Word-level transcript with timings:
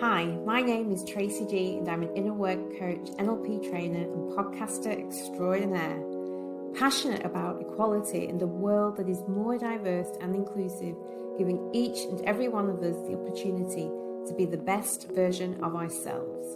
Hi, 0.00 0.26
my 0.46 0.62
name 0.62 0.92
is 0.92 1.02
Tracy 1.02 1.44
G, 1.44 1.78
and 1.78 1.88
I'm 1.88 2.04
an 2.04 2.14
inner 2.14 2.32
work 2.32 2.78
coach, 2.78 3.10
NLP 3.18 3.68
trainer, 3.68 4.04
and 4.04 4.30
podcaster 4.30 4.96
extraordinaire. 4.96 6.00
Passionate 6.78 7.26
about 7.26 7.60
equality 7.60 8.28
and 8.28 8.40
a 8.40 8.46
world 8.46 8.96
that 8.98 9.08
is 9.08 9.24
more 9.26 9.58
diverse 9.58 10.06
and 10.20 10.36
inclusive, 10.36 10.94
giving 11.36 11.68
each 11.74 11.98
and 12.04 12.20
every 12.26 12.46
one 12.46 12.70
of 12.70 12.80
us 12.80 12.94
the 13.08 13.18
opportunity 13.18 13.90
to 14.28 14.34
be 14.36 14.44
the 14.44 14.56
best 14.56 15.10
version 15.16 15.58
of 15.64 15.74
ourselves. 15.74 16.46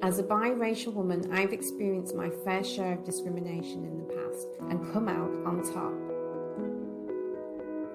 As 0.00 0.20
a 0.20 0.22
biracial 0.22 0.92
woman, 0.92 1.32
I've 1.32 1.52
experienced 1.52 2.14
my 2.14 2.30
fair 2.44 2.62
share 2.62 2.92
of 2.92 3.04
discrimination 3.04 3.84
in 3.84 3.98
the 3.98 4.14
past 4.14 4.46
and 4.70 4.92
come 4.92 5.08
out 5.08 5.32
on 5.44 5.64
top. 5.74 6.08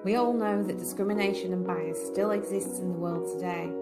We 0.04 0.16
all 0.16 0.34
know 0.34 0.62
that 0.62 0.78
discrimination 0.78 1.54
and 1.54 1.66
bias 1.66 2.06
still 2.08 2.32
exists 2.32 2.78
in 2.78 2.92
the 2.92 2.98
world 2.98 3.26
today, 3.40 3.72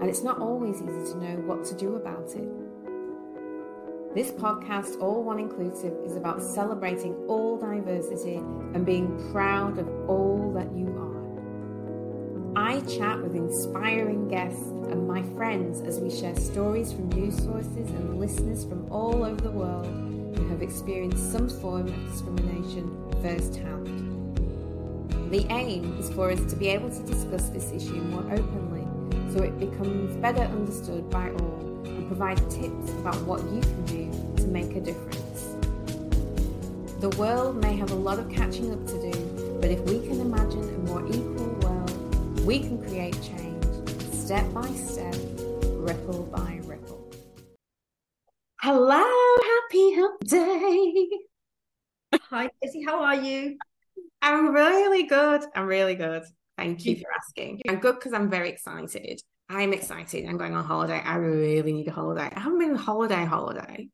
and 0.00 0.10
it's 0.10 0.22
not 0.22 0.40
always 0.40 0.76
easy 0.76 1.12
to 1.12 1.18
know 1.18 1.36
what 1.46 1.64
to 1.64 1.74
do 1.74 1.96
about 1.96 2.28
it. 2.34 2.48
This 4.14 4.30
podcast, 4.30 5.00
All 5.00 5.22
One 5.22 5.38
Inclusive, 5.38 5.94
is 6.04 6.16
about 6.16 6.42
celebrating 6.42 7.14
all 7.28 7.58
diversity 7.58 8.36
and 8.36 8.84
being 8.84 9.30
proud 9.32 9.78
of 9.78 9.88
all 10.08 10.52
that 10.54 10.72
you 10.74 10.86
are. 10.88 11.06
I 12.58 12.80
chat 12.80 13.20
with 13.22 13.34
inspiring 13.34 14.28
guests 14.28 14.68
and 14.88 15.06
my 15.06 15.22
friends 15.34 15.82
as 15.82 16.00
we 16.00 16.10
share 16.10 16.34
stories 16.36 16.92
from 16.92 17.10
news 17.10 17.36
sources 17.36 17.90
and 17.90 18.18
listeners 18.18 18.64
from 18.64 18.90
all 18.90 19.22
over 19.24 19.40
the 19.40 19.50
world 19.50 19.86
who 19.86 20.48
have 20.48 20.62
experienced 20.62 21.30
some 21.30 21.48
form 21.48 21.88
of 21.88 22.10
discrimination 22.10 22.90
firsthand. 23.20 23.86
The 25.30 25.46
aim 25.50 25.98
is 25.98 26.08
for 26.10 26.30
us 26.30 26.40
to 26.50 26.56
be 26.56 26.68
able 26.68 26.88
to 26.88 27.02
discuss 27.02 27.50
this 27.50 27.72
issue 27.72 28.00
more 28.00 28.24
openly 28.32 28.75
so 29.32 29.42
it 29.42 29.58
becomes 29.58 30.16
better 30.16 30.42
understood 30.42 31.08
by 31.10 31.30
all 31.30 31.82
and 31.84 32.06
provides 32.06 32.40
tips 32.54 32.90
about 32.92 33.20
what 33.22 33.42
you 33.44 33.60
can 33.60 33.84
do 33.84 34.34
to 34.36 34.46
make 34.48 34.74
a 34.76 34.80
difference. 34.80 35.56
The 37.00 37.10
world 37.18 37.56
may 37.62 37.76
have 37.76 37.90
a 37.90 37.94
lot 37.94 38.18
of 38.18 38.30
catching 38.30 38.72
up 38.72 38.86
to 38.86 39.12
do, 39.12 39.58
but 39.60 39.70
if 39.70 39.80
we 39.80 40.00
can 40.06 40.20
imagine 40.20 40.62
a 40.62 40.78
more 40.88 41.06
equal 41.06 41.52
world, 41.60 42.40
we 42.46 42.58
can 42.60 42.82
create 42.82 43.20
change 43.22 43.46
step 44.26 44.52
by 44.52 44.66
step, 44.72 45.14
ripple 45.62 46.24
by 46.34 46.58
ripple. 46.64 47.08
Hello, 48.60 49.04
happy 49.44 49.94
hump 49.94 50.20
day. 50.24 51.08
Hi, 52.22 52.50
Jessie. 52.60 52.82
How 52.82 53.04
are 53.04 53.14
you? 53.14 53.56
I'm 54.20 54.52
really 54.52 55.04
good. 55.04 55.44
I'm 55.54 55.66
really 55.66 55.94
good. 55.94 56.24
Thank 56.56 56.84
you 56.86 56.96
for 56.96 57.06
asking. 57.14 57.60
I'm 57.68 57.78
good 57.78 57.96
because 57.96 58.12
I'm 58.12 58.30
very 58.30 58.48
excited. 58.48 59.20
I'm 59.48 59.72
excited. 59.72 60.26
I'm 60.26 60.38
going 60.38 60.54
on 60.54 60.64
holiday. 60.64 61.00
I 61.04 61.16
really 61.16 61.72
need 61.72 61.88
a 61.88 61.92
holiday. 61.92 62.28
I 62.34 62.40
haven't 62.40 62.58
been 62.58 62.70
on 62.70 62.76
holiday 62.76 63.24
holiday. 63.24 63.88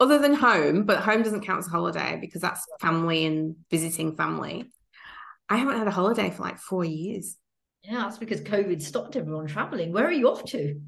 Other 0.00 0.18
than 0.18 0.34
home, 0.34 0.84
but 0.84 0.98
home 0.98 1.22
doesn't 1.22 1.44
count 1.44 1.60
as 1.60 1.66
a 1.66 1.70
holiday 1.70 2.18
because 2.20 2.40
that's 2.40 2.64
family 2.80 3.24
and 3.24 3.56
visiting 3.70 4.14
family. 4.14 4.70
I 5.48 5.56
haven't 5.56 5.78
had 5.78 5.88
a 5.88 5.92
holiday 5.92 6.30
for 6.30 6.42
like 6.42 6.58
four 6.58 6.84
years. 6.84 7.36
Yeah, 7.82 8.02
that's 8.02 8.18
because 8.18 8.42
COVID 8.42 8.80
stopped 8.82 9.16
everyone 9.16 9.46
traveling. 9.46 9.92
Where 9.92 10.06
are 10.06 10.12
you 10.12 10.30
off 10.30 10.44
to? 10.46 10.80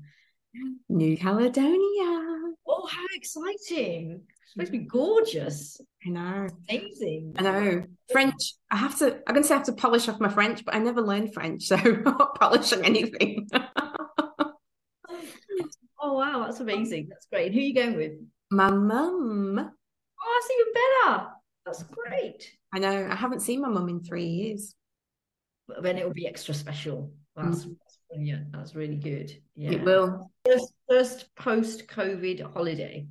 New 0.88 1.16
Caledonia. 1.16 2.52
Oh, 2.66 2.86
how 2.88 3.06
exciting! 3.14 4.22
It's 4.50 4.54
supposed 4.54 4.72
to 4.72 4.78
be 4.78 4.84
gorgeous. 4.84 5.80
I 6.04 6.08
know. 6.08 6.48
Amazing. 6.68 7.34
I 7.38 7.42
know. 7.42 7.84
French. 8.10 8.54
I 8.68 8.78
have 8.78 8.98
to. 8.98 9.14
I'm 9.28 9.34
going 9.34 9.42
to 9.42 9.48
say 9.48 9.54
I 9.54 9.58
have 9.58 9.66
to 9.66 9.72
polish 9.74 10.08
off 10.08 10.18
my 10.18 10.28
French, 10.28 10.64
but 10.64 10.74
I 10.74 10.80
never 10.80 11.00
learned 11.00 11.32
French, 11.32 11.66
so 11.66 11.76
I'm 11.84 12.02
not 12.02 12.34
polishing 12.34 12.84
anything. 12.84 13.48
oh 16.00 16.14
wow, 16.14 16.42
that's 16.44 16.58
amazing. 16.58 17.06
That's 17.10 17.26
great. 17.26 17.52
Who 17.52 17.60
are 17.60 17.62
you 17.62 17.74
going 17.74 17.96
with? 17.96 18.14
My 18.50 18.72
mum. 18.72 19.56
Oh, 20.20 20.40
that's 20.40 20.50
even 20.50 20.72
better. 20.74 21.28
That's 21.64 21.84
great. 21.84 22.50
I 22.74 22.80
know. 22.80 23.08
I 23.08 23.14
haven't 23.14 23.42
seen 23.42 23.60
my 23.60 23.68
mum 23.68 23.88
in 23.88 24.02
three 24.02 24.26
years. 24.26 24.74
But 25.68 25.84
then 25.84 25.96
it 25.96 26.04
will 26.04 26.12
be 26.12 26.26
extra 26.26 26.54
special. 26.54 27.12
That's, 27.36 27.66
mm. 27.66 27.76
that's 27.84 27.98
brilliant. 28.10 28.50
That's 28.50 28.74
really 28.74 28.96
good. 28.96 29.30
Yeah. 29.54 29.70
It 29.70 29.84
will. 29.84 30.32
First, 30.44 30.72
first 30.88 31.36
post-COVID 31.36 32.52
holiday. 32.52 33.06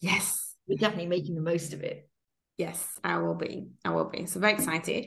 Yes. 0.00 0.45
We're 0.68 0.78
definitely 0.78 1.06
making 1.06 1.34
the 1.34 1.40
most 1.40 1.72
of 1.72 1.82
it. 1.82 2.08
Yes, 2.56 2.98
I 3.04 3.18
will 3.18 3.34
be. 3.34 3.68
I 3.84 3.90
will 3.90 4.08
be. 4.08 4.26
So 4.26 4.40
very 4.40 4.54
excited. 4.54 5.06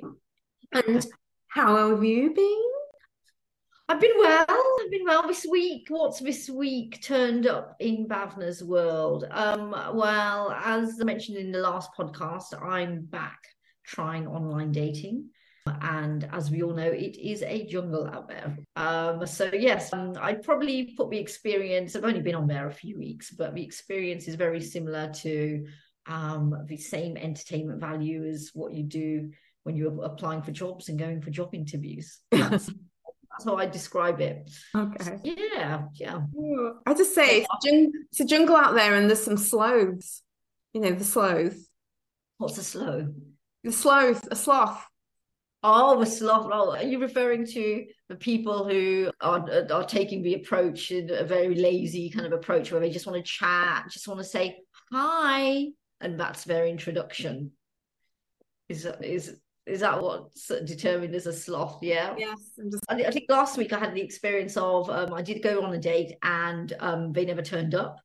And 0.72 1.06
how 1.48 1.90
have 1.90 2.04
you 2.04 2.34
been? 2.34 2.64
I've 3.90 4.00
been 4.00 4.18
well. 4.20 4.46
I've 4.48 4.92
been 4.92 5.06
well 5.06 5.28
this 5.28 5.48
week. 5.50 5.88
What's 5.90 6.20
this 6.20 6.48
week 6.48 7.02
turned 7.02 7.48
up 7.48 7.76
in 7.80 8.08
Bhavna's 8.08 8.64
world? 8.64 9.26
Um, 9.32 9.72
well, 9.72 10.52
as 10.52 11.00
I 11.02 11.04
mentioned 11.06 11.38
in 11.40 11.52
the 11.52 11.60
last 11.60 11.90
podcast, 11.98 12.62
I'm 12.62 13.06
back 13.06 13.40
trying 13.84 14.28
online 14.28 14.72
dating. 14.72 15.30
And 15.66 16.28
as 16.32 16.50
we 16.50 16.64
all 16.64 16.74
know, 16.74 16.90
it 16.90 17.18
is 17.18 17.44
a 17.44 17.66
jungle 17.66 18.08
out 18.08 18.28
there. 18.28 18.58
Um, 18.76 19.26
so 19.26 19.50
yes, 19.54 19.94
um, 19.94 20.14
I'd 20.20 20.44
probably 20.44 20.94
put 20.98 21.10
the 21.10 21.20
experience. 21.20 21.96
I've 21.96 22.06
only 22.06 22.22
been 22.22 22.36
on 22.36 22.48
there 22.48 22.68
a 22.68 22.74
few 22.74 22.98
weeks, 22.98 23.32
but 23.32 23.54
the 23.54 23.64
experience 23.64 24.28
is 24.28 24.36
very 24.36 24.62
similar 24.62 25.12
to 25.22 25.66
um, 26.08 26.56
the 26.68 26.78
same 26.78 27.18
entertainment 27.18 27.80
value 27.80 28.26
as 28.26 28.52
what 28.54 28.74
you 28.74 28.84
do 28.84 29.32
when 29.64 29.76
you're 29.76 30.04
applying 30.04 30.42
for 30.42 30.52
jobs 30.52 30.90
and 30.90 30.98
going 30.98 31.22
for 31.22 31.30
job 31.30 31.54
interviews. 31.54 32.20
That's, 32.32 32.72
that's 33.32 33.46
how 33.46 33.56
I 33.56 33.68
describe 33.68 34.20
it. 34.20 34.52
Okay. 34.76 35.04
So, 35.04 35.20
yeah, 35.24 35.84
yeah. 35.94 36.20
I 36.86 36.94
just 36.94 37.16
say 37.16 37.42
it's 37.42 37.48
a, 37.48 37.70
jung- 37.70 37.92
it's 38.12 38.20
a 38.20 38.26
jungle 38.26 38.56
out 38.56 38.74
there, 38.74 38.96
and 38.96 39.08
there's 39.08 39.24
some 39.24 39.38
sloths. 39.38 40.24
You 40.74 40.82
know 40.82 40.92
the 40.92 41.06
sloth. 41.06 41.56
What's 42.38 42.58
a 42.58 42.64
sloth? 42.64 43.06
The 43.64 43.72
sloth, 43.72 44.28
a 44.30 44.36
sloth. 44.36 44.84
Oh, 45.62 46.00
the 46.00 46.06
sloth. 46.06 46.50
Are 46.52 46.84
you 46.84 47.00
referring 47.00 47.46
to 47.48 47.86
the 48.08 48.16
people 48.16 48.68
who 48.68 49.12
are 49.20 49.46
are 49.72 49.84
taking 49.84 50.22
the 50.22 50.36
approach 50.36 50.92
in 50.92 51.10
a 51.12 51.26
very 51.26 51.56
lazy 51.56 52.10
kind 52.10 52.26
of 52.26 52.32
approach 52.32 52.72
where 52.72 52.80
they 52.80 52.90
just 52.90 53.06
want 53.06 53.18
to 53.18 53.32
chat, 53.32 53.90
just 53.90 54.08
want 54.08 54.20
to 54.20 54.26
say 54.26 54.60
hi, 54.92 55.68
and 56.00 56.20
that's 56.20 56.46
their 56.46 56.66
introduction? 56.66 57.52
Is 58.70 58.88
is 59.02 59.36
is 59.66 59.82
that 59.82 60.02
what's 60.02 60.48
determined 60.48 61.14
as 61.14 61.28
a 61.28 61.34
sloth? 61.34 61.80
Yeah. 61.82 62.16
Yes. 62.18 62.40
Just... 62.72 62.84
I, 62.90 63.04
I, 63.04 63.12
think 63.12 63.26
last 63.30 63.58
week 63.58 63.74
I 63.74 63.80
had 63.80 63.94
the 63.94 64.02
experience 64.02 64.58
of 64.58 64.90
um, 64.90 65.14
I 65.14 65.22
did 65.22 65.44
go 65.44 65.64
on 65.64 65.74
a 65.74 65.78
date 65.78 66.14
and 66.24 66.74
um, 66.80 67.14
they 67.14 67.26
never 67.26 67.42
turned 67.42 67.76
up. 67.76 67.98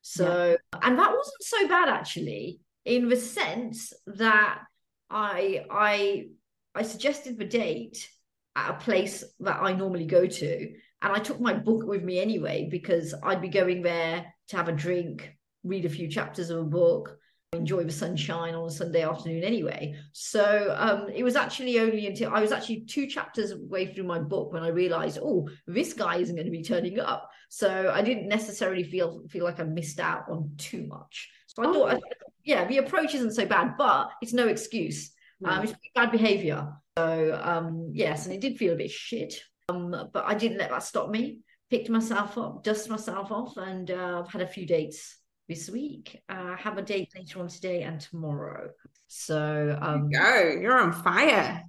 So 0.00 0.56
yeah. 0.72 0.78
and 0.82 0.98
that 0.98 1.10
wasn't 1.10 1.42
so 1.42 1.68
bad 1.68 1.88
actually, 1.88 2.60
in 2.84 3.08
the 3.08 3.16
sense 3.16 3.92
that 4.06 4.62
I 5.10 5.64
I 5.70 6.28
I 6.74 6.82
suggested 6.82 7.38
the 7.38 7.44
date 7.44 8.08
at 8.56 8.70
a 8.70 8.74
place 8.74 9.24
that 9.40 9.62
I 9.62 9.72
normally 9.72 10.06
go 10.06 10.26
to. 10.26 10.72
And 11.02 11.12
I 11.12 11.18
took 11.18 11.40
my 11.40 11.52
book 11.52 11.84
with 11.84 12.02
me 12.02 12.20
anyway, 12.20 12.68
because 12.70 13.14
I'd 13.22 13.42
be 13.42 13.48
going 13.48 13.82
there 13.82 14.32
to 14.48 14.56
have 14.56 14.68
a 14.68 14.72
drink, 14.72 15.36
read 15.64 15.84
a 15.84 15.90
few 15.90 16.08
chapters 16.08 16.50
of 16.50 16.58
a 16.58 16.64
book, 16.64 17.18
enjoy 17.54 17.84
the 17.84 17.92
sunshine 17.92 18.54
on 18.54 18.66
a 18.66 18.70
Sunday 18.70 19.02
afternoon 19.02 19.42
anyway. 19.42 19.94
So 20.12 20.74
um, 20.78 21.08
it 21.14 21.22
was 21.22 21.36
actually 21.36 21.80
only 21.80 22.06
until 22.06 22.32
I 22.32 22.40
was 22.40 22.52
actually 22.52 22.82
two 22.82 23.06
chapters 23.06 23.54
way 23.54 23.92
through 23.92 24.04
my 24.04 24.18
book 24.18 24.52
when 24.52 24.62
I 24.62 24.68
realized, 24.68 25.18
oh, 25.20 25.48
this 25.66 25.92
guy 25.92 26.16
isn't 26.16 26.34
going 26.34 26.46
to 26.46 26.52
be 26.52 26.62
turning 26.62 26.98
up. 26.98 27.28
So 27.50 27.90
I 27.92 28.00
didn't 28.00 28.28
necessarily 28.28 28.84
feel 28.84 29.24
feel 29.28 29.44
like 29.44 29.60
I 29.60 29.64
missed 29.64 30.00
out 30.00 30.30
on 30.30 30.52
too 30.56 30.86
much. 30.86 31.30
So 31.48 31.62
I 31.62 31.66
oh. 31.66 31.72
thought, 31.72 32.00
yeah, 32.44 32.64
the 32.66 32.78
approach 32.78 33.14
isn't 33.14 33.34
so 33.34 33.44
bad, 33.44 33.74
but 33.76 34.08
it's 34.22 34.32
no 34.32 34.48
excuse. 34.48 35.12
Um, 35.44 35.64
it's 35.64 35.74
bad 35.94 36.10
behavior. 36.12 36.72
So 36.96 37.40
um, 37.42 37.90
yes, 37.92 38.26
and 38.26 38.34
it 38.34 38.40
did 38.40 38.58
feel 38.58 38.74
a 38.74 38.76
bit 38.76 38.90
shit. 38.90 39.34
Um, 39.68 40.10
but 40.12 40.24
I 40.26 40.34
didn't 40.34 40.58
let 40.58 40.70
that 40.70 40.82
stop 40.82 41.10
me. 41.10 41.40
Picked 41.70 41.88
myself 41.88 42.36
up, 42.36 42.62
dusted 42.62 42.90
myself 42.90 43.32
off, 43.32 43.56
and 43.56 43.90
uh, 43.90 44.22
I've 44.22 44.30
had 44.30 44.42
a 44.42 44.46
few 44.46 44.66
dates 44.66 45.18
this 45.48 45.70
week. 45.70 46.20
Uh, 46.28 46.56
have 46.56 46.76
a 46.76 46.82
date 46.82 47.10
later 47.16 47.40
on 47.40 47.48
today 47.48 47.82
and 47.82 48.00
tomorrow. 48.00 48.70
So 49.06 49.78
um, 49.80 50.10
you 50.10 50.18
go, 50.18 50.56
you're 50.60 50.78
on 50.78 50.92
fire. 50.92 51.62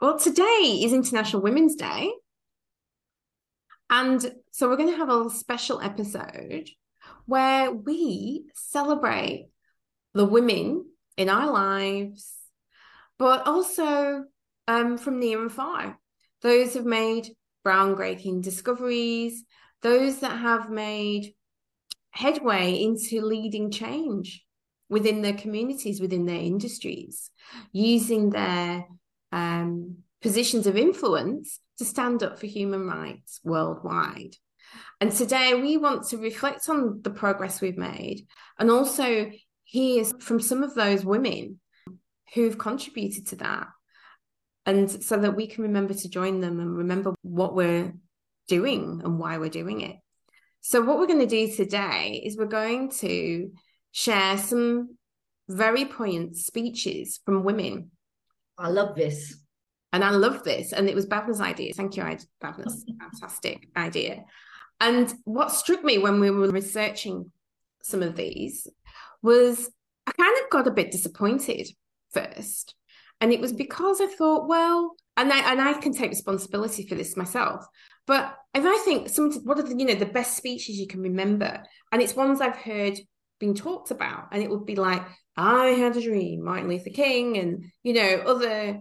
Well, 0.00 0.18
today 0.18 0.80
is 0.82 0.94
International 0.94 1.42
Women's 1.42 1.74
Day. 1.74 2.10
And 3.90 4.34
so 4.52 4.68
we're 4.68 4.76
going 4.76 4.92
to 4.92 4.96
have 4.96 5.10
a 5.10 5.28
special 5.28 5.80
episode 5.80 6.70
where 7.26 7.70
we 7.70 8.44
celebrate 8.54 9.48
the 10.14 10.24
women 10.24 10.86
in 11.16 11.28
our 11.28 11.52
lives 11.52 12.39
but 13.20 13.46
also 13.46 14.24
um, 14.66 14.96
from 14.96 15.20
near 15.20 15.42
and 15.42 15.52
far. 15.52 15.98
Those 16.40 16.72
have 16.72 16.86
made 16.86 17.28
groundbreaking 17.64 18.42
discoveries, 18.42 19.44
those 19.82 20.20
that 20.20 20.38
have 20.38 20.70
made 20.70 21.34
headway 22.12 22.82
into 22.82 23.20
leading 23.20 23.70
change 23.70 24.42
within 24.88 25.20
their 25.20 25.34
communities, 25.34 26.00
within 26.00 26.24
their 26.24 26.40
industries, 26.40 27.30
using 27.72 28.30
their 28.30 28.86
um, 29.32 29.98
positions 30.22 30.66
of 30.66 30.78
influence 30.78 31.60
to 31.76 31.84
stand 31.84 32.22
up 32.22 32.38
for 32.38 32.46
human 32.46 32.86
rights 32.86 33.38
worldwide. 33.44 34.34
And 34.98 35.12
today 35.12 35.52
we 35.52 35.76
want 35.76 36.08
to 36.08 36.16
reflect 36.16 36.70
on 36.70 37.02
the 37.02 37.10
progress 37.10 37.60
we've 37.60 37.76
made 37.76 38.26
and 38.58 38.70
also 38.70 39.30
hear 39.64 40.04
from 40.04 40.40
some 40.40 40.62
of 40.62 40.74
those 40.74 41.04
women 41.04 41.60
who've 42.34 42.58
contributed 42.58 43.28
to 43.28 43.36
that. 43.36 43.68
And 44.66 44.90
so 44.90 45.16
that 45.16 45.36
we 45.36 45.46
can 45.46 45.64
remember 45.64 45.94
to 45.94 46.08
join 46.08 46.40
them 46.40 46.60
and 46.60 46.76
remember 46.76 47.14
what 47.22 47.54
we're 47.54 47.94
doing 48.46 49.00
and 49.02 49.18
why 49.18 49.38
we're 49.38 49.48
doing 49.48 49.80
it. 49.80 49.96
So, 50.60 50.82
what 50.82 50.98
we're 50.98 51.06
going 51.06 51.20
to 51.20 51.26
do 51.26 51.50
today 51.50 52.22
is 52.24 52.36
we're 52.36 52.44
going 52.44 52.90
to 52.98 53.50
share 53.92 54.36
some 54.36 54.98
very 55.48 55.86
poignant 55.86 56.36
speeches 56.36 57.20
from 57.24 57.44
women. 57.44 57.90
I 58.58 58.68
love 58.68 58.94
this. 58.94 59.38
And 59.92 60.04
I 60.04 60.10
love 60.10 60.44
this. 60.44 60.72
And 60.72 60.88
it 60.88 60.94
was 60.94 61.06
Bhavna's 61.06 61.40
idea. 61.40 61.72
Thank 61.72 61.96
you, 61.96 62.02
Bhavna. 62.02 62.70
Fantastic 63.00 63.68
idea. 63.76 64.24
And 64.80 65.12
what 65.24 65.50
struck 65.50 65.82
me 65.82 65.98
when 65.98 66.20
we 66.20 66.30
were 66.30 66.50
researching 66.50 67.32
some 67.82 68.02
of 68.02 68.16
these 68.16 68.66
was 69.22 69.70
I 70.06 70.12
kind 70.12 70.36
of 70.42 70.50
got 70.50 70.68
a 70.68 70.72
bit 70.72 70.90
disappointed 70.90 71.68
first. 72.12 72.74
And 73.20 73.32
it 73.32 73.40
was 73.40 73.52
because 73.52 74.00
I 74.00 74.06
thought, 74.06 74.48
well, 74.48 74.94
and 75.16 75.32
I 75.32 75.52
and 75.52 75.60
I 75.60 75.74
can 75.74 75.92
take 75.92 76.10
responsibility 76.10 76.86
for 76.86 76.94
this 76.94 77.16
myself. 77.16 77.64
But 78.06 78.34
if 78.54 78.64
I 78.64 78.78
think 78.84 79.08
some 79.08 79.32
what 79.44 79.58
are 79.58 79.62
the 79.62 79.76
you 79.76 79.84
know 79.84 79.94
the 79.94 80.06
best 80.06 80.36
speeches 80.36 80.78
you 80.78 80.86
can 80.86 81.02
remember, 81.02 81.62
and 81.92 82.00
it's 82.00 82.16
ones 82.16 82.40
I've 82.40 82.56
heard 82.56 82.98
being 83.38 83.54
talked 83.54 83.90
about, 83.90 84.28
and 84.32 84.42
it 84.42 84.50
would 84.50 84.64
be 84.66 84.76
like, 84.76 85.02
I 85.36 85.68
had 85.68 85.96
a 85.96 86.02
dream, 86.02 86.44
Martin 86.44 86.68
Luther 86.68 86.90
King, 86.90 87.36
and 87.36 87.64
you 87.82 87.92
know, 87.92 88.22
other 88.26 88.80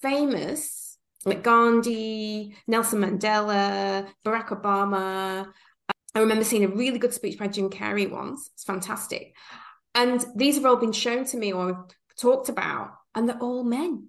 famous 0.00 0.86
like 1.26 1.42
Gandhi, 1.42 2.54
Nelson 2.66 3.00
Mandela, 3.00 4.08
Barack 4.24 4.48
Obama. 4.48 5.46
I 6.14 6.18
remember 6.18 6.44
seeing 6.44 6.64
a 6.64 6.68
really 6.68 6.98
good 6.98 7.12
speech 7.12 7.38
by 7.38 7.48
Jim 7.48 7.68
Carrey 7.68 8.10
once. 8.10 8.48
It's 8.54 8.64
fantastic. 8.64 9.34
And 9.94 10.24
these 10.34 10.54
have 10.54 10.64
all 10.64 10.76
been 10.76 10.92
shown 10.92 11.24
to 11.26 11.36
me 11.36 11.52
or 11.52 11.88
talked 12.18 12.48
about, 12.48 12.92
and 13.14 13.28
they're 13.28 13.38
all 13.38 13.64
men. 13.64 14.08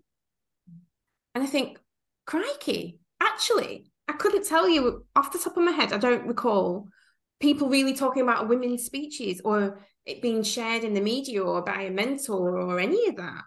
And 1.36 1.44
I 1.44 1.48
think, 1.48 1.80
crikey, 2.25 3.00
actually, 3.21 3.92
I 4.07 4.13
couldn't 4.13 4.45
tell 4.45 4.69
you 4.69 5.06
off 5.15 5.31
the 5.31 5.39
top 5.39 5.57
of 5.57 5.63
my 5.63 5.71
head, 5.71 5.94
I 5.94 5.98
don't 5.98 6.27
recall 6.27 6.88
people 7.39 7.69
really 7.69 7.94
talking 7.94 8.24
about 8.24 8.48
women's 8.48 8.83
speeches 8.83 9.42
or 9.44 9.81
it 10.06 10.21
being 10.21 10.42
shared 10.42 10.83
in 10.83 10.94
the 10.94 11.01
media 11.01 11.44
or 11.44 11.62
by 11.62 11.83
a 11.83 11.92
mentor 11.92 12.57
or 12.57 12.80
any 12.80 13.07
of 13.07 13.18
that. 13.18 13.44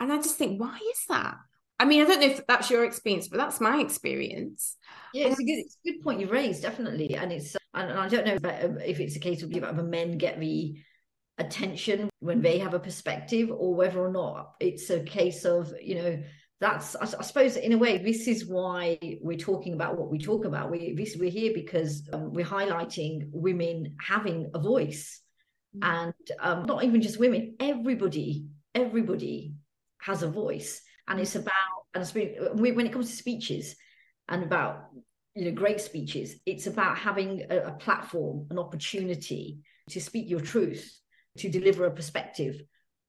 And 0.00 0.12
I 0.12 0.16
just 0.16 0.36
think, 0.36 0.60
why 0.60 0.76
is 0.76 1.04
that? 1.08 1.36
I 1.78 1.84
mean, 1.84 2.02
I 2.02 2.06
don't 2.06 2.20
know 2.20 2.26
if 2.26 2.46
that's 2.46 2.70
your 2.70 2.84
experience, 2.84 3.28
but 3.28 3.36
that's 3.36 3.60
my 3.60 3.78
experience. 3.78 4.76
Yeah, 5.14 5.28
it's 5.28 5.38
a 5.38 5.44
good, 5.44 5.58
it's 5.58 5.76
a 5.84 5.92
good 5.92 6.02
point 6.02 6.20
you 6.20 6.28
raised, 6.28 6.62
definitely. 6.62 7.14
And 7.14 7.30
it's, 7.32 7.56
and 7.74 7.92
I 7.92 8.08
don't 8.08 8.26
know 8.26 8.78
if 8.84 8.98
it's 8.98 9.16
a 9.16 9.20
case 9.20 9.42
of 9.42 9.50
the 9.50 9.82
men 9.84 10.18
get 10.18 10.40
the 10.40 10.80
attention 11.38 12.10
when 12.20 12.42
they 12.42 12.58
have 12.58 12.74
a 12.74 12.80
perspective, 12.80 13.50
or 13.50 13.74
whether 13.74 14.00
or 14.00 14.10
not 14.10 14.54
it's 14.60 14.90
a 14.90 15.00
case 15.00 15.44
of, 15.44 15.72
you 15.82 15.94
know, 15.96 16.22
that's 16.60 16.96
I, 16.96 17.02
I 17.02 17.22
suppose 17.22 17.56
in 17.56 17.72
a 17.72 17.78
way 17.78 17.98
this 17.98 18.26
is 18.26 18.46
why 18.46 18.98
we're 19.22 19.38
talking 19.38 19.74
about 19.74 19.96
what 19.96 20.10
we 20.10 20.18
talk 20.18 20.44
about. 20.44 20.70
We 20.70 20.94
this, 20.94 21.16
we're 21.16 21.30
here 21.30 21.52
because 21.54 22.08
um, 22.12 22.32
we're 22.32 22.44
highlighting 22.44 23.28
women 23.32 23.96
having 24.00 24.50
a 24.54 24.58
voice, 24.58 25.20
mm-hmm. 25.76 26.06
and 26.06 26.14
um, 26.40 26.66
not 26.66 26.82
even 26.84 27.00
just 27.00 27.20
women, 27.20 27.54
everybody, 27.60 28.46
everybody 28.74 29.54
has 30.00 30.22
a 30.22 30.28
voice 30.28 30.82
and 31.08 31.20
it's 31.20 31.34
about 31.34 31.52
and 31.94 32.06
when 32.60 32.86
it 32.86 32.92
comes 32.92 33.10
to 33.10 33.16
speeches 33.16 33.76
and 34.28 34.42
about 34.42 34.86
you 35.34 35.46
know 35.46 35.52
great 35.52 35.80
speeches 35.80 36.36
it's 36.46 36.66
about 36.66 36.96
having 36.98 37.44
a, 37.50 37.58
a 37.58 37.72
platform 37.72 38.46
an 38.50 38.58
opportunity 38.58 39.58
to 39.88 40.00
speak 40.00 40.28
your 40.28 40.40
truth 40.40 40.98
to 41.38 41.48
deliver 41.48 41.86
a 41.86 41.90
perspective 41.90 42.60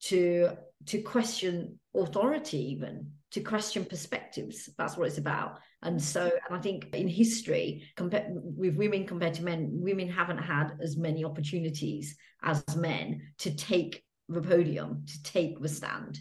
to 0.02 0.50
to 0.86 1.02
question 1.02 1.80
authority 1.96 2.72
even 2.72 3.12
to 3.32 3.42
question 3.42 3.86
perspectives. 3.86 4.70
That's 4.78 4.98
what 4.98 5.08
it's 5.08 5.18
about. 5.18 5.60
And 5.84 5.98
mm. 5.98 6.02
so 6.02 6.24
and 6.24 6.58
i 6.58 6.62
think 6.62 6.94
in 6.94 7.08
history 7.08 7.84
compared 7.96 8.28
with 8.32 8.76
women 8.76 9.06
compared 9.06 9.36
to 9.36 9.44
men 9.44 9.70
women 9.72 10.10
haven't 10.10 10.40
had 10.40 10.72
as 10.82 10.98
many 10.98 11.24
opportunities 11.24 12.18
as 12.44 12.64
men 12.76 13.22
to 13.40 13.56
take 13.56 14.04
the 14.28 14.42
podium 14.42 15.04
to 15.08 15.24
take 15.24 15.60
the 15.60 15.70
stand. 15.70 16.20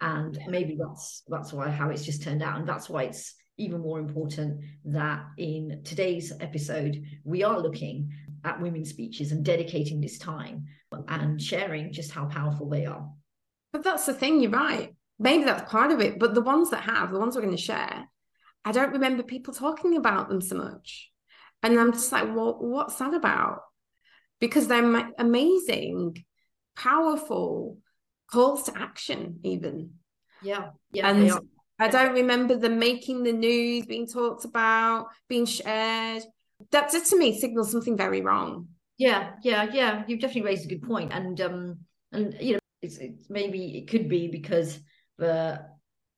And 0.00 0.38
maybe 0.46 0.76
that's 0.78 1.22
that's 1.28 1.52
why 1.52 1.68
how 1.70 1.90
it's 1.90 2.04
just 2.04 2.22
turned 2.22 2.42
out. 2.42 2.58
And 2.58 2.68
that's 2.68 2.88
why 2.88 3.04
it's 3.04 3.34
even 3.58 3.80
more 3.80 3.98
important 3.98 4.60
that 4.84 5.24
in 5.36 5.82
today's 5.84 6.32
episode 6.40 7.02
we 7.24 7.42
are 7.42 7.60
looking 7.60 8.10
at 8.44 8.60
women's 8.60 8.90
speeches 8.90 9.32
and 9.32 9.44
dedicating 9.44 10.00
this 10.00 10.18
time 10.18 10.66
and 11.08 11.40
sharing 11.40 11.92
just 11.92 12.10
how 12.10 12.26
powerful 12.26 12.68
they 12.68 12.86
are. 12.86 13.08
But 13.72 13.84
that's 13.84 14.06
the 14.06 14.14
thing 14.14 14.40
you're 14.40 14.50
right. 14.50 14.94
Maybe 15.18 15.44
that's 15.44 15.70
part 15.70 15.92
of 15.92 16.00
it 16.00 16.18
but 16.18 16.34
the 16.34 16.40
ones 16.40 16.70
that 16.70 16.82
have 16.82 17.12
the 17.12 17.18
ones 17.18 17.36
we're 17.36 17.42
going 17.42 17.56
to 17.56 17.62
share 17.62 18.08
i 18.64 18.72
don't 18.72 18.92
remember 18.92 19.22
people 19.22 19.54
talking 19.54 19.96
about 19.96 20.28
them 20.28 20.40
so 20.40 20.56
much. 20.56 21.10
And 21.62 21.78
i'm 21.78 21.92
just 21.92 22.10
like 22.10 22.34
well 22.34 22.56
what's 22.60 22.96
that 22.96 23.14
about? 23.14 23.60
Because 24.40 24.66
they're 24.66 25.12
amazing 25.18 26.24
powerful 26.74 27.78
calls 28.30 28.64
to 28.64 28.76
action 28.76 29.38
even. 29.44 29.94
Yeah 30.42 30.70
yeah 30.92 31.08
and 31.08 31.32
i 31.78 31.88
don't 31.88 32.14
remember 32.14 32.56
them 32.56 32.78
making 32.78 33.22
the 33.22 33.32
news 33.32 33.86
being 33.86 34.06
talked 34.06 34.44
about 34.44 35.06
being 35.28 35.46
shared 35.46 36.22
that 36.72 36.90
to 36.90 37.18
me 37.18 37.38
signals 37.38 37.70
something 37.70 37.96
very 37.96 38.20
wrong. 38.20 38.68
Yeah 38.98 39.32
yeah 39.42 39.68
yeah. 39.72 40.02
You've 40.06 40.20
definitely 40.20 40.50
raised 40.50 40.64
a 40.64 40.68
good 40.68 40.82
point. 40.82 41.12
And 41.12 41.40
um 41.40 41.78
and 42.12 42.34
you 42.40 42.54
know 42.54 42.58
it's, 42.82 42.98
it's 42.98 43.30
maybe 43.30 43.78
it 43.78 43.88
could 43.88 44.08
be 44.08 44.28
because 44.28 44.80
the 45.18 45.64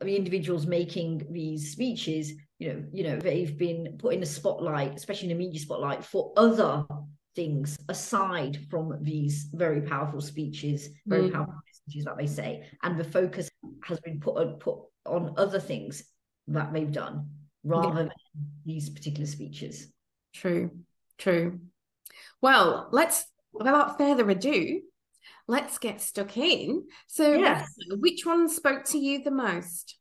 the 0.01 0.17
individuals 0.17 0.67
making 0.67 1.27
these 1.31 1.73
speeches 1.73 2.33
you 2.59 2.73
know 2.73 2.85
you 2.93 3.05
know 3.05 3.17
they've 3.17 3.56
been 3.56 3.97
put 3.99 4.12
in 4.12 4.21
the 4.21 4.27
spotlight 4.27 4.95
especially 4.95 5.31
in 5.31 5.39
the 5.39 5.45
media 5.45 5.61
spotlight 5.61 6.05
for 6.05 6.33
other 6.37 6.85
things 7.35 7.79
aside 7.89 8.59
from 8.71 8.99
these 9.03 9.49
very 9.53 9.81
powerful 9.81 10.21
speeches 10.21 10.89
very 11.07 11.29
mm. 11.29 11.33
powerful 11.33 11.55
messages 11.85 12.05
that 12.05 12.17
they 12.17 12.27
say. 12.27 12.65
And 12.83 12.99
the 12.99 13.05
focus 13.05 13.49
has 13.85 14.00
been 14.00 14.21
put 14.21 14.37
on, 14.37 14.55
put 14.55 14.79
on 15.07 15.35
other 15.37 15.61
things 15.61 16.05
that 16.49 16.73
they've 16.73 16.93
done 16.93 17.29
rather 17.65 17.89
yeah. 17.89 17.95
than 17.95 18.11
these 18.65 18.91
particular 18.91 19.27
speeches 19.27 19.89
true 20.35 20.71
true 21.19 21.61
well 22.41 22.88
let's 22.93 23.25
without 23.53 23.97
further 23.99 24.29
ado 24.29 24.81
let's 25.47 25.79
get 25.79 26.00
stuck 26.00 26.37
in 26.37 26.85
so 27.07 27.35
yes. 27.35 27.73
which 28.00 28.26
one 28.26 28.49
spoke 28.49 28.85
to 28.85 28.99
you 28.99 29.23
the 29.23 29.31
most 29.31 29.97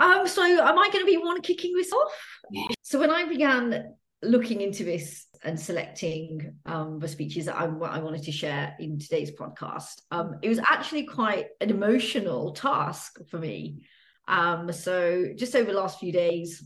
um 0.00 0.26
so 0.26 0.42
am 0.42 0.78
i 0.78 0.88
going 0.92 1.04
to 1.04 1.10
be 1.10 1.16
one 1.16 1.40
kicking 1.42 1.74
this 1.74 1.92
off 1.92 2.12
yeah. 2.50 2.66
so 2.82 2.98
when 2.98 3.10
i 3.10 3.24
began 3.24 3.94
looking 4.22 4.60
into 4.60 4.84
this 4.84 5.26
and 5.44 5.58
selecting 5.58 6.54
um, 6.66 7.00
the 7.00 7.08
speeches 7.08 7.46
that 7.46 7.56
I, 7.56 7.64
I, 7.64 7.98
wanted 7.98 8.22
to 8.24 8.32
share 8.32 8.76
in 8.78 8.98
today's 8.98 9.32
podcast, 9.32 10.00
um, 10.10 10.36
it 10.42 10.48
was 10.48 10.60
actually 10.60 11.04
quite 11.04 11.46
an 11.60 11.70
emotional 11.70 12.52
task 12.52 13.18
for 13.28 13.38
me. 13.38 13.82
Um, 14.28 14.72
so, 14.72 15.26
just 15.36 15.56
over 15.56 15.72
the 15.72 15.78
last 15.78 15.98
few 15.98 16.12
days, 16.12 16.64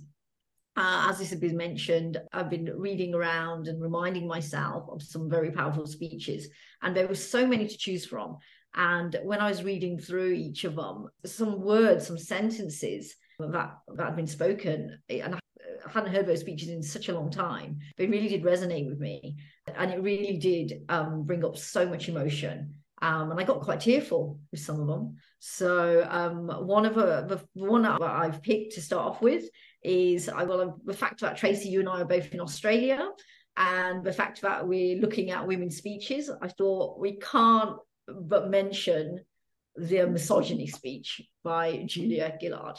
uh, 0.77 1.07
as 1.09 1.19
this 1.19 1.31
has 1.31 1.41
been 1.41 1.57
mentioned, 1.57 2.19
I've 2.33 2.51
been 2.51 2.71
reading 2.77 3.15
around 3.15 3.67
and 3.67 3.81
reminding 3.81 4.27
myself 4.27 4.89
of 4.91 5.03
some 5.03 5.31
very 5.31 5.51
powerful 5.51 5.87
speeches, 5.87 6.49
and 6.83 6.95
there 6.95 7.09
were 7.09 7.15
so 7.15 7.47
many 7.47 7.67
to 7.67 7.79
choose 7.79 8.05
from. 8.05 8.37
And 8.75 9.19
when 9.25 9.41
I 9.41 9.49
was 9.49 9.65
reading 9.65 9.99
through 9.99 10.33
each 10.33 10.65
of 10.65 10.77
them, 10.77 11.09
some 11.25 11.63
words, 11.63 12.07
some 12.07 12.19
sentences 12.19 13.15
that 13.39 13.71
that 13.95 14.05
had 14.05 14.17
been 14.17 14.27
spoken, 14.27 14.99
and 15.09 15.35
I 15.35 15.39
hadn't 15.91 16.13
heard 16.13 16.27
those 16.27 16.41
speeches 16.41 16.69
in 16.69 16.83
such 16.83 17.09
a 17.09 17.15
long 17.15 17.31
time. 17.31 17.79
They 17.97 18.07
really 18.07 18.29
did 18.29 18.43
resonate 18.43 18.87
with 18.87 18.99
me, 18.99 19.37
and 19.75 19.91
it 19.91 20.03
really 20.03 20.37
did 20.37 20.83
um, 20.91 21.23
bring 21.25 21.45
up 21.45 21.57
so 21.57 21.89
much 21.89 22.09
emotion. 22.09 22.75
Um, 23.03 23.31
and 23.31 23.39
I 23.39 23.45
got 23.45 23.61
quite 23.61 23.81
tearful 23.81 24.41
with 24.51 24.61
some 24.61 24.81
of 24.81 24.87
them. 24.87 25.17
So 25.39 26.07
um, 26.09 26.49
one 26.67 26.87
of 26.87 26.95
the, 26.95 27.27
the 27.29 27.45
one 27.53 27.83
that 27.83 28.01
I've 28.01 28.43
picked 28.43 28.75
to 28.75 28.81
start 28.81 29.07
off 29.07 29.23
with 29.23 29.45
is 29.83 30.29
I 30.29 30.45
well 30.45 30.81
the 30.85 30.95
fact 30.95 31.21
that 31.21 31.37
Tracy, 31.37 31.69
you 31.69 31.81
and 31.81 31.89
I 31.89 32.01
are 32.01 32.07
both 32.07 32.33
in 32.33 32.41
Australia, 32.41 33.07
and 33.57 34.05
the 34.05 34.13
fact 34.13 34.41
that 34.43 34.67
we're 34.67 35.01
looking 35.01 35.31
at 35.31 35.47
women's 35.47 35.77
speeches. 35.77 36.31
I 36.41 36.49
thought 36.49 36.99
we 36.99 37.19
can't 37.19 37.77
but 38.09 38.51
mention 38.51 39.21
the 39.77 40.07
misogyny 40.07 40.67
speech 40.67 41.21
by 41.45 41.83
Julia 41.87 42.37
Gillard. 42.41 42.79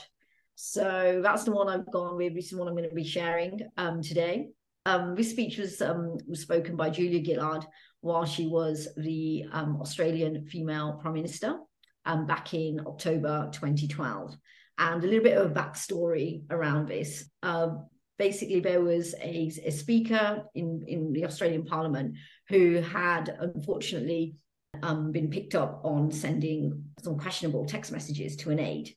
So 0.56 1.20
that's 1.24 1.44
the 1.44 1.52
one 1.52 1.70
I've 1.70 1.92
gone 1.92 2.18
with. 2.18 2.34
This 2.34 2.52
is 2.52 2.58
one 2.58 2.68
I'm 2.68 2.76
going 2.76 2.90
to 2.90 2.96
be 2.96 3.04
sharing 3.04 3.62
um, 3.78 4.02
today. 4.02 4.50
Um, 4.88 5.16
this 5.16 5.32
speech 5.32 5.58
was 5.58 5.82
um, 5.82 6.18
was 6.30 6.40
spoken 6.40 6.78
by 6.78 6.90
Julia 6.90 7.22
Gillard 7.22 7.66
while 8.00 8.24
she 8.24 8.48
was 8.48 8.88
the 8.96 9.44
um, 9.52 9.82
Australian 9.82 10.46
female 10.46 10.98
prime 11.02 11.14
minister 11.14 11.58
um, 12.06 12.26
back 12.26 12.54
in 12.54 12.80
October 12.88 13.50
2012. 13.52 14.38
And 14.78 15.04
a 15.04 15.08
little 15.08 15.24
bit 15.24 15.38
of 15.38 15.52
a 15.52 15.54
backstory 15.54 16.44
around 16.50 16.88
this. 16.88 17.30
Uh, 17.44 17.70
basically 18.18 18.62
there 18.62 18.82
was 18.82 19.14
a, 19.22 19.52
a 19.66 19.72
speaker 19.72 20.44
in, 20.56 20.86
in 20.88 21.12
the 21.12 21.26
Australian 21.26 21.66
Parliament 21.66 22.16
who 22.48 22.76
had 22.76 23.36
unfortunately 23.42 24.36
um, 24.84 25.12
been 25.12 25.30
picked 25.30 25.54
up 25.54 25.82
on 25.84 26.12
sending 26.12 26.86
some 27.04 27.20
questionable 27.20 27.66
text 27.66 27.92
messages 27.92 28.38
to 28.38 28.52
an 28.52 28.60
aide. 28.60 28.90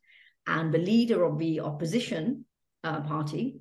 And 0.47 0.73
the 0.73 0.79
leader 0.79 1.25
of 1.25 1.37
the 1.41 1.59
opposition 1.59 2.45
uh, 2.85 3.01
party, 3.01 3.61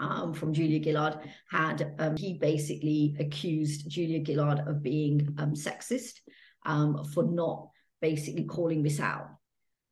um, 0.00 0.32
from 0.32 0.52
Julia 0.52 0.82
Gillard, 0.82 1.18
had 1.50 1.94
um, 1.98 2.16
he 2.16 2.34
basically 2.34 3.16
accused 3.18 3.88
Julia 3.88 4.24
Gillard 4.24 4.60
of 4.66 4.82
being 4.82 5.34
um, 5.38 5.54
sexist 5.54 6.20
um, 6.66 7.04
for 7.12 7.24
not 7.24 7.68
basically 8.00 8.44
calling 8.44 8.82
this 8.82 9.00
out. 9.00 9.28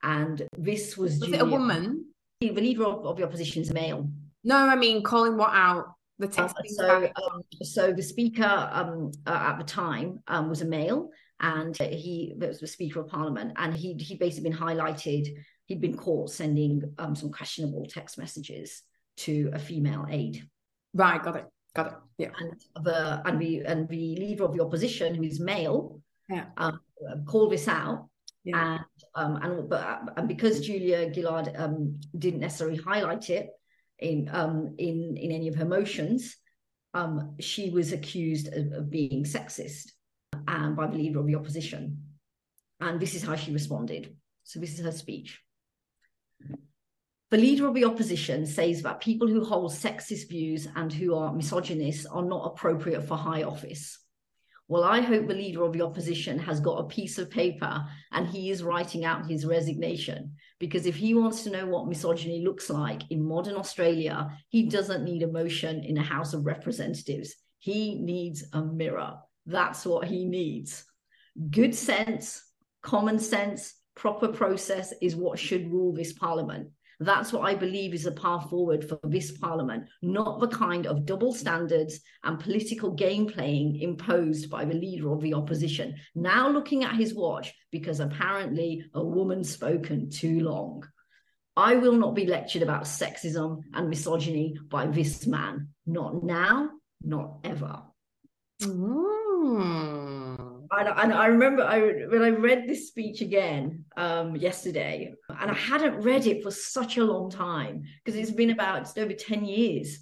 And 0.03 0.47
this 0.57 0.97
was, 0.97 1.19
was 1.19 1.21
Julia, 1.21 1.37
it 1.37 1.43
a 1.43 1.51
woman? 1.51 2.07
The 2.41 2.53
leader 2.53 2.85
of, 2.85 3.05
of 3.07 3.17
the 3.17 3.25
opposition 3.25 3.63
is 3.63 3.71
a 3.71 3.75
male. 3.75 4.09
No, 4.45 4.57
I 4.57 4.77
mean 4.77 5.03
calling 5.03 5.37
what 5.37 5.51
out? 5.53 5.87
The 6.19 6.29
text. 6.29 6.57
Uh, 6.57 6.63
so, 6.69 7.05
um, 7.05 7.43
so 7.63 7.93
the 7.93 8.03
speaker 8.03 8.71
um, 8.73 9.13
uh, 9.27 9.53
at 9.53 9.59
the 9.59 9.65
time 9.65 10.21
um, 10.29 10.49
was 10.49 10.63
a 10.63 10.65
male, 10.65 11.11
and 11.41 11.77
he 11.77 12.33
was 12.37 12.61
the 12.61 12.67
speaker 12.67 13.01
of 13.01 13.09
parliament, 13.09 13.53
and 13.57 13.75
he 13.75 13.95
he 13.95 14.15
basically 14.15 14.49
been 14.49 14.59
highlighted. 14.59 15.27
He'd 15.67 15.81
been 15.81 15.97
caught 15.97 16.31
sending 16.31 16.95
um, 16.99 17.15
some 17.15 17.33
questionable 17.33 17.87
text 17.87 18.17
messages 18.19 18.83
to 19.19 19.51
a 19.53 19.59
female 19.59 20.07
aide. 20.11 20.43
Right, 20.95 21.23
got 21.23 21.37
it, 21.37 21.47
got 21.75 21.87
it. 21.87 21.93
Yeah, 22.19 22.31
and 22.39 22.85
the 22.85 23.23
and 23.27 23.41
the 23.41 23.65
and 23.65 23.89
the 23.89 24.17
leader 24.17 24.45
of 24.45 24.55
the 24.55 24.63
opposition, 24.63 25.15
who 25.15 25.25
is 25.25 25.41
male, 25.41 26.01
yeah, 26.29 26.47
um, 26.57 26.81
called 27.27 27.53
this 27.53 27.69
out. 27.69 28.09
Yeah. 28.45 28.77
And 28.77 28.85
um, 29.15 29.37
and 29.43 29.69
but 29.69 30.15
and 30.17 30.29
because 30.29 30.61
Julia 30.61 31.13
Gillard 31.13 31.53
um, 31.57 32.01
didn't 32.17 32.41
necessarily 32.41 32.79
highlight 32.79 33.29
it, 33.29 33.51
in 33.99 34.29
um, 34.33 34.75
in 34.79 35.17
in 35.17 35.31
any 35.33 35.49
of 35.49 35.55
her 35.57 35.65
motions, 35.65 36.37
um, 36.95 37.35
she 37.41 37.71
was 37.71 37.93
accused 37.93 38.49
of, 38.53 38.73
of 38.73 38.91
being 38.91 39.25
sexist 39.25 39.93
and 40.33 40.65
um, 40.65 40.77
by 40.77 40.87
the 40.87 40.97
leader 40.97 41.19
of 41.19 41.27
the 41.27 41.35
opposition. 41.35 42.03
And 42.81 43.01
this 43.01 43.15
is 43.15 43.23
how 43.23 43.37
she 43.37 43.53
responded. 43.53 44.15
So 44.45 44.61
this 44.61 44.79
is 44.79 44.85
her 44.85 44.93
speech. 44.93 45.41
The 47.31 47.39
leader 47.39 47.67
of 47.67 47.75
the 47.75 47.85
opposition 47.85 48.47
says 48.47 48.83
that 48.83 49.01
people 49.01 49.27
who 49.27 49.45
hold 49.45 49.73
sexist 49.73 50.29
views 50.29 50.69
and 50.77 50.93
who 50.93 51.17
are 51.17 51.33
misogynists 51.33 52.07
are 52.07 52.25
not 52.25 52.47
appropriate 52.47 53.03
for 53.03 53.17
high 53.17 53.43
office. 53.43 53.99
Well, 54.69 54.85
I 54.85 55.01
hope 55.01 55.27
the 55.27 55.35
leader 55.35 55.65
of 55.65 55.73
the 55.73 55.83
opposition 55.83 56.39
has 56.39 56.61
got 56.61 56.81
a 56.81 56.89
piece 56.89 57.19
of 57.19 57.31
paper 57.31 57.85
and 58.13 58.27
he 58.29 58.51
is 58.51 58.63
writing 58.63 59.05
out 59.05 59.29
his 59.29 59.45
resignation. 59.45 60.35
Because 60.61 60.87
if 60.87 60.95
he 60.95 61.15
wants 61.15 61.43
to 61.45 61.51
know 61.51 61.67
what 61.67 61.89
misogyny 61.89 62.43
looks 62.45 62.71
like 62.71 63.03
in 63.11 63.25
modern 63.25 63.57
Australia, 63.57 64.31
he 64.49 64.69
doesn't 64.69 65.05
need 65.05 65.23
a 65.23 65.29
motion 65.29 65.83
in 65.83 65.99
a 65.99 66.03
House 66.03 66.33
of 66.33 66.47
Representatives. 66.47 67.35
He 67.59 68.01
needs 68.01 68.45
a 68.53 68.63
mirror. 68.63 69.15
That's 69.47 69.85
what 69.85 70.07
he 70.07 70.25
needs. 70.25 70.85
Good 71.51 71.75
sense, 71.75 72.43
common 72.83 73.19
sense, 73.19 73.75
proper 73.95 74.29
process 74.29 74.93
is 75.01 75.17
what 75.17 75.39
should 75.39 75.71
rule 75.71 75.93
this 75.93 76.13
parliament. 76.13 76.71
That's 76.99 77.33
what 77.33 77.43
I 77.43 77.55
believe 77.55 77.93
is 77.93 78.05
the 78.05 78.13
path 78.13 78.49
forward 78.49 78.89
for 78.89 78.99
this 79.05 79.37
parliament, 79.37 79.89
not 80.01 80.41
the 80.41 80.49
kind 80.49 80.87
of 80.87 81.05
double 81.05 81.33
standards 81.35 82.01
and 82.25 82.41
political 82.41 82.93
game 82.93 83.27
playing 83.27 83.81
imposed 83.81 84.49
by 84.49 84.65
the 84.65 84.75
leader 84.75 85.13
of 85.13 85.21
the 85.21 85.35
opposition. 85.35 85.95
Now 86.15 86.49
looking 86.49 86.85
at 86.85 86.97
his 86.97 87.15
watch 87.15 87.53
because 87.71 88.01
apparently 88.01 88.85
a 88.95 89.05
woman 89.05 89.45
spoken 89.45 90.09
too 90.09 90.41
long. 90.41 90.85
I 91.55 91.77
will 91.77 91.93
not 91.93 92.15
be 92.15 92.27
lectured 92.27 92.63
about 92.63 92.85
sexism 92.85 93.61
and 93.75 93.91
misogyny 93.91 94.57
by 94.69 94.87
this 94.87 95.27
man. 95.27 95.69
Not 95.87 96.23
now, 96.23 96.71
not 97.03 97.41
ever. 97.45 97.83
Mm 98.63 100.46
and, 100.71 100.89
and 100.89 101.13
I 101.13 101.27
remember 101.27 101.63
I 101.65 101.81
when 102.07 102.23
I 102.23 102.31
read 102.31 102.67
this 102.67 102.89
speech 102.89 103.21
again 103.21 103.85
um, 103.97 104.37
yesterday, 104.37 105.15
and 105.29 105.51
I 105.51 105.55
hadn't 105.55 106.03
read 106.03 106.27
it 106.27 106.43
for 106.43 106.51
such 106.51 106.97
a 106.97 107.05
long 107.05 107.31
time 107.31 107.85
because 108.05 108.19
it's 108.19 108.31
been 108.31 108.51
about 108.51 108.97
over 108.99 109.13
ten 109.13 109.45
years 109.45 109.99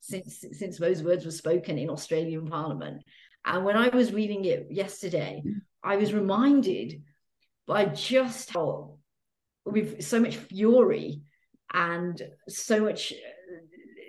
since 0.00 0.44
since 0.52 0.78
those 0.78 1.02
words 1.02 1.24
were 1.24 1.30
spoken 1.30 1.78
in 1.78 1.90
Australian 1.90 2.46
Parliament. 2.46 3.02
And 3.44 3.64
when 3.64 3.76
I 3.76 3.88
was 3.88 4.12
reading 4.12 4.44
it 4.44 4.68
yesterday, 4.70 5.42
I 5.82 5.96
was 5.96 6.12
reminded 6.12 7.02
by 7.66 7.86
just 7.86 8.50
how, 8.50 8.98
with 9.64 10.02
so 10.02 10.20
much 10.20 10.36
fury 10.36 11.22
and 11.72 12.20
so 12.48 12.80
much 12.80 13.12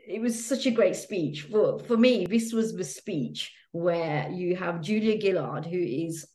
it 0.07 0.21
was 0.21 0.45
such 0.45 0.65
a 0.65 0.71
great 0.71 0.95
speech 0.95 1.41
for 1.41 1.79
for 1.79 1.97
me 1.97 2.25
this 2.25 2.53
was 2.53 2.73
the 2.73 2.83
speech 2.83 3.51
where 3.77 4.29
you 4.31 4.55
have 4.55 4.81
Julia 4.81 5.19
Gillard, 5.19 5.65
who 5.65 5.77
is 5.79 6.27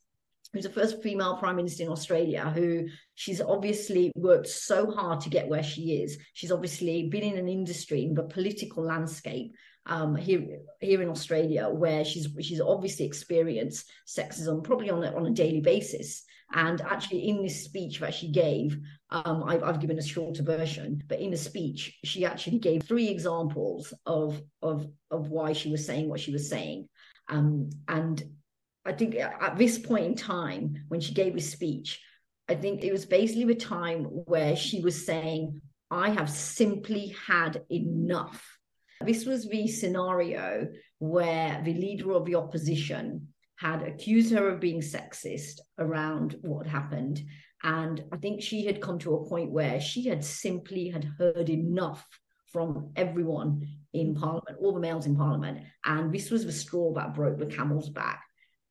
who's 0.52 0.64
the 0.64 0.70
first 0.70 1.02
female 1.02 1.36
prime 1.36 1.56
minister 1.56 1.82
in 1.82 1.88
Australia, 1.88 2.50
who 2.50 2.86
she's 3.14 3.40
obviously 3.40 4.12
worked 4.14 4.48
so 4.48 4.90
hard 4.90 5.20
to 5.20 5.30
get 5.30 5.48
where 5.48 5.62
she 5.62 6.02
is. 6.02 6.18
She's 6.34 6.52
obviously 6.52 7.08
been 7.08 7.22
in 7.22 7.38
an 7.38 7.48
industry 7.48 8.04
in 8.04 8.14
the 8.14 8.24
political 8.24 8.84
landscape 8.84 9.54
um, 9.86 10.14
here 10.14 10.60
here 10.80 11.02
in 11.02 11.08
Australia 11.08 11.68
where 11.68 12.04
she's 12.04 12.28
she's 12.40 12.60
obviously 12.60 13.06
experienced 13.06 13.90
sexism 14.06 14.62
probably 14.62 14.90
on 14.90 15.02
a, 15.02 15.14
on 15.14 15.26
a 15.26 15.30
daily 15.30 15.60
basis. 15.60 16.24
And 16.54 16.82
actually, 16.82 17.28
in 17.28 17.42
this 17.42 17.64
speech 17.64 18.00
that 18.00 18.12
she 18.12 18.30
gave, 18.30 18.78
um, 19.08 19.42
I've, 19.42 19.62
I've, 19.62 19.80
given 19.80 19.98
a 19.98 20.02
shorter 20.02 20.42
version, 20.42 21.02
but 21.08 21.18
in 21.18 21.32
a 21.32 21.36
speech, 21.36 21.98
she 22.04 22.26
actually 22.26 22.58
gave 22.58 22.82
three 22.82 23.08
examples 23.08 23.94
of 24.04 24.42
of 24.60 24.86
of 25.10 25.30
why 25.30 25.54
she 25.54 25.70
was 25.70 25.86
saying 25.86 26.10
what 26.10 26.20
she 26.20 26.30
was 26.30 26.50
saying. 26.50 26.88
Um, 27.28 27.70
and 27.88 28.22
I 28.84 28.92
think 28.92 29.14
at 29.16 29.56
this 29.56 29.78
point 29.78 30.04
in 30.04 30.14
time, 30.14 30.84
when 30.88 31.00
she 31.00 31.14
gave 31.14 31.34
his 31.34 31.50
speech, 31.50 32.00
I 32.48 32.54
think 32.54 32.84
it 32.84 32.92
was 32.92 33.06
basically 33.06 33.44
the 33.44 33.54
time 33.54 34.04
where 34.04 34.56
she 34.56 34.80
was 34.80 35.06
saying, 35.06 35.60
I 35.90 36.10
have 36.10 36.30
simply 36.30 37.14
had 37.26 37.62
enough. 37.70 38.58
This 39.00 39.24
was 39.24 39.48
the 39.48 39.68
scenario 39.68 40.68
where 40.98 41.60
the 41.64 41.74
leader 41.74 42.12
of 42.12 42.24
the 42.24 42.36
opposition 42.36 43.28
had 43.56 43.82
accused 43.82 44.32
her 44.32 44.48
of 44.48 44.60
being 44.60 44.80
sexist 44.80 45.60
around 45.78 46.36
what 46.42 46.66
happened. 46.66 47.22
And 47.62 48.02
I 48.12 48.16
think 48.16 48.42
she 48.42 48.66
had 48.66 48.80
come 48.80 48.98
to 49.00 49.14
a 49.14 49.28
point 49.28 49.52
where 49.52 49.80
she 49.80 50.06
had 50.06 50.24
simply 50.24 50.88
had 50.88 51.04
heard 51.18 51.48
enough 51.48 52.04
from 52.52 52.90
everyone 52.96 53.66
in 53.92 54.14
Parliament, 54.14 54.58
all 54.60 54.72
the 54.72 54.80
males 54.80 55.06
in 55.06 55.16
Parliament. 55.16 55.62
And 55.84 56.12
this 56.12 56.30
was 56.30 56.44
the 56.44 56.52
straw 56.52 56.92
that 56.94 57.14
broke 57.14 57.38
the 57.38 57.46
camel's 57.46 57.90
back. 57.90 58.22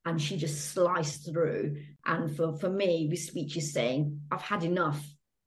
And 0.05 0.19
she 0.19 0.37
just 0.37 0.71
sliced 0.71 1.31
through. 1.31 1.77
And 2.05 2.35
for, 2.35 2.57
for 2.57 2.69
me, 2.69 3.07
this 3.09 3.27
speech 3.27 3.57
is 3.57 3.73
saying, 3.73 4.21
I've 4.31 4.41
had 4.41 4.63
enough. 4.63 5.03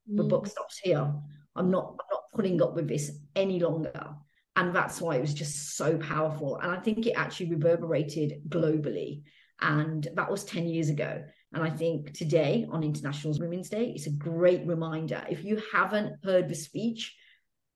The 0.06 0.22
mm. 0.22 0.28
book 0.28 0.46
stops 0.46 0.78
here. 0.78 1.12
I'm 1.56 1.70
not, 1.70 1.96
I'm 2.00 2.06
not 2.12 2.22
putting 2.34 2.62
up 2.62 2.74
with 2.74 2.88
this 2.88 3.10
any 3.34 3.58
longer. 3.58 4.14
And 4.56 4.74
that's 4.74 5.00
why 5.00 5.16
it 5.16 5.20
was 5.20 5.34
just 5.34 5.76
so 5.76 5.98
powerful. 5.98 6.58
And 6.58 6.70
I 6.70 6.78
think 6.78 7.06
it 7.06 7.12
actually 7.12 7.50
reverberated 7.50 8.42
globally. 8.48 9.22
And 9.60 10.06
that 10.14 10.30
was 10.30 10.44
10 10.44 10.66
years 10.66 10.88
ago. 10.88 11.24
And 11.52 11.62
I 11.62 11.70
think 11.70 12.12
today 12.12 12.66
on 12.70 12.84
International 12.84 13.36
Women's 13.38 13.68
Day, 13.68 13.92
it's 13.94 14.06
a 14.06 14.10
great 14.10 14.66
reminder. 14.66 15.24
If 15.28 15.44
you 15.44 15.60
haven't 15.72 16.16
heard 16.24 16.48
the 16.48 16.54
speech, 16.54 17.16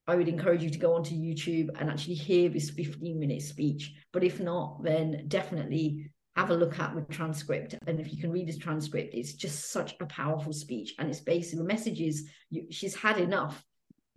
I 0.08 0.16
would 0.16 0.26
encourage 0.26 0.62
you 0.62 0.70
to 0.70 0.78
go 0.78 0.94
onto 0.94 1.14
YouTube 1.14 1.68
and 1.78 1.90
actually 1.90 2.14
hear 2.14 2.48
this 2.48 2.70
15 2.70 3.20
minute 3.20 3.42
speech. 3.42 3.92
But 4.12 4.24
if 4.24 4.40
not, 4.40 4.82
then 4.82 5.26
definitely 5.28 6.10
have 6.34 6.50
a 6.50 6.54
look 6.54 6.78
at 6.78 6.94
the 6.94 7.02
transcript. 7.02 7.74
And 7.86 8.00
if 8.00 8.10
you 8.10 8.18
can 8.18 8.32
read 8.32 8.48
this 8.48 8.56
transcript, 8.56 9.12
it's 9.12 9.34
just 9.34 9.70
such 9.70 9.94
a 10.00 10.06
powerful 10.06 10.54
speech. 10.54 10.94
And 10.98 11.10
it's 11.10 11.20
basically 11.20 11.58
the 11.58 11.64
message 11.64 12.00
is 12.00 12.26
you, 12.48 12.68
she's 12.70 12.94
had 12.94 13.18
enough 13.18 13.62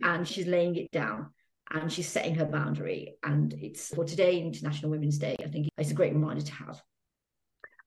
and 0.02 0.26
she's 0.26 0.46
laying 0.46 0.76
it 0.76 0.90
down 0.92 1.30
and 1.70 1.92
she's 1.92 2.08
setting 2.08 2.36
her 2.36 2.46
boundary. 2.46 3.18
And 3.22 3.52
it's 3.52 3.94
for 3.94 4.06
today, 4.06 4.40
International 4.40 4.90
Women's 4.90 5.18
Day, 5.18 5.36
I 5.44 5.48
think 5.48 5.68
it's 5.76 5.90
a 5.90 5.94
great 5.94 6.14
reminder 6.14 6.42
to 6.42 6.52
have. 6.54 6.82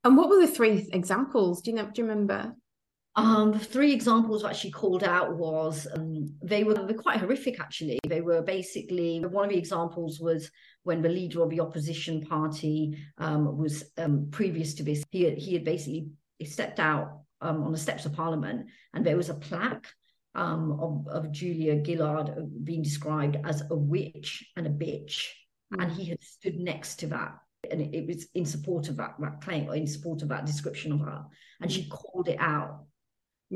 And 0.03 0.15
what 0.15 0.29
were 0.29 0.41
the 0.41 0.47
three 0.47 0.87
examples? 0.93 1.63
Do 1.63 1.71
you 1.71 1.77
know? 1.77 1.89
Do 1.91 2.03
you 2.03 2.07
remember? 2.07 2.53
Um, 3.17 3.53
the 3.53 3.59
three 3.59 3.93
examples 3.93 4.41
that 4.43 4.57
she 4.57 4.69
called 4.69 5.03
out 5.03 5.37
was 5.37 5.87
um, 5.95 6.27
they 6.43 6.65
were, 6.65 6.73
they 6.73 6.93
were 6.93 7.01
quite 7.01 7.19
horrific 7.19 7.61
actually. 7.61 7.97
They 8.05 8.19
were 8.19 8.41
basically 8.41 9.19
one 9.19 9.45
of 9.45 9.51
the 9.51 9.57
examples 9.57 10.19
was 10.19 10.51
when 10.83 11.01
the 11.01 11.09
leader 11.09 11.41
of 11.41 11.49
the 11.49 11.61
opposition 11.61 12.21
party 12.21 12.97
um, 13.17 13.57
was 13.57 13.85
um, 13.97 14.27
previous 14.31 14.73
to 14.75 14.83
this. 14.83 15.03
He 15.11 15.23
had, 15.23 15.37
he 15.37 15.53
had 15.53 15.63
basically 15.63 16.09
stepped 16.43 16.79
out 16.79 17.21
um, 17.39 17.63
on 17.63 17.71
the 17.71 17.77
steps 17.77 18.05
of 18.05 18.13
Parliament, 18.13 18.67
and 18.93 19.05
there 19.05 19.17
was 19.17 19.29
a 19.29 19.35
plaque 19.35 19.87
um, 20.33 20.77
of, 20.81 21.07
of 21.07 21.31
Julia 21.31 21.81
Gillard 21.85 22.31
being 22.65 22.81
described 22.81 23.37
as 23.45 23.63
a 23.71 23.75
witch 23.75 24.45
and 24.57 24.67
a 24.67 24.69
bitch, 24.69 25.29
mm. 25.73 25.81
and 25.81 25.89
he 25.89 26.05
had 26.05 26.21
stood 26.21 26.59
next 26.59 26.97
to 26.97 27.07
that 27.07 27.37
and 27.71 27.81
it, 27.81 27.95
it, 27.95 28.07
was 28.07 28.27
in 28.35 28.45
support 28.45 28.89
of 28.89 28.97
that, 28.97 29.15
that 29.19 29.41
claim 29.41 29.67
or 29.67 29.75
in 29.75 29.87
support 29.87 30.21
of 30.21 30.27
that 30.27 30.45
description 30.45 30.91
of 30.91 30.99
her 30.99 31.23
and 31.61 31.71
she 31.71 31.89
called 31.89 32.27
it 32.27 32.37
out 32.39 32.85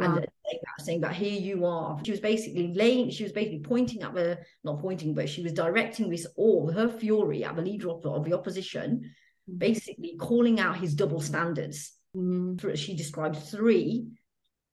and 0.01 0.13
saying 0.15 0.59
that, 0.63 0.85
saying 0.85 1.01
that 1.01 1.13
here 1.13 1.39
you 1.39 1.65
are. 1.65 1.99
She 2.03 2.11
was 2.11 2.19
basically 2.19 2.73
laying, 2.73 3.09
she 3.09 3.23
was 3.23 3.31
basically 3.31 3.59
pointing 3.59 4.03
at 4.03 4.13
the, 4.13 4.39
not 4.63 4.81
pointing, 4.81 5.13
but 5.13 5.29
she 5.29 5.43
was 5.43 5.53
directing 5.53 6.09
this 6.09 6.27
all, 6.35 6.71
her 6.71 6.89
fury 6.89 7.43
at 7.43 7.55
the 7.55 7.61
leader 7.61 7.89
of 7.89 8.01
the, 8.01 8.09
of 8.09 8.25
the 8.25 8.33
opposition, 8.33 9.01
mm-hmm. 9.49 9.57
basically 9.57 10.15
calling 10.19 10.59
out 10.59 10.77
his 10.77 10.93
double 10.95 11.21
standards. 11.21 11.93
Mm-hmm. 12.15 12.73
She 12.75 12.95
described 12.95 13.37
three 13.37 14.07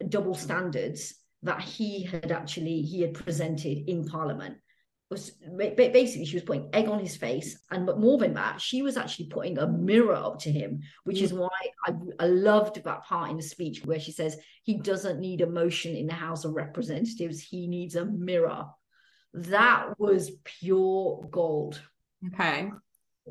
double 0.08 0.34
standards 0.34 1.14
that 1.42 1.60
he 1.60 2.02
had 2.02 2.32
actually 2.32 2.82
he 2.82 3.00
had 3.00 3.14
presented 3.14 3.88
in 3.88 4.04
parliament 4.04 4.56
was 5.10 5.30
basically 5.30 6.24
she 6.24 6.34
was 6.34 6.42
putting 6.42 6.68
egg 6.72 6.88
on 6.88 6.98
his 6.98 7.16
face 7.16 7.58
and 7.70 7.86
but 7.86 8.00
more 8.00 8.18
than 8.18 8.34
that 8.34 8.60
she 8.60 8.82
was 8.82 8.96
actually 8.96 9.26
putting 9.26 9.56
a 9.58 9.66
mirror 9.66 10.14
up 10.14 10.38
to 10.40 10.50
him 10.50 10.80
which 11.04 11.20
is 11.20 11.32
mm. 11.32 11.38
why 11.38 11.48
I, 11.86 11.94
I 12.18 12.26
loved 12.26 12.82
that 12.82 13.04
part 13.04 13.30
in 13.30 13.36
the 13.36 13.42
speech 13.42 13.84
where 13.84 14.00
she 14.00 14.10
says 14.10 14.36
he 14.64 14.74
doesn't 14.74 15.20
need 15.20 15.42
emotion 15.42 15.94
in 15.94 16.08
the 16.08 16.14
house 16.14 16.44
of 16.44 16.54
representatives 16.54 17.40
he 17.40 17.68
needs 17.68 17.94
a 17.94 18.04
mirror 18.04 18.66
that 19.32 19.98
was 19.98 20.32
pure 20.42 21.24
gold 21.30 21.80
okay 22.34 22.72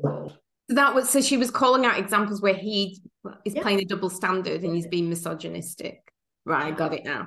gold. 0.02 0.38
that 0.70 0.94
was 0.94 1.10
so 1.10 1.20
she 1.20 1.36
was 1.36 1.50
calling 1.50 1.84
out 1.84 1.98
examples 1.98 2.40
where 2.40 2.54
he 2.54 3.02
is 3.44 3.54
yeah. 3.54 3.60
playing 3.60 3.80
a 3.80 3.84
double 3.84 4.08
standard 4.08 4.62
and 4.62 4.74
he's 4.74 4.86
being 4.86 5.10
misogynistic 5.10 6.10
right 6.46 6.64
i 6.64 6.70
got 6.70 6.94
it 6.94 7.04
now 7.04 7.26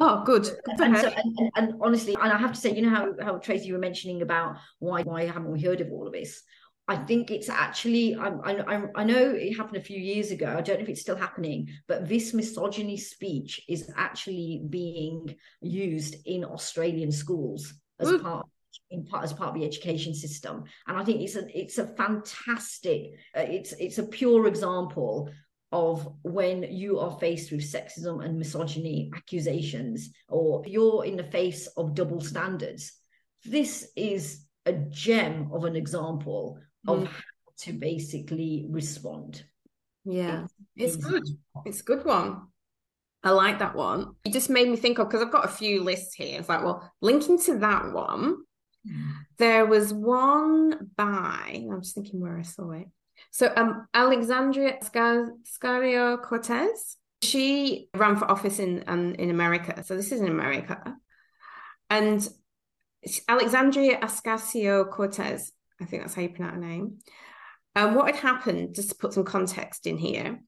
Oh, 0.00 0.22
good. 0.24 0.44
good 0.44 0.80
and, 0.80 0.96
so, 0.96 1.08
and, 1.08 1.38
and, 1.38 1.50
and, 1.56 1.74
honestly, 1.80 2.14
and 2.14 2.32
I 2.32 2.36
have 2.36 2.52
to 2.52 2.60
say, 2.60 2.74
you 2.74 2.82
know 2.82 2.90
how 2.90 3.14
how 3.22 3.38
Tracy 3.38 3.66
you 3.66 3.74
were 3.74 3.78
mentioning 3.78 4.22
about 4.22 4.56
why 4.78 5.02
why 5.02 5.24
haven't 5.24 5.50
we 5.50 5.60
heard 5.60 5.80
of 5.80 5.90
all 5.90 6.06
of 6.06 6.12
this? 6.12 6.42
I 6.88 6.96
think 6.96 7.30
it's 7.30 7.48
actually 7.48 8.16
I, 8.16 8.28
I 8.28 8.82
I 8.96 9.04
know 9.04 9.30
it 9.30 9.56
happened 9.56 9.76
a 9.76 9.82
few 9.82 9.98
years 9.98 10.30
ago. 10.30 10.54
I 10.58 10.60
don't 10.60 10.78
know 10.78 10.82
if 10.82 10.88
it's 10.88 11.00
still 11.00 11.16
happening, 11.16 11.68
but 11.86 12.08
this 12.08 12.34
misogyny 12.34 12.96
speech 12.96 13.60
is 13.68 13.90
actually 13.96 14.62
being 14.68 15.36
used 15.60 16.16
in 16.26 16.44
Australian 16.44 17.12
schools 17.12 17.72
as 18.00 18.20
part 18.20 18.46
in 18.90 19.04
part 19.04 19.24
as 19.24 19.32
part 19.32 19.50
of 19.50 19.54
the 19.54 19.66
education 19.66 20.14
system 20.14 20.64
and 20.86 20.96
i 20.96 21.04
think 21.04 21.20
it's 21.20 21.36
a 21.36 21.58
it's 21.58 21.78
a 21.78 21.86
fantastic 21.86 23.12
uh, 23.36 23.40
it's 23.40 23.72
it's 23.74 23.98
a 23.98 24.02
pure 24.02 24.46
example 24.46 25.30
of 25.72 26.08
when 26.22 26.62
you 26.64 26.98
are 26.98 27.18
faced 27.18 27.52
with 27.52 27.60
sexism 27.60 28.24
and 28.24 28.38
misogyny 28.38 29.10
accusations, 29.14 30.10
or 30.28 30.62
you're 30.66 31.04
in 31.04 31.16
the 31.16 31.24
face 31.24 31.66
of 31.76 31.94
double 31.94 32.20
standards. 32.20 32.92
This 33.44 33.90
is 33.96 34.46
a 34.66 34.72
gem 34.72 35.50
of 35.52 35.64
an 35.64 35.76
example 35.76 36.58
mm. 36.86 36.92
of 36.92 37.06
how 37.06 37.22
to 37.60 37.72
basically 37.72 38.66
respond. 38.68 39.44
Yeah, 40.04 40.46
it's, 40.76 40.96
it's 40.96 41.04
good. 41.04 41.24
It's 41.64 41.80
a 41.80 41.84
good 41.84 42.04
one. 42.04 42.48
I 43.22 43.30
like 43.30 43.58
that 43.58 43.76
one. 43.76 44.12
It 44.24 44.32
just 44.32 44.48
made 44.48 44.68
me 44.68 44.76
think 44.76 44.98
of 44.98 45.08
because 45.08 45.22
I've 45.22 45.32
got 45.32 45.44
a 45.44 45.48
few 45.48 45.84
lists 45.84 46.14
here. 46.14 46.38
It's 46.38 46.48
like, 46.48 46.64
well, 46.64 46.90
linking 47.02 47.38
to 47.42 47.58
that 47.58 47.92
one, 47.92 48.38
there 49.36 49.66
was 49.66 49.92
one 49.92 50.90
by, 50.96 51.66
I'm 51.70 51.82
just 51.82 51.94
thinking 51.94 52.18
where 52.18 52.38
I 52.38 52.42
saw 52.42 52.70
it. 52.70 52.86
So 53.30 53.52
um, 53.56 53.86
Alexandria 53.94 54.78
Ocasio 54.82 56.22
Cortez, 56.22 56.96
she 57.22 57.88
ran 57.94 58.16
for 58.16 58.30
office 58.30 58.58
in 58.58 58.84
um, 58.86 59.14
in 59.14 59.30
America. 59.30 59.82
So 59.84 59.96
this 59.96 60.12
is 60.12 60.20
in 60.20 60.28
America, 60.28 60.96
and 61.88 62.28
Alexandria 63.28 63.98
Ocasio 63.98 64.90
Cortez, 64.90 65.52
I 65.80 65.84
think 65.84 66.02
that's 66.02 66.14
how 66.14 66.22
you 66.22 66.30
pronounce 66.30 66.54
her 66.54 66.60
name. 66.60 66.98
Um, 67.76 67.94
what 67.94 68.06
had 68.06 68.16
happened, 68.16 68.74
just 68.74 68.90
to 68.90 68.94
put 68.96 69.12
some 69.12 69.24
context 69.24 69.86
in 69.86 69.96
here, 69.96 70.40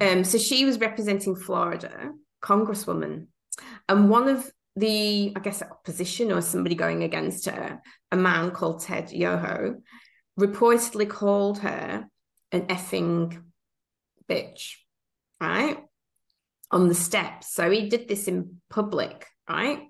um, 0.00 0.24
so 0.24 0.38
she 0.38 0.64
was 0.64 0.78
representing 0.78 1.34
Florida, 1.34 2.12
Congresswoman, 2.42 3.26
and 3.88 4.10
one 4.10 4.28
of 4.28 4.50
the, 4.76 5.32
I 5.34 5.40
guess, 5.40 5.62
opposition 5.62 6.30
or 6.30 6.40
somebody 6.40 6.74
going 6.74 7.02
against 7.02 7.46
her, 7.46 7.80
a 8.12 8.16
man 8.16 8.50
called 8.52 8.82
Ted 8.82 9.10
Yoho, 9.10 9.76
reportedly 10.40 11.08
called 11.08 11.58
her 11.60 12.06
an 12.52 12.62
effing 12.66 13.42
bitch, 14.28 14.74
right? 15.40 15.78
On 16.70 16.88
the 16.88 16.94
steps. 16.94 17.52
So 17.52 17.70
he 17.70 17.88
did 17.88 18.08
this 18.08 18.28
in 18.28 18.60
public, 18.68 19.26
right? 19.48 19.82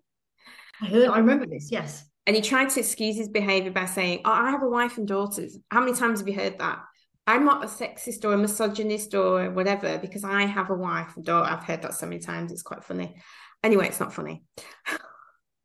I 0.83 0.87
heard, 0.87 1.09
I 1.09 1.18
remember 1.18 1.46
this, 1.46 1.70
yes. 1.70 2.05
And 2.27 2.37
he 2.37 2.42
tried 2.42 2.70
to 2.70 2.81
excuse 2.81 3.16
his 3.16 3.29
behavior 3.29 3.70
by 3.70 3.87
saying, 3.87 4.20
Oh, 4.24 4.33
I 4.33 4.51
have 4.51 4.62
a 4.62 4.68
wife 4.68 4.98
and 4.98 5.09
daughters. 5.09 5.59
How 5.70 5.81
many 5.81 5.94
times 5.94 6.20
have 6.20 6.29
you 6.29 6.35
heard 6.35 6.59
that? 6.59 6.81
I'm 7.27 7.44
not 7.44 7.64
a 7.64 7.66
sexist 7.66 8.24
or 8.24 8.33
a 8.33 8.38
misogynist 8.38 9.14
or 9.14 9.51
whatever 9.51 9.98
because 9.98 10.24
I 10.24 10.42
have 10.42 10.70
a 10.70 10.74
wife 10.74 11.16
and 11.16 11.24
daughter. 11.24 11.51
I've 11.51 11.64
heard 11.64 11.83
that 11.83 11.94
so 11.94 12.07
many 12.07 12.20
times. 12.20 12.51
It's 12.51 12.62
quite 12.62 12.85
funny. 12.85 13.14
Anyway, 13.62 13.87
it's 13.87 14.01
not 14.01 14.12
funny. 14.12 14.42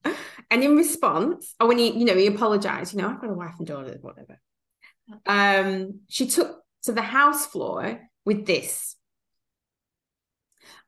and 0.52 0.64
in 0.64 0.76
response, 0.76 1.56
or 1.60 1.68
when 1.68 1.78
he, 1.78 1.98
you 1.98 2.06
know, 2.06 2.16
he 2.16 2.28
apologized, 2.28 2.94
you 2.94 3.02
know, 3.02 3.10
I've 3.10 3.22
got 3.22 3.30
a 3.30 3.34
wife 3.34 3.56
and 3.58 3.68
daughter, 3.68 3.98
whatever. 4.02 4.40
Um, 5.26 6.02
she 6.08 6.28
took 6.28 6.62
to 6.84 6.92
the 6.92 7.02
house 7.02 7.46
floor 7.46 8.00
with 8.26 8.46
this 8.46 8.96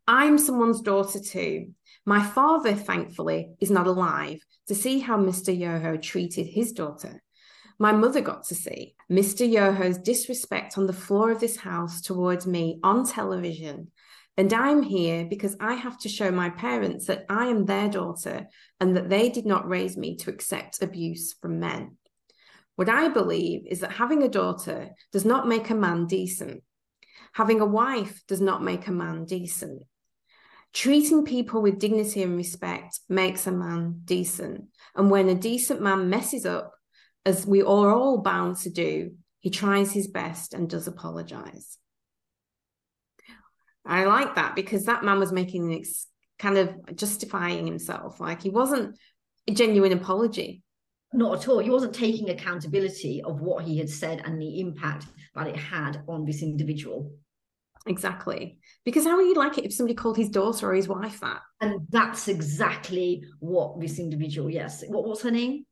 I'm 0.08 0.38
someone's 0.38 0.82
daughter 0.82 1.19
too. 1.19 1.73
My 2.06 2.23
father, 2.23 2.73
thankfully, 2.73 3.51
is 3.60 3.69
not 3.69 3.88
alive 3.88 4.39
to 4.67 4.75
see 4.75 4.99
how 4.99 5.17
Mr. 5.17 5.58
Yoho 5.58 5.97
treated 5.97 6.47
his 6.47 6.71
daughter. 6.71 7.21
My 7.77 7.91
mother 7.91 8.21
got 8.21 8.45
to 8.45 8.56
see 8.56 8.95
Mr. 9.12 9.47
Yoho's 9.47 9.97
disrespect 9.97 10.77
on 10.77 10.88
the 10.88 10.93
floor 10.93 11.32
of 11.32 11.41
this 11.41 11.58
house 11.58 12.01
towards 12.01 12.47
me 12.47 12.80
on 12.84 13.06
television. 13.06 13.91
And 14.38 14.53
I'm 14.53 14.82
here 14.82 15.25
because 15.25 15.58
I 15.60 15.73
have 15.73 15.99
to 15.99 16.10
show 16.10 16.32
my 16.32 16.51
parents 16.51 17.08
that 17.08 17.25
I 17.30 17.47
am 17.47 17.65
their 17.65 17.89
daughter 17.89 18.47
and 18.80 18.95
that 18.95 19.10
they 19.10 19.30
did 19.30 19.45
not 19.45 19.67
raise 19.67 19.97
me 19.97 20.15
to 20.17 20.30
accept 20.30 20.82
abuse 20.82 21.34
from 21.34 21.60
men. 21.60 21.97
What 22.78 22.90
I 22.90 23.10
believe 23.10 23.66
is 23.66 23.80
that 23.80 23.92
having 23.92 24.22
a 24.22 24.30
daughter 24.30 24.92
does 25.12 25.26
not 25.26 25.48
make 25.48 25.72
a 25.72 25.76
man 25.76 26.06
decent. 26.06 26.62
Having 27.34 27.60
a 27.60 27.66
wife 27.66 28.22
does 28.28 28.40
not 28.40 28.63
make 28.63 28.86
a 28.86 28.92
man 28.92 29.26
decent. 29.26 29.82
Treating 30.74 31.26
people 31.26 31.63
with 31.63 31.80
dignity 31.80 32.22
and 32.22 32.38
respect 32.38 33.00
makes 33.10 33.48
a 33.48 33.52
man 33.52 34.02
decent. 34.06 34.66
And 34.96 35.10
when 35.10 35.28
a 35.28 35.34
decent 35.34 35.82
man 35.82 36.12
messes 36.12 36.46
up, 36.46 36.72
as 37.26 37.48
we 37.48 37.63
are 37.63 37.92
all 37.92 38.20
bound 38.20 38.58
to 38.58 38.70
do, 38.70 39.16
he 39.40 39.50
tries 39.50 39.92
his 39.92 40.08
best 40.08 40.54
and 40.54 40.70
does 40.70 40.88
apologize. 40.88 41.80
I 43.88 44.06
like 44.06 44.36
that 44.36 44.56
because 44.56 44.86
that 44.86 45.04
man 45.04 45.18
was 45.18 45.32
making 45.32 45.72
an 45.72 45.80
ex- 45.80 46.06
kind 46.38 46.60
of 46.60 46.96
justifying 46.96 47.66
himself. 47.66 48.20
Like 48.20 48.44
he 48.44 48.52
wasn't 48.52 49.00
a 49.48 49.52
genuine 49.52 49.94
apology. 49.94 50.62
Not 51.13 51.39
at 51.39 51.48
all. 51.48 51.60
He 51.60 51.70
wasn't 51.70 51.96
taking 51.96 52.30
accountability 52.30 53.22
of 53.24 53.41
what 53.41 53.63
he 53.63 53.78
had 53.78 53.89
said 53.89 54.22
and 54.26 54.41
the 54.41 54.60
impact 54.60 55.06
that 55.36 55.48
it 55.48 55.56
had 55.56 56.02
on 56.08 56.26
this 56.26 56.41
individual. 56.41 57.12
Exactly. 57.86 58.58
Because 58.84 59.06
how 59.06 59.15
would 59.15 59.28
you 59.28 59.36
like 59.36 59.58
it 59.58 59.65
if 59.65 59.74
somebody 59.74 59.96
called 59.96 60.17
his 60.17 60.30
daughter 60.30 60.70
or 60.70 60.74
his 60.74 60.88
wife 60.88 61.20
that? 61.22 61.39
And 61.62 61.88
that's 61.89 62.28
exactly 62.28 63.24
what 63.39 63.80
this 63.80 64.00
individual, 64.00 64.50
yes. 64.50 64.84
What, 64.88 65.08
what's 65.08 65.22
her 65.22 65.32
name? 65.32 65.65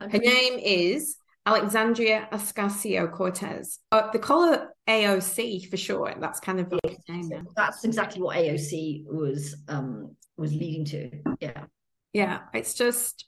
Her 0.00 0.18
name 0.18 0.58
is 0.58 1.16
Alexandria 1.46 2.28
Ocasio 2.32 3.12
Cortez. 3.12 3.78
Uh, 3.92 4.10
they 4.12 4.18
call 4.18 4.46
her 4.46 4.68
AOC 4.88 5.70
for 5.70 5.76
short. 5.76 6.20
That's 6.20 6.40
kind 6.40 6.60
of 6.60 6.72
yeah, 6.84 6.94
name. 7.08 7.46
That's 7.56 7.84
exactly 7.84 8.22
what 8.22 8.36
AOC 8.36 9.04
was 9.06 9.56
um 9.68 10.16
was 10.36 10.52
leading 10.52 10.84
to. 10.86 11.10
Yeah. 11.40 11.64
Yeah. 12.12 12.40
It's 12.54 12.74
just 12.74 13.26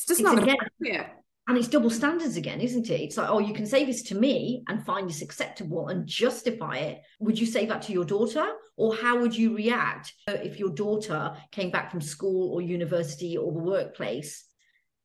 it's 0.00 0.08
just 0.08 0.20
it's 0.20 0.24
not 0.24 0.42
again, 0.42 0.54
appropriate. 0.54 1.06
And 1.46 1.58
it's 1.58 1.68
double 1.68 1.90
standards 1.90 2.36
again, 2.36 2.60
isn't 2.60 2.88
it? 2.88 3.00
It's 3.00 3.16
like, 3.16 3.28
oh, 3.28 3.38
you 3.38 3.52
can 3.52 3.66
say 3.66 3.84
this 3.84 4.02
to 4.04 4.14
me 4.14 4.62
and 4.68 4.84
find 4.86 5.08
this 5.08 5.20
acceptable 5.20 5.88
and 5.88 6.06
justify 6.06 6.76
it. 6.76 7.02
Would 7.18 7.38
you 7.38 7.46
say 7.46 7.66
that 7.66 7.82
to 7.82 7.92
your 7.92 8.04
daughter? 8.04 8.46
Or 8.76 8.94
how 8.94 9.20
would 9.20 9.36
you 9.36 9.54
react 9.54 10.14
if 10.26 10.58
your 10.58 10.70
daughter 10.70 11.34
came 11.50 11.70
back 11.70 11.90
from 11.90 12.00
school 12.00 12.54
or 12.54 12.62
university 12.62 13.36
or 13.36 13.52
the 13.52 13.58
workplace 13.58 14.44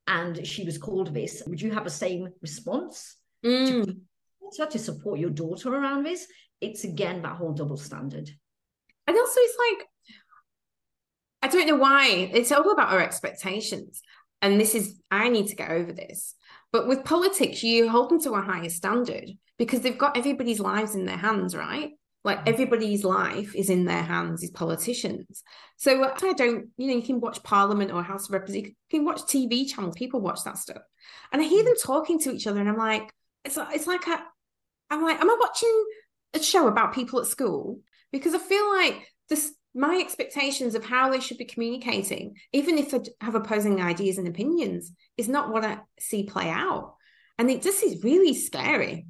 and 0.08 0.45
she 0.47 0.63
was 0.63 0.77
called 0.77 1.13
this? 1.13 1.43
Would 1.45 1.62
you 1.62 1.71
have 1.71 1.84
the 1.84 1.89
same 1.89 2.29
response? 2.41 3.17
Mm. 3.43 3.97
To, 4.53 4.65
to 4.65 4.79
support 4.79 5.19
your 5.19 5.31
daughter 5.31 5.73
around 5.73 6.03
this? 6.03 6.25
It's 6.62 6.86
again 6.86 7.23
that 7.23 7.36
whole 7.36 7.53
double 7.53 7.77
standard. 7.77 8.29
And 9.08 9.17
also, 9.17 9.39
it's 9.41 9.58
like, 9.58 9.88
I 11.41 11.47
don't 11.47 11.67
know 11.67 11.75
why. 11.75 12.29
It's 12.34 12.51
all 12.51 12.71
about 12.71 12.93
our 12.93 13.01
expectations 13.01 14.01
and 14.45 14.62
this 14.62 14.75
is 14.75 14.99
i 15.12 15.29
need 15.29 15.47
to 15.47 15.55
get 15.55 15.71
over 15.71 15.91
this. 15.91 16.36
But 16.71 16.88
with 16.88 17.05
politics 17.05 17.63
you 17.63 17.89
hold 17.89 18.10
them 18.10 18.21
to 18.21 18.34
a 18.34 18.41
higher 18.41 18.69
standard 18.69 19.29
because 19.58 19.81
they've 19.81 19.97
got 19.97 20.17
everybody's 20.17 20.60
lives 20.60 20.95
in 20.95 21.05
their 21.05 21.17
hands 21.17 21.55
right? 21.55 21.91
Like 22.23 22.39
mm. 22.39 22.47
everybody's 22.47 23.03
life 23.03 23.55
is 23.55 23.69
in 23.69 23.86
their 23.86 24.03
hands 24.03 24.43
as 24.43 24.51
politicians. 24.51 25.43
So 25.77 26.03
i 26.03 26.34
don't 26.34 26.67
you 26.77 26.88
know 26.88 26.95
you 26.95 27.01
can 27.01 27.19
watch 27.19 27.43
parliament 27.43 27.91
or 27.91 28.03
house 28.03 28.27
of 28.27 28.34
representatives 28.34 28.75
you 28.89 28.99
can 28.99 29.05
watch 29.05 29.21
tv 29.23 29.67
channels 29.67 29.95
people 29.97 30.21
watch 30.21 30.43
that 30.45 30.58
stuff. 30.58 30.84
And 31.31 31.41
i 31.41 31.45
hear 31.45 31.63
them 31.63 31.75
talking 31.81 32.19
to 32.19 32.31
each 32.31 32.47
other 32.47 32.60
and 32.60 32.69
i'm 32.69 32.77
like 32.77 33.12
it's, 33.43 33.58
it's 33.58 33.88
like 33.88 34.05
a, 34.08 34.19
i'm 34.89 35.03
like 35.03 35.19
am 35.19 35.29
i 35.29 35.38
watching 35.39 35.86
a 36.34 36.39
show 36.39 36.67
about 36.67 36.93
people 36.93 37.19
at 37.19 37.27
school? 37.27 37.79
Because 38.12 38.34
i 38.36 38.39
feel 38.39 38.69
like 38.73 39.08
this 39.29 39.53
my 39.75 39.99
expectations 39.99 40.73
of 40.73 40.85
how 40.85 41.11
they 41.11 41.19
should 41.19 41.38
be 41.38 41.45
communicating, 41.45 42.38
even 42.53 42.77
if 42.77 42.91
they 42.91 43.01
have 43.19 43.35
opposing 43.35 43.81
ideas 43.81 44.17
and 44.17 44.27
opinions, 44.27 44.91
is 45.17 45.27
not 45.27 45.51
what 45.51 45.65
I 45.65 45.79
see 45.99 46.23
play 46.23 46.49
out. 46.49 46.95
And 47.38 47.51
it 47.51 47.61
just 47.61 47.83
is 47.83 48.03
really 48.03 48.33
scary. 48.33 49.05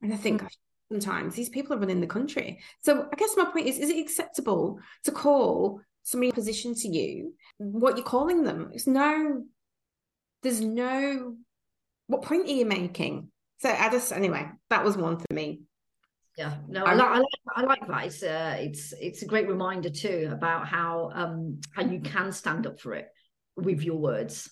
And 0.00 0.12
I 0.12 0.16
think, 0.16 0.42
mm 0.42 0.48
sometimes 0.92 1.34
these 1.34 1.48
people 1.48 1.74
are 1.74 1.78
running 1.78 2.02
the 2.02 2.06
country. 2.06 2.60
So 2.82 3.08
I 3.10 3.16
guess 3.16 3.34
my 3.34 3.46
point 3.46 3.66
is, 3.66 3.78
is 3.78 3.88
it 3.88 3.98
acceptable 3.98 4.78
to 5.04 5.10
call 5.10 5.80
somebody 6.02 6.28
in 6.28 6.34
position 6.34 6.74
to 6.74 6.88
you 6.88 7.32
what 7.56 7.96
you're 7.96 8.04
calling 8.04 8.44
them? 8.44 8.66
There's 8.68 8.86
no, 8.86 9.44
there's 10.42 10.60
no, 10.60 11.36
what 12.08 12.22
point 12.22 12.46
are 12.46 12.52
you 12.52 12.66
making? 12.66 13.28
So 13.60 13.70
I 13.70 13.88
just, 13.88 14.12
anyway, 14.12 14.50
that 14.68 14.84
was 14.84 14.96
one 14.96 15.16
for 15.16 15.32
me. 15.32 15.62
Yeah, 16.38 16.54
no, 16.66 16.84
I, 16.84 16.94
like, 16.94 17.06
I 17.06 17.18
like 17.18 17.28
I 17.56 17.62
like 17.62 17.86
that. 17.88 18.06
It's 18.06 18.22
uh, 18.22 18.56
it's 18.58 18.94
it's 18.98 19.22
a 19.22 19.26
great 19.26 19.48
reminder 19.48 19.90
too 19.90 20.30
about 20.32 20.66
how 20.66 21.10
um 21.14 21.60
how 21.74 21.82
you 21.82 22.00
can 22.00 22.32
stand 22.32 22.66
up 22.66 22.80
for 22.80 22.94
it 22.94 23.08
with 23.56 23.82
your 23.82 23.98
words. 23.98 24.50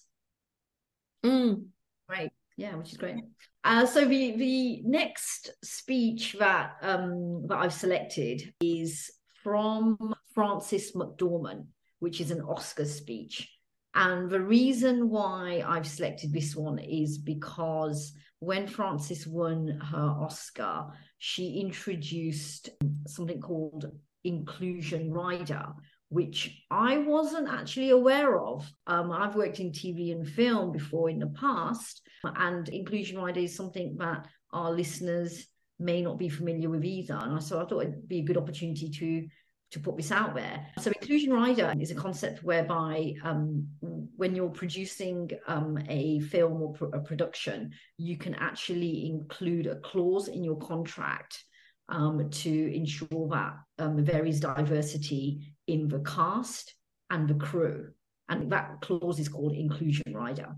Mm. 1.24 1.66
Right. 2.08 2.32
Yeah, 2.56 2.76
which 2.76 2.92
is 2.92 2.98
great. 2.98 3.16
Uh, 3.64 3.86
so 3.86 4.04
the 4.04 4.36
the 4.36 4.82
next 4.84 5.50
speech 5.64 6.36
that 6.38 6.72
um, 6.82 7.46
that 7.46 7.58
I've 7.58 7.72
selected 7.72 8.52
is 8.60 9.10
from 9.42 10.14
Frances 10.34 10.92
McDormand, 10.92 11.66
which 12.00 12.20
is 12.20 12.30
an 12.30 12.42
Oscar 12.42 12.84
speech. 12.84 13.50
And 13.94 14.30
the 14.30 14.40
reason 14.40 15.08
why 15.08 15.64
I've 15.66 15.86
selected 15.86 16.32
this 16.32 16.54
one 16.54 16.78
is 16.78 17.18
because 17.18 18.12
when 18.40 18.66
Frances 18.66 19.26
won 19.26 19.68
her 19.92 20.14
Oscar, 20.18 20.86
she 21.18 21.60
introduced 21.60 22.70
something 23.06 23.40
called 23.40 23.92
Inclusion 24.24 25.12
Rider, 25.12 25.66
which 26.08 26.64
I 26.70 26.98
wasn't 26.98 27.48
actually 27.48 27.90
aware 27.90 28.40
of. 28.40 28.70
Um, 28.86 29.12
I've 29.12 29.36
worked 29.36 29.60
in 29.60 29.70
TV 29.70 30.12
and 30.12 30.26
film 30.26 30.72
before 30.72 31.10
in 31.10 31.18
the 31.18 31.28
past, 31.28 32.02
and 32.24 32.68
Inclusion 32.70 33.18
Rider 33.18 33.40
is 33.40 33.54
something 33.54 33.96
that 33.98 34.26
our 34.52 34.72
listeners 34.72 35.46
may 35.78 36.02
not 36.02 36.18
be 36.18 36.28
familiar 36.28 36.70
with 36.70 36.84
either. 36.84 37.18
And 37.20 37.42
so 37.42 37.60
I 37.60 37.66
thought 37.66 37.80
it'd 37.80 38.08
be 38.08 38.18
a 38.20 38.24
good 38.24 38.36
opportunity 38.36 38.90
to 38.90 39.26
to 39.70 39.80
put 39.80 39.96
this 39.96 40.10
out 40.10 40.34
there. 40.34 40.66
So 40.78 40.90
inclusion 40.90 41.32
rider 41.32 41.72
is 41.78 41.90
a 41.90 41.94
concept 41.94 42.42
whereby 42.42 43.14
um, 43.22 43.68
when 44.16 44.34
you're 44.34 44.50
producing 44.50 45.30
um, 45.46 45.78
a 45.88 46.20
film 46.20 46.60
or 46.62 46.74
a 46.92 47.00
production, 47.00 47.72
you 47.96 48.16
can 48.16 48.34
actually 48.34 49.06
include 49.06 49.66
a 49.66 49.76
clause 49.76 50.28
in 50.28 50.42
your 50.42 50.56
contract 50.56 51.44
um, 51.88 52.30
to 52.30 52.74
ensure 52.74 53.28
that 53.30 53.54
um, 53.78 54.04
there 54.04 54.24
is 54.24 54.40
diversity 54.40 55.54
in 55.66 55.88
the 55.88 56.00
cast 56.00 56.74
and 57.10 57.28
the 57.28 57.34
crew. 57.34 57.90
And 58.28 58.50
that 58.52 58.80
clause 58.80 59.18
is 59.18 59.28
called 59.28 59.54
inclusion 59.54 60.14
rider. 60.14 60.54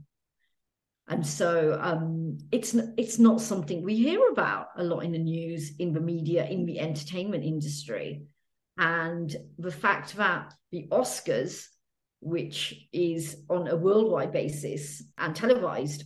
And 1.09 1.27
so 1.27 1.79
um, 1.81 2.38
it's 2.53 2.75
it's 2.96 3.18
not 3.18 3.40
something 3.40 3.83
we 3.83 3.96
hear 3.96 4.20
about 4.31 4.68
a 4.77 4.85
lot 4.85 5.01
in 5.01 5.12
the 5.12 5.18
news, 5.18 5.72
in 5.79 5.92
the 5.92 6.01
media, 6.01 6.46
in 6.46 6.64
the 6.64 6.79
entertainment 6.79 7.44
industry. 7.44 8.22
And 8.78 9.35
the 9.58 9.70
fact 9.70 10.16
that 10.16 10.52
the 10.70 10.88
Oscars, 10.90 11.66
which 12.20 12.88
is 12.92 13.37
on 13.48 13.68
a 13.68 13.76
worldwide 13.76 14.32
basis 14.32 15.02
and 15.18 15.37
televised 15.37 16.04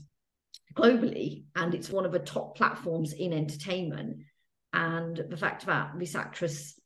globally, 0.74 1.44
and 1.54 1.74
it's 1.74 1.90
one 1.90 2.04
of 2.04 2.12
the 2.12 2.18
top 2.18 2.56
platforms 2.56 3.12
in 3.12 3.32
entertainment, 3.32 4.18
and 4.72 5.24
the 5.30 5.36
fact 5.36 5.66
that 5.66 5.92
this 5.98 6.14
actress, 6.14 6.78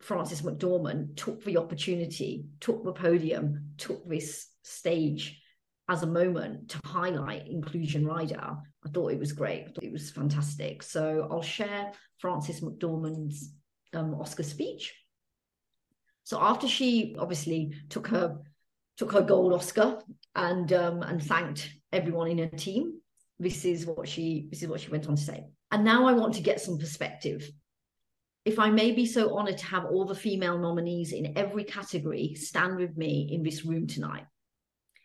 Frances 0.00 0.42
McDormand, 0.42 1.16
took 1.16 1.44
the 1.44 1.58
opportunity, 1.58 2.46
took 2.60 2.84
the 2.84 2.92
podium, 2.92 3.72
took 3.76 4.08
this 4.08 4.48
stage 4.62 5.40
as 5.88 6.02
a 6.02 6.06
moment 6.06 6.70
to 6.70 6.80
highlight 6.84 7.48
Inclusion 7.48 8.06
Rider, 8.06 8.56
I 8.84 8.88
thought 8.88 9.12
it 9.12 9.18
was 9.18 9.32
great. 9.32 9.68
It 9.82 9.92
was 9.92 10.10
fantastic. 10.10 10.82
So 10.82 11.28
I'll 11.30 11.42
share 11.42 11.92
Frances 12.18 12.60
McDormand's 12.60 13.52
um, 13.92 14.14
Oscar 14.14 14.42
speech. 14.42 14.94
So 16.24 16.40
after 16.40 16.68
she 16.68 17.16
obviously 17.18 17.74
took 17.88 18.08
her 18.08 18.38
took 18.96 19.12
her 19.12 19.22
gold 19.22 19.52
Oscar 19.52 19.98
and 20.34 20.72
um, 20.72 21.02
and 21.02 21.22
thanked 21.22 21.72
everyone 21.92 22.28
in 22.28 22.38
her 22.38 22.56
team, 22.56 23.00
this 23.38 23.64
is 23.64 23.86
what 23.86 24.08
she 24.08 24.48
this 24.50 24.62
is 24.62 24.68
what 24.68 24.80
she 24.80 24.90
went 24.90 25.08
on 25.08 25.16
to 25.16 25.22
say. 25.22 25.44
And 25.70 25.84
now 25.84 26.06
I 26.06 26.12
want 26.12 26.34
to 26.34 26.42
get 26.42 26.60
some 26.60 26.78
perspective. 26.78 27.50
If 28.44 28.58
I 28.58 28.70
may 28.70 28.90
be 28.90 29.06
so 29.06 29.36
honored 29.36 29.58
to 29.58 29.66
have 29.66 29.84
all 29.84 30.04
the 30.04 30.14
female 30.14 30.58
nominees 30.58 31.12
in 31.12 31.38
every 31.38 31.64
category 31.64 32.34
stand 32.34 32.76
with 32.76 32.96
me 32.96 33.28
in 33.30 33.42
this 33.42 33.64
room 33.64 33.86
tonight. 33.86 34.26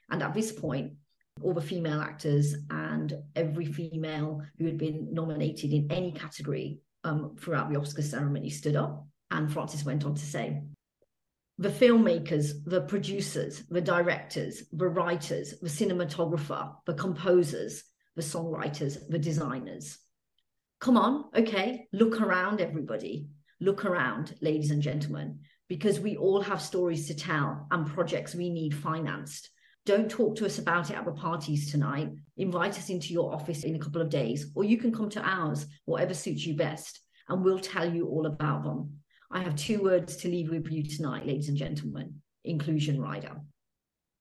And 0.09 0.23
at 0.23 0.33
this 0.33 0.51
point, 0.51 0.93
all 1.41 1.53
the 1.53 1.61
female 1.61 2.01
actors 2.01 2.55
and 2.69 3.13
every 3.35 3.65
female 3.65 4.41
who 4.57 4.65
had 4.65 4.77
been 4.77 5.13
nominated 5.13 5.71
in 5.71 5.91
any 5.91 6.11
category 6.11 6.79
um, 7.03 7.35
throughout 7.39 7.69
the 7.71 7.79
Oscar 7.79 8.01
ceremony 8.01 8.49
stood 8.49 8.75
up. 8.75 9.05
And 9.29 9.51
Frances 9.51 9.85
went 9.85 10.05
on 10.05 10.15
to 10.15 10.25
say, 10.25 10.61
the 11.57 11.69
filmmakers, 11.69 12.51
the 12.65 12.81
producers, 12.81 13.63
the 13.69 13.81
directors, 13.81 14.63
the 14.71 14.87
writers, 14.87 15.55
the 15.59 15.69
cinematographer, 15.69 16.75
the 16.85 16.93
composers, 16.93 17.83
the 18.15 18.21
songwriters, 18.21 18.97
the 19.09 19.17
designers. 19.17 19.97
Come 20.79 20.97
on, 20.97 21.25
okay, 21.35 21.87
look 21.91 22.21
around, 22.21 22.61
everybody. 22.61 23.27
Look 23.59 23.85
around, 23.85 24.35
ladies 24.39 24.69
and 24.69 24.83
gentlemen, 24.83 25.39
because 25.67 25.99
we 25.99 26.15
all 26.15 26.41
have 26.41 26.61
stories 26.61 27.07
to 27.07 27.15
tell 27.15 27.65
and 27.71 27.87
projects 27.87 28.35
we 28.35 28.51
need 28.51 28.75
financed. 28.75 29.49
Don't 29.87 30.11
talk 30.11 30.35
to 30.35 30.45
us 30.45 30.59
about 30.59 30.91
it 30.91 30.97
at 30.97 31.05
the 31.05 31.11
parties 31.11 31.71
tonight. 31.71 32.11
Invite 32.35 32.77
us 32.77 32.89
into 32.89 33.13
your 33.13 33.33
office 33.33 33.63
in 33.63 33.75
a 33.75 33.79
couple 33.79 34.01
of 34.01 34.09
days, 34.09 34.51
or 34.53 34.63
you 34.63 34.77
can 34.77 34.91
come 34.91 35.09
to 35.09 35.21
ours, 35.21 35.65
whatever 35.85 36.13
suits 36.13 36.45
you 36.45 36.55
best, 36.55 36.99
and 37.29 37.43
we'll 37.43 37.57
tell 37.57 37.91
you 37.91 38.07
all 38.07 38.27
about 38.27 38.63
them. 38.63 38.99
I 39.29 39.41
have 39.41 39.55
two 39.55 39.83
words 39.83 40.17
to 40.17 40.29
leave 40.29 40.49
with 40.49 40.71
you 40.71 40.83
tonight, 40.83 41.25
ladies 41.25 41.49
and 41.49 41.57
gentlemen 41.57 42.21
inclusion 42.43 43.01
rider. 43.01 43.41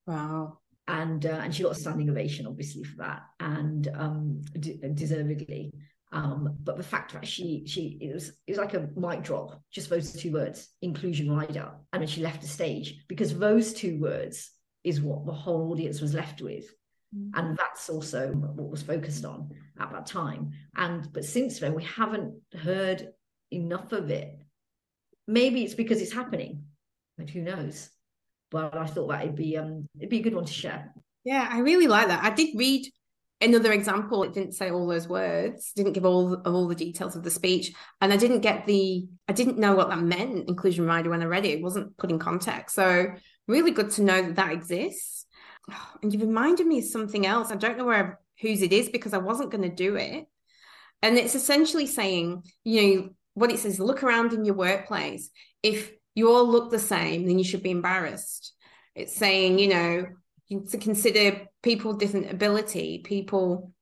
Wow. 0.07 0.59
And 0.89 1.25
uh, 1.27 1.41
and 1.43 1.55
she 1.55 1.63
got 1.63 1.73
a 1.73 1.75
standing 1.77 2.11
ovation 2.11 2.47
obviously 2.47 2.85
for 2.85 2.97
that 2.99 3.23
and 3.41 3.89
um 3.95 4.43
d- 4.59 4.81
deservedly. 4.95 5.73
Um 6.13 6.57
but 6.63 6.77
the 6.77 6.83
fact 6.83 7.13
that 7.13 7.27
she 7.27 7.65
she 7.67 7.99
it 8.01 8.15
was 8.15 8.29
it 8.47 8.53
was 8.53 8.59
like 8.59 8.75
a 8.75 8.89
mic 8.97 9.23
drop 9.23 9.61
just 9.73 9.91
those 9.91 10.13
two 10.13 10.33
words 10.33 10.69
inclusion 10.83 11.31
rider 11.31 11.73
and 11.93 12.01
then 12.01 12.09
she 12.09 12.23
left 12.23 12.41
the 12.43 12.49
stage 12.49 13.05
because 13.09 13.37
those 13.37 13.73
two 13.73 13.99
words 14.01 14.51
is 14.85 15.01
what 15.01 15.27
the 15.27 15.33
whole 15.33 15.73
audience 15.73 16.01
was 16.01 16.15
left 16.15 16.41
with. 16.41 16.67
Mm-hmm. 17.15 17.39
and 17.39 17.57
that's 17.57 17.89
also 17.89 18.33
what 18.33 18.69
was 18.69 18.83
focused 18.83 19.25
on 19.25 19.51
at 19.79 19.93
that 19.93 20.07
time. 20.07 20.51
And 20.77 21.09
but 21.13 21.25
since 21.25 21.61
then 21.61 21.75
we 21.75 21.85
haven't 21.85 22.35
heard 22.53 23.09
enough 23.53 23.93
of 23.93 24.11
it 24.11 24.41
maybe 25.27 25.63
it's 25.65 25.75
because 25.75 26.01
it's 26.01 26.13
happening 26.13 26.65
but 27.17 27.31
who 27.31 27.41
knows 27.43 27.91
but 28.51 28.77
I 28.77 28.87
thought 28.87 29.09
that 29.09 29.23
it'd 29.23 29.37
be 29.37 29.57
um 29.57 29.89
it'd 29.99 30.11
be 30.11 30.21
a 30.21 30.23
good 30.23 30.35
one 30.35 30.45
to 30.45 30.53
share. 30.53 30.95
Yeah, 31.25 31.49
I 31.51 31.59
really 31.61 31.89
like 31.89 32.09
that. 32.09 32.23
I 32.25 32.31
did 32.31 32.57
read 32.57 32.87
another 33.41 33.73
example. 33.73 34.23
It 34.23 34.33
didn't 34.33 34.55
say 34.55 34.71
all 34.71 34.87
those 34.87 35.09
words, 35.09 35.73
didn't 35.75 35.93
give 35.93 36.07
all 36.07 36.35
of 36.35 36.55
all 36.55 36.69
the 36.69 36.75
details 36.75 37.17
of 37.17 37.23
the 37.23 37.31
speech, 37.31 37.73
and 38.01 38.13
I 38.13 38.17
didn't 38.17 38.41
get 38.41 38.67
the 38.67 39.07
I 39.29 39.33
didn't 39.33 39.59
know 39.59 39.75
what 39.75 39.89
that 39.89 40.01
meant 40.01 40.49
inclusion 40.49 40.87
rider 40.87 41.11
when 41.11 41.23
I 41.23 41.27
read 41.27 41.45
it. 41.45 41.59
It 41.59 41.63
wasn't 41.63 41.97
put 41.97 42.11
in 42.11 42.19
context, 42.19 42.75
so 42.77 43.07
really 43.49 43.73
good 43.73 43.91
to 43.93 44.03
know 44.03 44.23
that 44.23 44.37
that 44.37 44.53
exists. 44.53 45.27
And 46.03 46.13
you 46.13 46.21
reminded 46.21 46.67
me 46.67 46.79
of 46.79 46.85
something 46.85 47.27
else. 47.27 47.51
I 47.51 47.57
don't 47.57 47.79
know 47.79 47.87
where 47.87 48.21
whose 48.41 48.63
it 48.63 48.73
is 48.73 48.89
because 48.89 49.15
I 49.15 49.19
wasn't 49.19 49.51
going 49.51 49.69
to 49.69 49.75
do 49.75 49.97
it, 49.97 50.27
and 51.03 51.19
it's 51.19 51.35
essentially 51.35 51.87
saying 51.87 52.45
you 52.63 52.83
know 52.83 53.11
what 53.37 53.53
it 53.53 53.59
says. 53.59 53.79
Look 53.79 54.03
around 54.03 54.33
in 54.33 54.45
your 54.45 54.55
workplace. 54.55 55.31
If 55.63 55.93
you 56.15 56.33
all 56.33 56.49
look 56.49 56.71
the 56.71 56.79
same, 56.79 57.27
then 57.27 57.39
you 57.39 57.45
should 57.45 57.63
be 57.63 57.71
embarrassed. 57.71 58.55
It's 58.95 59.15
saying, 59.15 59.59
you 59.59 59.69
know, 59.69 60.07
to 60.71 60.79
consider 60.79 61.47
people 61.63 61.93
different 61.93 62.31
ability, 62.31 63.03
people 63.05 63.73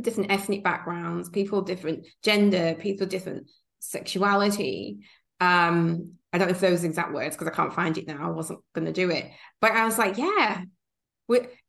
different 0.00 0.30
ethnic 0.30 0.62
backgrounds, 0.62 1.30
people 1.30 1.62
different 1.62 2.06
gender, 2.22 2.74
people 2.78 3.06
different 3.06 3.48
sexuality. 3.78 4.98
Um, 5.40 6.12
I 6.32 6.38
don't 6.38 6.48
know 6.48 6.52
if 6.52 6.60
those 6.60 6.84
exact 6.84 7.14
words 7.14 7.34
because 7.34 7.48
I 7.48 7.56
can't 7.56 7.72
find 7.72 7.96
it 7.96 8.06
now. 8.06 8.28
I 8.28 8.30
wasn't 8.30 8.60
going 8.74 8.86
to 8.86 8.92
do 8.92 9.10
it, 9.10 9.30
but 9.60 9.72
I 9.72 9.86
was 9.86 9.96
like, 9.96 10.18
yeah, 10.18 10.62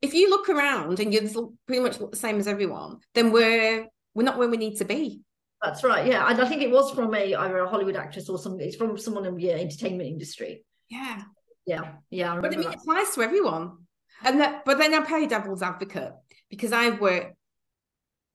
if 0.02 0.14
you 0.14 0.28
look 0.28 0.50
around 0.50 1.00
and 1.00 1.12
you're 1.12 1.22
pretty 1.66 1.82
much 1.82 1.98
the 1.98 2.16
same 2.16 2.38
as 2.38 2.46
everyone, 2.46 2.98
then 3.14 3.32
we're 3.32 3.86
we're 4.14 4.24
not 4.24 4.38
where 4.38 4.48
we 4.48 4.56
need 4.58 4.76
to 4.76 4.84
be. 4.84 5.22
That's 5.62 5.84
right. 5.84 6.06
Yeah, 6.06 6.26
and 6.28 6.40
I 6.40 6.48
think 6.48 6.62
it 6.62 6.70
was 6.70 6.90
from 6.92 7.14
a 7.14 7.34
either 7.34 7.58
a 7.58 7.68
Hollywood 7.68 7.96
actress 7.96 8.28
or 8.28 8.38
something. 8.38 8.66
It's 8.66 8.76
from 8.76 8.96
someone 8.96 9.26
in 9.26 9.36
the 9.36 9.52
entertainment 9.52 10.08
industry. 10.08 10.64
Yeah. 10.88 11.22
Yeah. 11.66 11.92
Yeah. 12.10 12.34
I 12.34 12.40
but 12.40 12.52
I 12.52 12.56
mean, 12.56 12.62
that. 12.62 12.74
it 12.74 12.80
applies 12.80 13.10
to 13.14 13.22
everyone. 13.22 13.78
And 14.24 14.40
that, 14.40 14.64
but 14.64 14.78
then 14.78 14.94
I 14.94 15.00
play 15.00 15.26
devil's 15.26 15.62
advocate 15.62 16.12
because 16.48 16.72
I've 16.72 17.00
worked. 17.00 17.34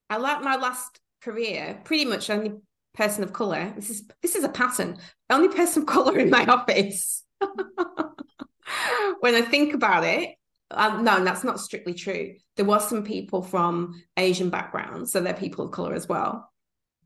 I 0.10 0.18
like 0.18 0.44
my 0.44 0.56
last 0.56 1.00
career 1.22 1.82
pretty 1.84 2.06
much 2.06 2.30
only 2.30 2.54
person 2.94 3.24
of 3.24 3.34
color. 3.34 3.74
This 3.76 3.90
is 3.90 4.08
this 4.22 4.36
is 4.36 4.44
a 4.44 4.50
pattern. 4.50 4.98
Only 5.30 5.50
person 5.50 5.84
of 5.84 5.88
color 5.88 6.18
in 6.20 6.30
my 6.30 6.46
office. 6.46 7.24
when 9.20 9.36
I 9.36 9.42
think 9.42 9.74
about 9.74 10.04
it, 10.04 10.36
um, 10.72 11.04
no, 11.04 11.24
that's 11.24 11.44
not 11.44 11.60
strictly 11.60 11.94
true. 11.94 12.36
There 12.56 12.66
was 12.66 12.88
some 12.88 13.04
people 13.04 13.42
from 13.42 14.02
Asian 14.18 14.50
backgrounds, 14.50 15.12
so 15.12 15.22
they're 15.22 15.34
people 15.34 15.66
of 15.66 15.72
color 15.72 15.94
as 15.94 16.08
well, 16.08 16.52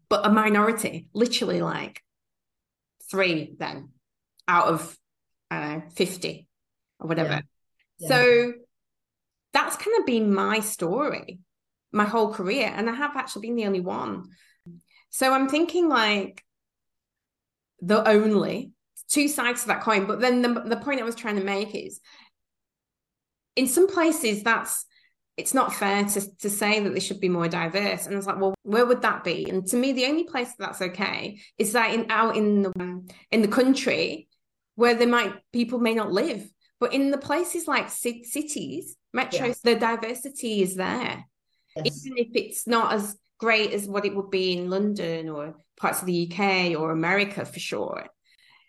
but 0.10 0.26
a 0.26 0.30
minority, 0.30 1.08
literally 1.14 1.62
like 1.62 2.04
three 3.10 3.56
then 3.58 3.90
out 4.48 4.68
of 4.68 4.98
I 5.52 5.60
don't 5.60 5.80
know, 5.80 5.84
50 5.96 6.48
or 7.00 7.08
whatever. 7.08 7.30
Yeah. 7.30 7.42
Yeah. 8.00 8.08
So 8.08 8.54
that's 9.54 9.76
kind 9.76 10.00
of 10.00 10.06
been 10.06 10.34
my 10.34 10.60
story 10.60 11.40
my 11.92 12.06
whole 12.06 12.34
career. 12.34 12.72
And 12.74 12.90
I 12.90 12.94
have 12.94 13.16
actually 13.16 13.48
been 13.48 13.56
the 13.56 13.66
only 13.66 13.80
one. 13.80 14.26
So 15.10 15.34
I'm 15.34 15.50
thinking 15.50 15.90
like 15.90 16.44
the 17.82 18.08
only 18.08 18.72
two 19.10 19.28
sides 19.28 19.62
to 19.62 19.68
that 19.70 19.82
coin. 19.82 20.06
But 20.06 20.20
then 20.20 20.42
the, 20.42 20.62
the 20.66 20.78
point 20.78 21.02
I 21.02 21.06
was 21.06 21.16
trying 21.16 21.38
to 21.38 21.44
make 21.44 21.74
is 21.74 22.00
in 23.56 23.68
some 23.68 23.88
places 23.88 24.44
that's 24.44 24.86
it's 25.40 25.54
not 25.54 25.74
fair 25.74 26.04
to, 26.04 26.38
to 26.38 26.50
say 26.50 26.80
that 26.80 26.94
they 26.94 27.00
should 27.00 27.20
be 27.20 27.30
more 27.30 27.48
diverse. 27.48 28.06
And 28.06 28.14
I 28.14 28.18
was 28.18 28.28
like, 28.28 28.40
well, 28.40 28.54
where 28.64 28.86
would 28.86 29.02
that 29.02 29.24
be? 29.24 29.50
And 29.50 29.66
to 29.68 29.78
me, 29.78 29.94
the 29.94 30.06
only 30.06 30.26
place 30.26 30.50
that 30.50 30.60
that's 30.60 30.82
okay 30.82 31.40
is 31.58 31.74
that 31.74 31.94
in 31.94 32.08
out 32.10 32.36
in 32.36 32.64
the 32.64 32.72
um, 32.80 33.08
in 33.32 33.42
the 33.42 33.48
country 33.48 34.28
where 34.76 34.96
there 34.96 35.08
might 35.08 35.34
people 35.52 35.80
may 35.80 35.94
not 35.94 36.12
live, 36.12 36.48
but 36.80 36.94
in 36.94 37.12
the 37.12 37.18
places 37.18 37.68
like 37.68 37.90
cities, 37.90 38.96
metros, 39.16 39.58
yeah. 39.64 39.74
the 39.74 39.76
diversity 39.76 40.62
is 40.62 40.76
there, 40.76 41.26
yes. 41.76 42.06
even 42.06 42.18
if 42.18 42.28
it's 42.36 42.68
not 42.68 42.94
as 42.94 43.18
great 43.40 43.72
as 43.72 43.88
what 43.88 44.06
it 44.06 44.16
would 44.16 44.30
be 44.30 44.58
in 44.58 44.70
London 44.70 45.30
or 45.30 45.56
parts 45.78 46.02
of 46.02 46.06
the 46.06 46.30
UK 46.30 46.80
or 46.80 46.92
America 46.92 47.46
for 47.46 47.60
sure. 47.60 48.08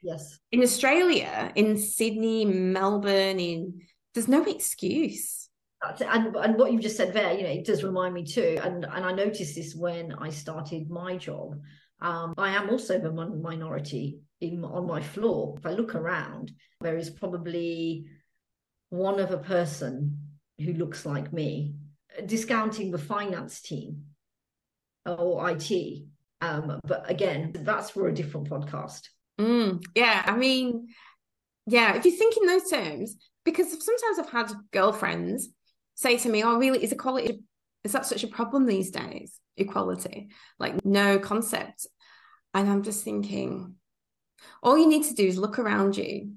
Yes. 0.02 0.38
In 0.50 0.62
Australia, 0.62 1.52
in 1.54 1.76
Sydney, 1.76 2.44
Melbourne, 2.44 3.38
in 3.38 3.82
there's 4.14 4.28
no 4.28 4.44
excuse. 4.44 5.39
And 5.82 6.36
and 6.36 6.58
what 6.58 6.72
you've 6.72 6.82
just 6.82 6.96
said 6.96 7.14
there, 7.14 7.32
you 7.32 7.42
know, 7.42 7.48
it 7.50 7.64
does 7.64 7.82
remind 7.82 8.12
me 8.12 8.24
too. 8.24 8.58
And 8.62 8.84
and 8.84 9.04
I 9.04 9.12
noticed 9.12 9.54
this 9.54 9.74
when 9.74 10.12
I 10.12 10.30
started 10.30 10.90
my 10.90 11.16
job. 11.16 11.58
Um, 12.02 12.34
I 12.36 12.50
am 12.50 12.70
also 12.70 12.98
the 12.98 13.10
minority 13.12 14.20
in 14.40 14.64
on 14.64 14.86
my 14.86 15.02
floor. 15.02 15.56
If 15.58 15.66
I 15.66 15.70
look 15.70 15.94
around, 15.94 16.52
there 16.80 16.96
is 16.96 17.10
probably 17.10 18.06
one 18.90 19.20
other 19.20 19.38
person 19.38 20.18
who 20.58 20.74
looks 20.74 21.06
like 21.06 21.32
me, 21.32 21.74
discounting 22.26 22.90
the 22.90 22.98
finance 22.98 23.62
team 23.62 24.04
or 25.06 25.48
IT. 25.50 26.02
Um, 26.42 26.80
but 26.84 27.10
again, 27.10 27.52
that's 27.54 27.90
for 27.90 28.08
a 28.08 28.14
different 28.14 28.48
podcast. 28.48 29.08
Mm, 29.38 29.82
yeah, 29.94 30.22
I 30.26 30.36
mean, 30.36 30.88
yeah, 31.66 31.96
if 31.96 32.04
you 32.04 32.12
think 32.12 32.36
in 32.36 32.46
those 32.46 32.68
terms, 32.68 33.16
because 33.44 33.70
sometimes 33.84 34.18
I've 34.18 34.30
had 34.30 34.52
girlfriends 34.72 35.48
say 36.00 36.16
to 36.16 36.28
me, 36.28 36.42
"Oh, 36.42 36.58
really? 36.58 36.82
Is 36.82 36.92
equality 36.92 37.42
is 37.84 37.92
that 37.92 38.06
such 38.06 38.24
a 38.24 38.28
problem 38.28 38.66
these 38.66 38.90
days? 38.90 39.38
Equality, 39.56 40.30
like 40.58 40.84
no 40.84 41.18
concept." 41.18 41.86
And 42.54 42.68
I'm 42.68 42.82
just 42.82 43.04
thinking, 43.04 43.74
all 44.62 44.78
you 44.78 44.88
need 44.88 45.04
to 45.04 45.14
do 45.14 45.26
is 45.26 45.38
look 45.38 45.58
around 45.58 45.96
you, 45.96 46.34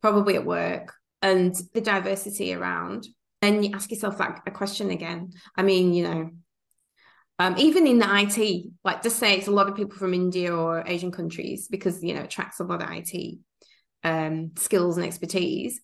probably 0.00 0.34
at 0.36 0.44
work, 0.44 0.94
and 1.22 1.54
the 1.74 1.80
diversity 1.80 2.52
around. 2.52 3.06
Then 3.40 3.62
you 3.62 3.70
ask 3.74 3.90
yourself 3.90 4.18
that 4.18 4.42
a 4.46 4.50
question 4.50 4.90
again. 4.90 5.32
I 5.56 5.62
mean, 5.62 5.94
you 5.94 6.04
know, 6.04 6.30
um, 7.38 7.54
even 7.58 7.86
in 7.86 7.98
the 7.98 8.06
IT, 8.08 8.70
like 8.84 9.02
just 9.02 9.18
say 9.18 9.36
it's 9.36 9.48
a 9.48 9.52
lot 9.52 9.68
of 9.68 9.76
people 9.76 9.96
from 9.96 10.14
India 10.14 10.54
or 10.54 10.84
Asian 10.86 11.10
countries 11.10 11.68
because 11.68 12.02
you 12.02 12.14
know 12.14 12.20
it 12.20 12.26
attracts 12.26 12.60
a 12.60 12.64
lot 12.64 12.82
of 12.82 12.88
IT 12.90 13.38
um, 14.04 14.52
skills 14.56 14.96
and 14.96 15.06
expertise. 15.06 15.80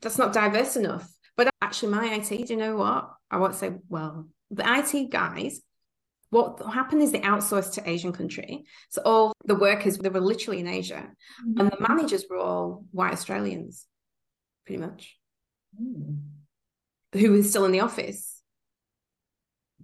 That's 0.00 0.18
not 0.18 0.32
diverse 0.32 0.76
enough. 0.76 1.08
But 1.36 1.50
actually, 1.60 1.92
my 1.92 2.14
IT, 2.14 2.28
do 2.28 2.52
you 2.52 2.56
know 2.56 2.76
what? 2.76 3.10
I 3.30 3.38
won't 3.38 3.54
say, 3.54 3.72
well, 3.88 4.28
the 4.50 4.64
IT 4.66 5.10
guys, 5.10 5.60
what 6.30 6.62
happened 6.72 7.02
is 7.02 7.12
they 7.12 7.20
outsourced 7.20 7.74
to 7.74 7.88
Asian 7.88 8.12
country. 8.12 8.64
So 8.90 9.02
all 9.04 9.32
the 9.44 9.54
workers, 9.54 9.98
they 9.98 10.08
were 10.08 10.20
literally 10.20 10.60
in 10.60 10.68
Asia. 10.68 11.08
Mm-hmm. 11.46 11.60
And 11.60 11.70
the 11.70 11.88
managers 11.88 12.24
were 12.28 12.38
all 12.38 12.84
white 12.90 13.12
Australians, 13.12 13.86
pretty 14.66 14.80
much, 14.80 15.16
mm. 15.80 16.18
who 17.14 17.32
were 17.32 17.42
still 17.42 17.64
in 17.64 17.72
the 17.72 17.80
office 17.80 18.32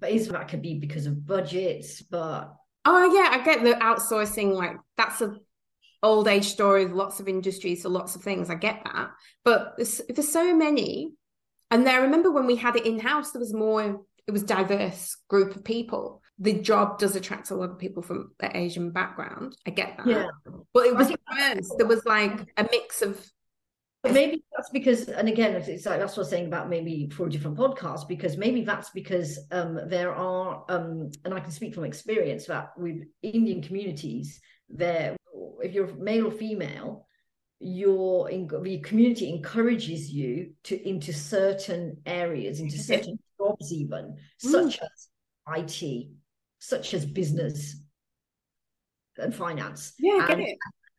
but 0.00 0.10
is 0.10 0.28
that 0.28 0.48
could 0.48 0.62
be 0.62 0.74
because 0.74 1.06
of 1.06 1.26
budgets 1.26 2.02
but 2.02 2.54
oh 2.84 3.14
yeah 3.14 3.30
i 3.32 3.42
get 3.44 3.62
the 3.62 3.72
outsourcing 3.72 4.52
like 4.52 4.76
that's 4.96 5.20
a 5.20 5.34
old 6.02 6.28
age 6.28 6.44
story 6.44 6.86
lots 6.86 7.18
of 7.20 7.28
industries 7.28 7.82
so 7.82 7.88
lots 7.88 8.14
of 8.14 8.22
things 8.22 8.50
i 8.50 8.54
get 8.54 8.82
that 8.84 9.10
but 9.44 9.74
there's, 9.76 10.00
there's 10.08 10.30
so 10.30 10.54
many 10.54 11.12
and 11.70 11.86
then 11.86 11.94
i 11.94 11.98
remember 11.98 12.30
when 12.30 12.46
we 12.46 12.56
had 12.56 12.76
it 12.76 12.86
in 12.86 12.98
house 12.98 13.32
there 13.32 13.40
was 13.40 13.54
more 13.54 14.00
it 14.28 14.32
was 14.32 14.42
diverse 14.42 15.16
group 15.28 15.56
of 15.56 15.64
people. 15.64 16.22
The 16.38 16.52
job 16.52 16.98
does 16.98 17.16
attract 17.16 17.50
a 17.50 17.54
lot 17.54 17.70
of 17.70 17.78
people 17.78 18.02
from 18.02 18.32
the 18.38 18.54
asian 18.54 18.90
background. 18.90 19.56
I 19.66 19.70
get 19.70 19.96
that. 19.96 20.06
Yeah. 20.06 20.26
But 20.74 20.86
it 20.86 20.94
was 20.94 21.08
diverse. 21.08 21.74
there 21.78 21.86
was 21.86 22.04
like 22.04 22.46
a 22.58 22.68
mix 22.70 23.00
of 23.00 23.26
but 24.04 24.12
maybe 24.12 24.44
that's 24.56 24.70
because, 24.70 25.08
and 25.08 25.28
again, 25.28 25.56
it's 25.56 25.84
like 25.84 25.98
that's 25.98 26.12
what 26.12 26.18
I 26.18 26.20
was 26.20 26.30
saying 26.30 26.46
about 26.46 26.68
maybe 26.68 27.08
for 27.10 27.26
a 27.26 27.30
different 27.30 27.58
podcast, 27.58 28.06
because 28.06 28.36
maybe 28.36 28.62
that's 28.62 28.90
because 28.90 29.40
um, 29.50 29.80
there 29.86 30.14
are, 30.14 30.64
um, 30.68 31.10
and 31.24 31.34
I 31.34 31.40
can 31.40 31.50
speak 31.50 31.74
from 31.74 31.84
experience 31.84 32.46
that 32.46 32.78
with 32.78 33.02
Indian 33.22 33.60
communities, 33.60 34.40
there, 34.68 35.16
if 35.60 35.72
you're 35.72 35.92
male 35.96 36.28
or 36.28 36.30
female, 36.30 37.07
your 37.60 38.30
in, 38.30 38.48
the 38.62 38.78
community 38.80 39.28
encourages 39.30 40.10
you 40.10 40.52
to 40.64 40.88
into 40.88 41.12
certain 41.12 41.98
areas, 42.06 42.60
into 42.60 42.78
certain 42.78 43.18
jobs, 43.38 43.72
even 43.72 44.16
mm. 44.44 44.50
such 44.50 44.78
as 44.80 45.08
IT, 45.56 46.08
such 46.58 46.94
as 46.94 47.04
business 47.04 47.80
and 49.16 49.34
finance. 49.34 49.94
Yeah, 49.98 50.26
and 50.30 50.42
it. 50.42 50.56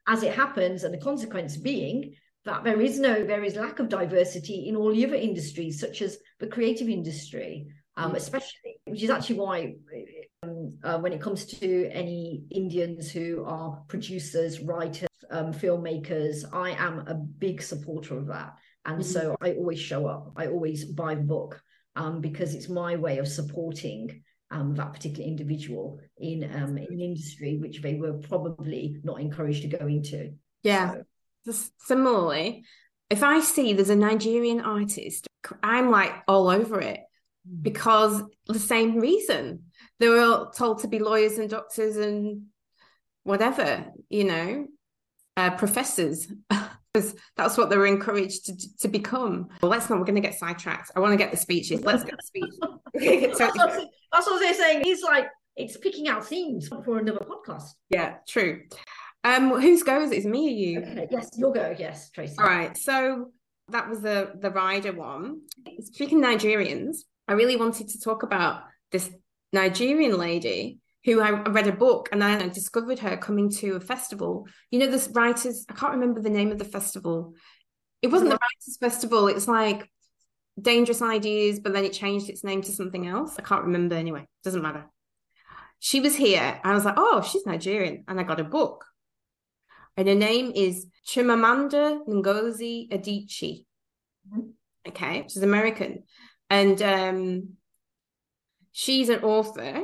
As 0.07 0.23
it 0.23 0.33
happens, 0.33 0.83
and 0.83 0.93
the 0.93 0.97
consequence 0.97 1.55
being 1.55 2.15
that 2.45 2.63
there 2.63 2.81
is 2.81 2.99
no 2.99 3.25
there 3.25 3.43
is 3.43 3.55
lack 3.55 3.79
of 3.79 3.89
diversity 3.89 4.67
in 4.67 4.75
all 4.75 4.91
the 4.93 5.05
other 5.05 5.15
industries 5.15 5.79
such 5.79 6.01
as 6.01 6.17
the 6.39 6.47
creative 6.47 6.87
industry 6.87 7.67
um, 7.97 8.13
mm. 8.13 8.15
especially 8.15 8.79
which 8.85 9.03
is 9.03 9.09
actually 9.09 9.35
why 9.37 9.73
um, 10.43 10.77
uh, 10.83 10.97
when 10.99 11.13
it 11.13 11.21
comes 11.21 11.45
to 11.45 11.89
any 11.91 12.43
indians 12.49 13.11
who 13.11 13.43
are 13.45 13.81
producers 13.87 14.61
writers 14.61 15.08
um, 15.31 15.53
filmmakers 15.53 16.43
i 16.53 16.71
am 16.71 16.99
a 17.07 17.13
big 17.13 17.61
supporter 17.61 18.17
of 18.17 18.27
that. 18.27 18.53
And 18.85 19.01
mm-hmm. 19.01 19.11
so 19.11 19.35
i 19.41 19.53
always 19.53 19.79
show 19.79 20.07
up 20.07 20.33
i 20.35 20.47
always 20.47 20.85
buy 20.85 21.15
the 21.15 21.21
book 21.21 21.61
um, 21.95 22.21
because 22.21 22.55
it's 22.55 22.69
my 22.69 22.95
way 22.95 23.17
of 23.17 23.27
supporting 23.27 24.23
um, 24.51 24.75
that 24.75 24.93
particular 24.93 25.27
individual 25.27 25.99
in 26.17 26.43
um, 26.43 26.77
in 26.77 26.93
an 26.93 27.01
industry 27.01 27.57
which 27.57 27.81
they 27.81 27.95
were 27.95 28.13
probably 28.13 28.97
not 29.03 29.19
encouraged 29.19 29.61
to 29.63 29.77
go 29.77 29.85
into. 29.85 30.33
Yeah. 30.63 30.95
So, 31.45 31.53
similarly, 31.79 32.63
if 33.09 33.23
I 33.23 33.41
see 33.41 33.73
there's 33.73 33.89
a 33.89 33.95
Nigerian 33.95 34.61
artist, 34.61 35.27
I'm 35.61 35.91
like 35.91 36.13
all 36.27 36.49
over 36.49 36.79
it 36.79 36.99
mm. 37.47 37.61
because 37.61 38.23
the 38.47 38.59
same 38.59 38.97
reason. 38.97 39.63
They 39.99 40.07
were 40.07 40.49
told 40.55 40.79
to 40.79 40.87
be 40.87 40.99
lawyers 40.99 41.37
and 41.37 41.49
doctors 41.49 41.97
and 41.97 42.43
whatever, 43.23 43.85
you 44.09 44.23
know, 44.23 44.67
uh, 45.39 45.51
professors. 45.51 46.27
Because 46.91 47.13
that's 47.37 47.55
what 47.55 47.69
they 47.69 47.77
were 47.77 47.85
encouraged 47.85 48.47
to, 48.47 48.77
to 48.79 48.87
become. 48.87 49.49
Well, 49.61 49.69
let's 49.69 49.91
not, 49.91 49.99
we're 49.99 50.05
going 50.05 50.15
to 50.15 50.27
get 50.27 50.39
sidetracked. 50.39 50.89
I 50.95 50.99
want 50.99 51.13
to 51.13 51.17
get 51.17 51.29
the 51.29 51.37
speeches. 51.37 51.83
Let's 51.83 52.03
get 52.03 52.15
the 52.17 52.25
speech. 52.25 52.53
that's, 53.37 53.55
what, 53.55 53.87
that's 54.11 54.25
what 54.25 54.39
they're 54.39 54.55
saying. 54.55 54.81
He's 54.83 55.03
like, 55.03 55.27
it's 55.55 55.77
picking 55.77 56.07
out 56.07 56.25
themes 56.25 56.67
for 56.67 56.97
another 56.97 57.19
podcast. 57.19 57.65
Yeah, 57.91 58.15
true. 58.27 58.63
Um, 59.23 59.51
whose 59.61 59.83
go 59.83 60.01
is 60.01 60.09
it? 60.09 60.17
Is 60.17 60.25
me 60.25 60.47
or 60.47 60.49
you? 60.49 60.79
Okay, 60.79 61.07
yes, 61.11 61.29
your 61.37 61.53
go. 61.53 61.75
Yes, 61.77 62.09
Tracy. 62.09 62.33
All 62.39 62.45
right. 62.45 62.75
So 62.75 63.27
that 63.67 63.87
was 63.87 64.01
the 64.01 64.31
the 64.39 64.49
rider 64.49 64.91
one. 64.91 65.41
Speaking 65.81 66.23
Nigerians, 66.23 67.01
I 67.27 67.33
really 67.33 67.55
wanted 67.55 67.89
to 67.89 67.99
talk 67.99 68.23
about 68.23 68.63
this 68.91 69.11
Nigerian 69.53 70.17
lady 70.17 70.79
who 71.05 71.21
I 71.21 71.31
read 71.31 71.67
a 71.67 71.71
book 71.71 72.09
and 72.11 72.23
I 72.23 72.47
discovered 72.49 72.99
her 72.99 73.17
coming 73.17 73.49
to 73.51 73.75
a 73.75 73.79
festival. 73.79 74.47
You 74.71 74.79
know, 74.79 74.87
this 74.87 75.09
writers, 75.13 75.65
I 75.69 75.73
can't 75.73 75.93
remember 75.93 76.21
the 76.21 76.29
name 76.29 76.51
of 76.51 76.59
the 76.59 76.65
festival. 76.65 77.33
It 78.01 78.07
wasn't 78.07 78.29
the 78.29 78.37
Writers 78.37 78.77
Festival, 78.79 79.27
it 79.27 79.35
was 79.35 79.47
like 79.47 79.89
Dangerous 80.61 81.01
Ideas, 81.01 81.59
but 81.59 81.73
then 81.73 81.83
it 81.83 81.93
changed 81.93 82.29
its 82.29 82.45
name 82.45 82.61
to 82.61 82.71
something 82.71 83.07
else. 83.07 83.35
I 83.37 83.41
can't 83.41 83.65
remember 83.65 83.95
anyway, 83.95 84.25
doesn't 84.43 84.61
matter. 84.61 84.85
She 85.79 85.99
was 85.99 86.15
here. 86.15 86.59
I 86.63 86.73
was 86.73 86.85
like, 86.85 86.95
oh, 86.97 87.21
she's 87.21 87.45
Nigerian. 87.45 88.05
And 88.07 88.19
I 88.19 88.23
got 88.23 88.39
a 88.39 88.45
book 88.45 88.85
and 89.99 90.07
her 90.07 90.15
name 90.15 90.53
is 90.55 90.85
Chimamanda 91.05 92.07
Ngozi 92.07 92.89
Adichie. 92.89 93.65
Mm-hmm. 94.31 94.51
Okay, 94.87 95.25
she's 95.27 95.43
American, 95.43 96.03
and 96.49 96.81
um, 96.81 97.49
she's 98.71 99.09
an 99.09 99.23
author 99.23 99.83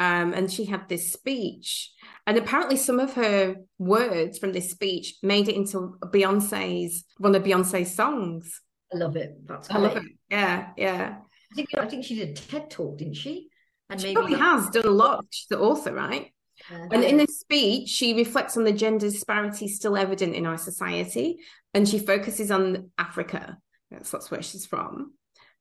Um, 0.00 0.32
and 0.32 0.50
she 0.50 0.64
had 0.64 0.88
this 0.88 1.12
speech. 1.12 1.92
And 2.26 2.38
apparently, 2.38 2.76
some 2.76 2.98
of 2.98 3.12
her 3.14 3.56
words 3.78 4.38
from 4.38 4.52
this 4.54 4.70
speech 4.70 5.16
made 5.22 5.46
it 5.46 5.54
into 5.54 5.98
Beyonce's 6.06 7.04
one 7.18 7.34
of 7.34 7.42
Beyonce's 7.42 7.94
songs. 7.94 8.62
I 8.92 8.96
love 8.96 9.16
it. 9.16 9.46
That's 9.46 9.70
I 9.70 9.78
love 9.78 9.98
it. 9.98 10.04
Yeah, 10.30 10.68
yeah. 10.78 11.16
I 11.52 11.54
think 11.54 11.68
I 11.76 11.86
think 11.86 12.06
she 12.06 12.14
did 12.16 12.30
a 12.30 12.32
TED 12.32 12.70
talk, 12.70 12.96
didn't 12.96 13.14
she? 13.14 13.48
And 13.90 14.00
she 14.00 14.06
maybe 14.06 14.14
probably 14.14 14.38
has 14.38 14.70
done 14.70 14.86
a 14.86 14.90
lot. 14.90 15.26
She's 15.28 15.48
the 15.48 15.58
author, 15.58 15.92
right? 15.92 16.32
Yeah. 16.70 16.86
And 16.92 17.04
in 17.04 17.18
this 17.18 17.38
speech, 17.38 17.90
she 17.90 18.14
reflects 18.14 18.56
on 18.56 18.64
the 18.64 18.72
gender 18.72 19.10
disparity 19.10 19.68
still 19.68 19.98
evident 19.98 20.34
in 20.34 20.46
our 20.46 20.58
society, 20.58 21.40
and 21.74 21.86
she 21.86 21.98
focuses 21.98 22.50
on 22.50 22.90
Africa. 22.96 23.58
That's, 23.90 24.10
that's 24.10 24.30
where 24.30 24.42
she's 24.42 24.64
from, 24.64 25.12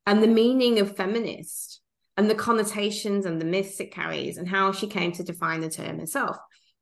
and 0.05 0.23
the 0.23 0.27
meaning 0.27 0.79
of 0.79 0.95
feminist, 0.95 1.81
and 2.19 2.29
the 2.29 2.35
connotations 2.35 3.25
and 3.25 3.39
the 3.39 3.45
myths 3.45 3.79
it 3.79 3.93
carries, 3.93 4.37
and 4.37 4.45
how 4.45 4.73
she 4.73 4.87
came 4.87 5.13
to 5.13 5.23
define 5.23 5.61
the 5.61 5.69
term 5.69 5.99
herself. 5.99 6.35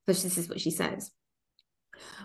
Because 0.04 0.24
this 0.24 0.36
is 0.36 0.50
what 0.50 0.60
she 0.60 0.72
says: 0.72 1.12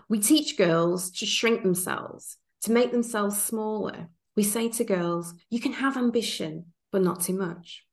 We 0.09 0.19
teach 0.19 0.57
girls 0.57 1.11
to 1.19 1.27
shrink 1.27 1.63
themselves, 1.63 2.39
to 2.63 2.73
make 2.73 2.91
themselves 2.91 3.37
smaller. 3.37 4.09
We 4.35 4.43
say 4.43 4.71
to 4.71 4.85
girls, 4.85 5.35
"You 5.51 5.61
can 5.61 5.75
have 5.75 5.99
ambition, 5.99 6.73
but 6.91 7.03
not 7.03 7.21
too 7.21 7.35
much." 7.35 7.85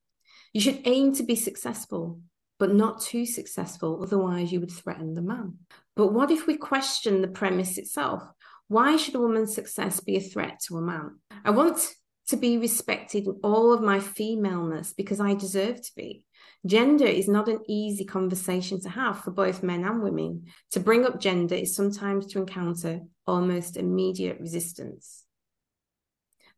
You 0.54 0.62
should 0.62 0.80
aim 0.86 1.12
to 1.16 1.22
be 1.22 1.36
successful, 1.36 2.22
but 2.58 2.74
not 2.74 3.02
too 3.02 3.26
successful, 3.26 4.00
otherwise, 4.02 4.50
you 4.50 4.60
would 4.60 4.72
threaten 4.72 5.12
the 5.12 5.20
man. 5.20 5.58
But 5.96 6.14
what 6.14 6.30
if 6.30 6.46
we 6.46 6.56
question 6.56 7.20
the 7.20 7.28
premise 7.28 7.76
itself? 7.76 8.22
Why 8.68 8.96
should 8.96 9.16
a 9.16 9.20
woman's 9.20 9.54
success 9.54 10.00
be 10.00 10.16
a 10.16 10.20
threat 10.20 10.60
to 10.66 10.78
a 10.78 10.80
man? 10.80 11.20
I 11.44 11.50
want 11.50 11.94
to 12.28 12.36
be 12.36 12.58
respected 12.58 13.26
in 13.26 13.40
all 13.42 13.72
of 13.72 13.82
my 13.82 14.00
femaleness 14.00 14.92
because 14.92 15.20
I 15.20 15.34
deserve 15.34 15.82
to 15.82 15.90
be. 15.96 16.24
Gender 16.66 17.06
is 17.06 17.26
not 17.26 17.48
an 17.48 17.60
easy 17.66 18.04
conversation 18.04 18.80
to 18.82 18.90
have 18.90 19.20
for 19.20 19.30
both 19.30 19.62
men 19.62 19.84
and 19.84 20.02
women. 20.02 20.44
To 20.72 20.80
bring 20.80 21.06
up 21.06 21.20
gender 21.20 21.54
is 21.54 21.74
sometimes 21.74 22.26
to 22.26 22.38
encounter 22.38 23.00
almost 23.26 23.76
immediate 23.76 24.38
resistance. 24.40 25.24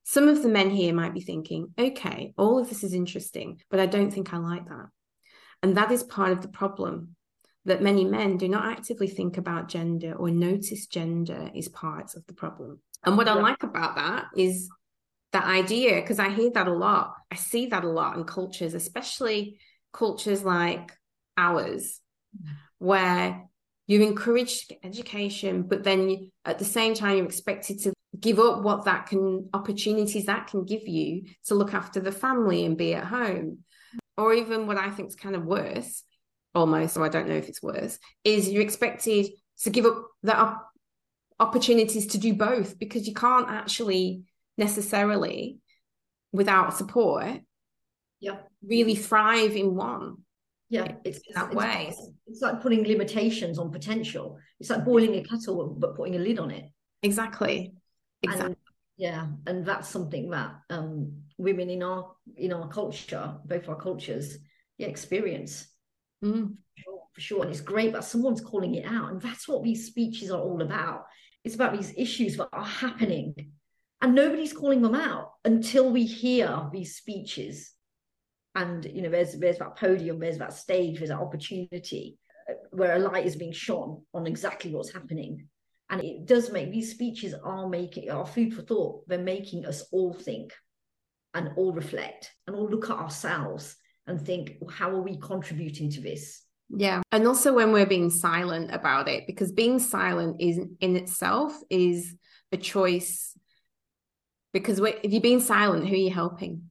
Some 0.04 0.26
of 0.26 0.42
the 0.42 0.48
men 0.48 0.70
here 0.70 0.92
might 0.92 1.14
be 1.14 1.20
thinking, 1.20 1.72
okay, 1.78 2.34
all 2.36 2.58
of 2.58 2.68
this 2.68 2.82
is 2.82 2.92
interesting, 2.92 3.60
but 3.70 3.78
I 3.78 3.86
don't 3.86 4.10
think 4.10 4.34
I 4.34 4.38
like 4.38 4.68
that. 4.68 4.88
And 5.62 5.76
that 5.76 5.92
is 5.92 6.02
part 6.02 6.32
of 6.32 6.42
the 6.42 6.48
problem 6.48 7.14
that 7.64 7.82
many 7.82 8.04
men 8.04 8.36
do 8.36 8.48
not 8.48 8.64
actively 8.64 9.06
think 9.06 9.38
about 9.38 9.68
gender 9.68 10.14
or 10.14 10.30
notice 10.30 10.86
gender 10.86 11.50
is 11.54 11.68
part 11.68 12.16
of 12.16 12.26
the 12.26 12.34
problem. 12.34 12.80
And 13.04 13.16
what. 13.16 13.28
I 13.28 13.34
like 13.34 13.62
about 13.62 13.94
that 13.94 14.26
is 14.36 14.68
that 15.32 15.44
idea, 15.44 16.00
because 16.00 16.18
I 16.18 16.30
hear 16.30 16.50
that 16.50 16.68
a 16.68 16.72
lot. 16.72 17.14
I 17.30 17.36
see 17.36 17.66
that 17.66 17.84
a 17.84 17.88
lot 17.88 18.16
in 18.16 18.24
cultures, 18.24 18.74
especially 18.74 19.58
cultures 19.92 20.42
like 20.42 20.92
ours, 21.36 22.00
where 22.78 23.48
you 23.86 24.02
encourage 24.02 24.68
education, 24.82 25.62
but 25.62 25.84
then 25.84 26.30
at 26.44 26.58
the 26.58 26.64
same 26.64 26.94
time, 26.94 27.16
you're 27.16 27.26
expected 27.26 27.80
to 27.80 27.92
give 28.18 28.38
up 28.38 28.62
what 28.62 28.84
that 28.84 29.06
can 29.06 29.48
opportunities 29.54 30.26
that 30.26 30.46
can 30.46 30.64
give 30.64 30.86
you 30.86 31.24
to 31.46 31.54
look 31.54 31.74
after 31.74 32.00
the 32.00 32.12
family 32.12 32.64
and 32.64 32.76
be 32.76 32.94
at 32.94 33.04
home 33.04 33.58
or 34.16 34.34
even 34.34 34.66
what 34.66 34.76
i 34.76 34.90
think 34.90 35.08
is 35.08 35.16
kind 35.16 35.34
of 35.34 35.44
worse 35.44 36.02
almost 36.54 36.94
so 36.94 37.02
i 37.02 37.08
don't 37.08 37.28
know 37.28 37.34
if 37.34 37.48
it's 37.48 37.62
worse 37.62 37.98
is 38.22 38.50
you're 38.50 38.62
expected 38.62 39.26
to 39.58 39.70
give 39.70 39.86
up 39.86 40.06
the 40.22 40.36
op- 40.36 40.68
opportunities 41.40 42.08
to 42.08 42.18
do 42.18 42.34
both 42.34 42.78
because 42.78 43.08
you 43.08 43.14
can't 43.14 43.48
actually 43.48 44.22
necessarily 44.58 45.58
without 46.32 46.74
support 46.76 47.40
yeah. 48.20 48.38
really 48.66 48.94
thrive 48.94 49.56
in 49.56 49.74
one. 49.74 50.18
Yeah. 50.70 50.94
It's, 51.04 51.18
in 51.18 51.34
that 51.34 51.48
it's, 51.48 51.54
way. 51.54 51.86
it's, 51.90 52.10
it's 52.26 52.40
like 52.40 52.62
putting 52.62 52.84
limitations 52.84 53.58
on 53.58 53.70
potential. 53.70 54.38
It's 54.58 54.70
like 54.70 54.84
boiling 54.84 55.16
a 55.16 55.22
kettle 55.22 55.76
but 55.78 55.96
putting 55.96 56.16
a 56.16 56.18
lid 56.18 56.38
on 56.38 56.50
it. 56.50 56.64
Exactly. 57.02 57.74
Exactly. 58.22 58.46
And, 58.46 58.56
yeah, 58.96 59.26
and 59.46 59.66
that's 59.66 59.88
something 59.88 60.30
that 60.30 60.54
um, 60.70 61.22
women 61.36 61.68
in 61.68 61.82
our 61.82 62.12
in 62.36 62.52
our 62.52 62.68
culture, 62.68 63.34
both 63.44 63.68
our 63.68 63.76
cultures, 63.76 64.38
yeah, 64.78 64.86
experience. 64.86 65.66
Mm. 66.24 66.54
For, 66.76 66.82
sure, 66.82 67.02
for 67.14 67.20
sure, 67.20 67.42
and 67.42 67.50
it's 67.50 67.60
great 67.60 67.92
that 67.94 68.04
someone's 68.04 68.40
calling 68.40 68.76
it 68.76 68.86
out, 68.86 69.10
and 69.10 69.20
that's 69.20 69.48
what 69.48 69.64
these 69.64 69.86
speeches 69.88 70.30
are 70.30 70.40
all 70.40 70.62
about. 70.62 71.06
It's 71.42 71.56
about 71.56 71.76
these 71.76 71.92
issues 71.96 72.36
that 72.36 72.48
are 72.52 72.64
happening, 72.64 73.34
and 74.02 74.16
nobody's 74.16 74.52
calling 74.52 74.82
them 74.82 74.96
out 74.96 75.30
until 75.44 75.90
we 75.90 76.04
hear 76.04 76.68
these 76.72 76.96
speeches. 76.96 77.72
And 78.54 78.84
you 78.84 79.00
know, 79.00 79.08
there's 79.08 79.38
there's 79.38 79.58
that 79.58 79.76
podium, 79.76 80.18
there's 80.18 80.38
that 80.38 80.52
stage, 80.52 80.98
there's 80.98 81.10
that 81.10 81.20
opportunity 81.20 82.18
uh, 82.50 82.54
where 82.72 82.96
a 82.96 82.98
light 82.98 83.24
is 83.24 83.36
being 83.36 83.52
shone 83.52 84.02
on 84.12 84.26
exactly 84.26 84.74
what's 84.74 84.92
happening. 84.92 85.46
And 85.88 86.02
it 86.02 86.26
does 86.26 86.50
make 86.50 86.70
these 86.70 86.90
speeches 86.90 87.34
are 87.44 87.68
making 87.68 88.10
are 88.10 88.26
food 88.26 88.52
for 88.52 88.62
thought. 88.62 89.08
They're 89.08 89.18
making 89.18 89.64
us 89.66 89.84
all 89.92 90.12
think 90.12 90.52
and 91.32 91.50
all 91.56 91.72
reflect 91.72 92.32
and 92.46 92.56
all 92.56 92.68
look 92.68 92.90
at 92.90 92.98
ourselves 92.98 93.76
and 94.06 94.20
think 94.20 94.56
well, 94.60 94.74
how 94.74 94.90
are 94.90 95.02
we 95.02 95.16
contributing 95.18 95.90
to 95.92 96.00
this? 96.00 96.42
Yeah. 96.74 97.02
And 97.12 97.26
also 97.26 97.52
when 97.52 97.72
we're 97.72 97.86
being 97.86 98.10
silent 98.10 98.74
about 98.74 99.08
it 99.08 99.24
because 99.26 99.52
being 99.52 99.78
silent 99.78 100.36
is 100.40 100.58
in 100.80 100.96
itself 100.96 101.56
is 101.70 102.16
a 102.50 102.56
choice 102.56 103.31
because 104.52 104.78
if 104.80 105.12
you're 105.12 105.20
being 105.20 105.40
silent 105.40 105.86
who 105.86 105.94
are 105.94 105.98
you 105.98 106.10
helping 106.10 106.62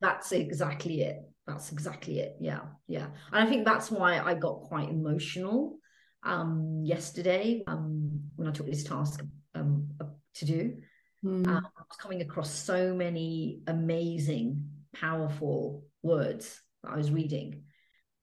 that's 0.00 0.32
exactly 0.32 1.02
it 1.02 1.16
that's 1.46 1.72
exactly 1.72 2.20
it 2.20 2.36
yeah 2.40 2.60
yeah 2.88 3.06
and 3.32 3.46
i 3.46 3.46
think 3.46 3.64
that's 3.64 3.90
why 3.90 4.18
i 4.20 4.34
got 4.34 4.62
quite 4.62 4.88
emotional 4.88 5.78
um, 6.24 6.80
yesterday 6.84 7.62
um, 7.66 8.20
when 8.36 8.48
I 8.48 8.52
took 8.52 8.66
this 8.66 8.84
task 8.84 9.22
um, 9.54 9.88
to 10.36 10.44
do. 10.44 10.76
Mm. 11.24 11.46
Uh, 11.46 11.60
I 11.60 11.82
was 11.88 11.98
coming 11.98 12.22
across 12.22 12.50
so 12.50 12.94
many 12.94 13.60
amazing, 13.66 14.68
powerful 14.94 15.84
words 16.02 16.60
that 16.82 16.92
I 16.92 16.96
was 16.96 17.10
reading. 17.10 17.62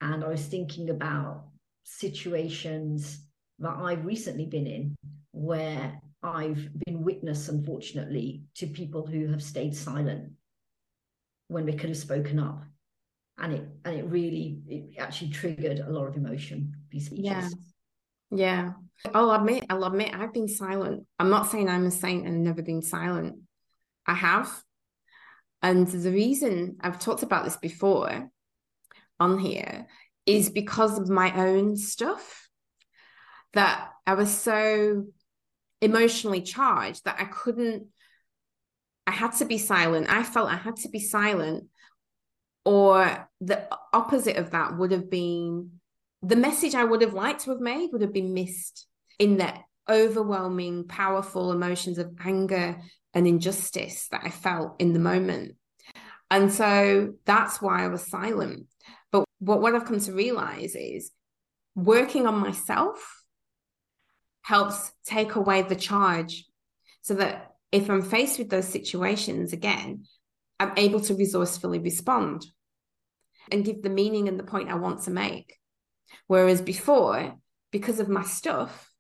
And 0.01 0.23
I 0.23 0.27
was 0.27 0.45
thinking 0.45 0.89
about 0.89 1.45
situations 1.83 3.23
that 3.59 3.75
I've 3.77 4.05
recently 4.05 4.45
been 4.45 4.67
in 4.67 4.95
where 5.31 5.99
I've 6.23 6.69
been 6.85 7.03
witness, 7.03 7.49
unfortunately, 7.49 8.43
to 8.55 8.67
people 8.67 9.05
who 9.05 9.27
have 9.27 9.41
stayed 9.41 9.75
silent 9.75 10.33
when 11.47 11.65
they 11.65 11.73
could 11.73 11.89
have 11.89 11.97
spoken 11.97 12.39
up. 12.39 12.63
And 13.37 13.53
it 13.53 13.67
and 13.85 13.95
it 13.95 14.05
really 14.05 14.61
it 14.67 14.99
actually 14.99 15.31
triggered 15.31 15.79
a 15.79 15.89
lot 15.89 16.05
of 16.05 16.15
emotion, 16.15 16.75
these 16.91 17.07
speeches. 17.07 17.25
Yeah. 17.25 17.49
Yeah. 18.33 18.71
I'll 19.13 19.31
admit, 19.31 19.65
I'll 19.69 19.83
admit, 19.83 20.13
I've 20.13 20.33
been 20.33 20.47
silent. 20.47 21.05
I'm 21.17 21.29
not 21.29 21.49
saying 21.49 21.67
I'm 21.67 21.87
a 21.87 21.91
saint 21.91 22.27
and 22.27 22.43
never 22.43 22.61
been 22.61 22.81
silent. 22.81 23.39
I 24.05 24.13
have. 24.13 24.63
And 25.61 25.87
the 25.87 26.11
reason 26.11 26.77
I've 26.81 26.99
talked 26.99 27.23
about 27.23 27.43
this 27.43 27.57
before 27.57 28.29
on 29.19 29.37
here 29.39 29.87
is 30.25 30.49
because 30.49 30.99
of 30.99 31.09
my 31.09 31.33
own 31.47 31.75
stuff 31.75 32.49
that 33.53 33.89
I 34.07 34.13
was 34.13 34.35
so 34.35 35.05
emotionally 35.81 36.41
charged 36.41 37.05
that 37.05 37.17
I 37.19 37.25
couldn't, 37.25 37.87
I 39.07 39.11
had 39.11 39.33
to 39.33 39.45
be 39.45 39.57
silent. 39.57 40.09
I 40.09 40.23
felt 40.23 40.49
I 40.49 40.55
had 40.55 40.77
to 40.77 40.89
be 40.89 40.99
silent, 40.99 41.65
or 42.63 43.29
the 43.41 43.67
opposite 43.91 44.37
of 44.37 44.51
that 44.51 44.77
would 44.77 44.91
have 44.91 45.09
been 45.09 45.71
the 46.21 46.35
message 46.35 46.75
I 46.75 46.83
would 46.83 47.01
have 47.01 47.13
liked 47.13 47.41
to 47.41 47.51
have 47.51 47.59
made 47.59 47.89
would 47.91 48.01
have 48.01 48.13
been 48.13 48.33
missed 48.33 48.87
in 49.17 49.37
that 49.37 49.61
overwhelming, 49.89 50.87
powerful 50.87 51.51
emotions 51.51 51.97
of 51.97 52.13
anger 52.23 52.79
and 53.13 53.27
injustice 53.27 54.07
that 54.09 54.21
I 54.23 54.29
felt 54.29 54.75
in 54.79 54.93
the 54.93 54.99
moment. 54.99 55.55
And 56.29 56.51
so 56.51 57.15
that's 57.25 57.61
why 57.61 57.83
I 57.83 57.87
was 57.87 58.07
silent. 58.07 58.67
But 59.11 59.25
what, 59.39 59.61
what 59.61 59.75
I've 59.75 59.85
come 59.85 59.99
to 59.99 60.13
realize 60.13 60.75
is 60.75 61.11
working 61.75 62.27
on 62.27 62.37
myself 62.37 63.20
helps 64.41 64.91
take 65.05 65.35
away 65.35 65.61
the 65.61 65.75
charge 65.75 66.45
so 67.01 67.15
that 67.15 67.51
if 67.71 67.89
I'm 67.89 68.01
faced 68.01 68.39
with 68.39 68.49
those 68.49 68.67
situations 68.67 69.53
again, 69.53 70.05
I'm 70.59 70.73
able 70.77 70.99
to 71.01 71.15
resourcefully 71.15 71.79
respond 71.79 72.45
and 73.51 73.65
give 73.65 73.81
the 73.81 73.89
meaning 73.89 74.27
and 74.27 74.39
the 74.39 74.43
point 74.43 74.69
I 74.69 74.75
want 74.75 75.03
to 75.03 75.11
make. 75.11 75.57
Whereas 76.27 76.61
before, 76.61 77.35
because 77.71 77.99
of 77.99 78.09
my 78.09 78.23
stuff, 78.23 78.91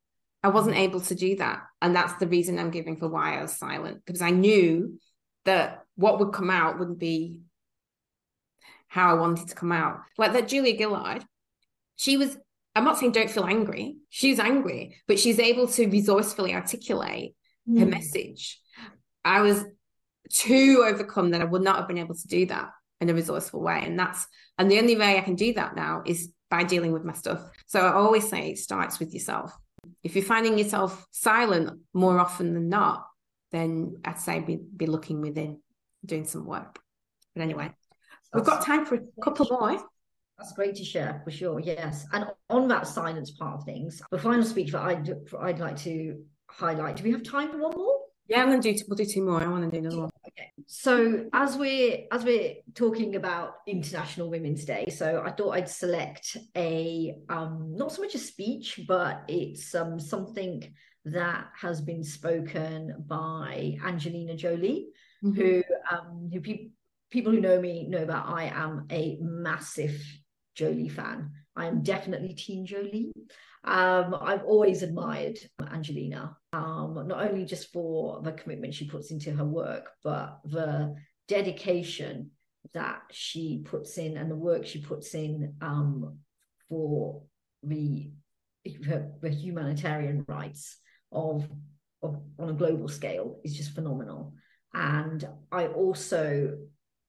I 0.43 0.47
wasn't 0.47 0.77
able 0.77 1.01
to 1.01 1.15
do 1.15 1.35
that. 1.37 1.61
And 1.81 1.95
that's 1.95 2.13
the 2.13 2.27
reason 2.27 2.57
I'm 2.57 2.71
giving 2.71 2.97
for 2.97 3.07
why 3.07 3.37
I 3.37 3.41
was 3.43 3.57
silent, 3.57 4.01
because 4.05 4.21
I 4.21 4.31
knew 4.31 4.99
that 5.45 5.83
what 5.95 6.19
would 6.19 6.33
come 6.33 6.49
out 6.49 6.79
wouldn't 6.79 6.99
be 6.99 7.39
how 8.87 9.11
I 9.11 9.19
wanted 9.19 9.49
to 9.49 9.55
come 9.55 9.71
out. 9.71 9.99
Like 10.17 10.33
that 10.33 10.47
Julia 10.47 10.77
Gillard, 10.77 11.23
she 11.95 12.17
was, 12.17 12.37
I'm 12.75 12.85
not 12.85 12.97
saying 12.97 13.11
don't 13.11 13.29
feel 13.29 13.45
angry. 13.45 13.97
She's 14.09 14.39
angry, 14.39 14.97
but 15.07 15.19
she's 15.19 15.39
able 15.39 15.67
to 15.67 15.87
resourcefully 15.87 16.53
articulate 16.53 17.35
mm. 17.69 17.79
her 17.79 17.85
message. 17.85 18.59
I 19.25 19.41
was 19.41 19.63
too 20.31 20.83
overcome 20.85 21.31
that 21.31 21.41
I 21.41 21.45
would 21.45 21.61
not 21.61 21.77
have 21.77 21.87
been 21.87 21.97
able 21.97 22.15
to 22.15 22.27
do 22.27 22.45
that. 22.47 22.69
in 23.01 23.09
a 23.09 23.13
resourceful 23.13 23.61
way. 23.61 23.81
And 23.83 23.99
that's 23.99 24.25
and 24.57 24.71
the 24.71 24.77
only 24.77 24.95
way 24.95 25.17
I 25.17 25.21
can 25.21 25.35
do 25.35 25.53
that 25.53 25.75
now 25.75 26.03
is 26.05 26.31
by 26.49 26.63
dealing 26.63 26.91
with 26.91 27.03
my 27.03 27.13
stuff. 27.13 27.41
So 27.65 27.79
I 27.79 27.93
always 27.93 28.29
say 28.29 28.51
it 28.51 28.59
starts 28.59 28.99
with 28.99 29.13
yourself. 29.13 29.51
If 30.03 30.15
you're 30.15 30.23
finding 30.23 30.57
yourself 30.57 31.05
silent 31.11 31.79
more 31.93 32.19
often 32.19 32.53
than 32.53 32.69
not, 32.69 33.05
then 33.51 33.95
I'd 34.05 34.19
say 34.19 34.39
be, 34.39 34.57
be 34.57 34.85
looking 34.85 35.21
within, 35.21 35.59
doing 36.05 36.25
some 36.25 36.45
work. 36.45 36.79
But 37.33 37.41
anyway, 37.41 37.71
we've 38.33 38.45
got 38.45 38.63
time 38.63 38.85
for 38.85 38.95
a 38.95 39.21
couple 39.23 39.47
more. 39.49 39.83
That's 40.41 40.53
great 40.53 40.75
to 40.77 40.83
share 40.83 41.21
for 41.23 41.29
sure. 41.29 41.59
Yes, 41.59 42.07
and 42.13 42.25
on 42.49 42.67
that 42.69 42.87
silence 42.87 43.29
part 43.29 43.59
of 43.59 43.63
things, 43.63 44.01
the 44.09 44.17
final 44.17 44.43
speech 44.43 44.71
that 44.71 44.81
I'd 44.81 45.13
I'd 45.39 45.59
like 45.59 45.77
to 45.81 46.23
highlight. 46.49 46.95
Do 46.95 47.03
we 47.03 47.11
have 47.11 47.21
time 47.21 47.51
for 47.51 47.59
one 47.59 47.77
more? 47.77 47.99
Yeah, 48.27 48.41
I'm 48.41 48.49
gonna 48.49 48.61
do. 48.61 48.75
We'll 48.87 48.97
do 48.97 49.05
two 49.05 49.23
more. 49.23 49.43
I 49.43 49.47
want 49.47 49.65
to 49.65 49.69
do 49.69 49.85
another 49.85 50.01
one. 50.01 50.09
Okay. 50.27 50.51
So 50.65 51.27
as 51.31 51.57
we're 51.57 52.05
as 52.11 52.23
we're 52.23 52.55
talking 52.73 53.17
about 53.17 53.57
International 53.67 54.31
Women's 54.31 54.65
Day, 54.65 54.87
so 54.89 55.21
I 55.23 55.29
thought 55.29 55.51
I'd 55.51 55.69
select 55.69 56.37
a 56.57 57.13
um 57.29 57.75
not 57.75 57.91
so 57.91 58.01
much 58.01 58.15
a 58.15 58.19
speech, 58.19 58.79
but 58.87 59.23
it's 59.27 59.75
um 59.75 59.99
something 59.99 60.73
that 61.05 61.49
has 61.55 61.81
been 61.81 62.03
spoken 62.03 62.95
by 63.07 63.77
Angelina 63.85 64.35
Jolie, 64.35 64.87
mm-hmm. 65.23 65.39
who 65.39 65.63
um 65.91 66.31
who 66.33 66.41
pe- 66.41 66.69
people 67.11 67.31
who 67.31 67.41
know 67.41 67.61
me 67.61 67.85
know 67.87 68.05
that 68.05 68.25
I 68.25 68.45
am 68.45 68.87
a 68.89 69.19
massive 69.21 70.01
Jolie 70.55 70.89
fan. 70.89 71.31
I 71.55 71.65
am 71.65 71.83
definitely 71.83 72.33
Team 72.33 72.65
Jolie. 72.65 73.11
Um, 73.63 74.15
I've 74.19 74.43
always 74.43 74.81
admired 74.81 75.37
Angelina, 75.71 76.35
um, 76.53 77.03
not 77.07 77.29
only 77.29 77.45
just 77.45 77.71
for 77.71 78.21
the 78.23 78.31
commitment 78.31 78.73
she 78.73 78.87
puts 78.87 79.11
into 79.11 79.31
her 79.31 79.45
work, 79.45 79.89
but 80.03 80.39
the 80.45 80.95
dedication 81.27 82.31
that 82.73 83.01
she 83.11 83.61
puts 83.63 83.97
in 83.97 84.17
and 84.17 84.31
the 84.31 84.35
work 84.35 84.65
she 84.65 84.81
puts 84.81 85.13
in 85.13 85.55
um, 85.61 86.17
for 86.69 87.23
the, 87.63 88.11
the 88.63 89.29
humanitarian 89.29 90.25
rights 90.27 90.77
of, 91.11 91.47
of 92.01 92.19
on 92.39 92.49
a 92.49 92.53
global 92.53 92.87
scale 92.87 93.39
is 93.43 93.55
just 93.55 93.75
phenomenal. 93.75 94.33
And 94.73 95.27
I 95.51 95.67
also 95.67 96.57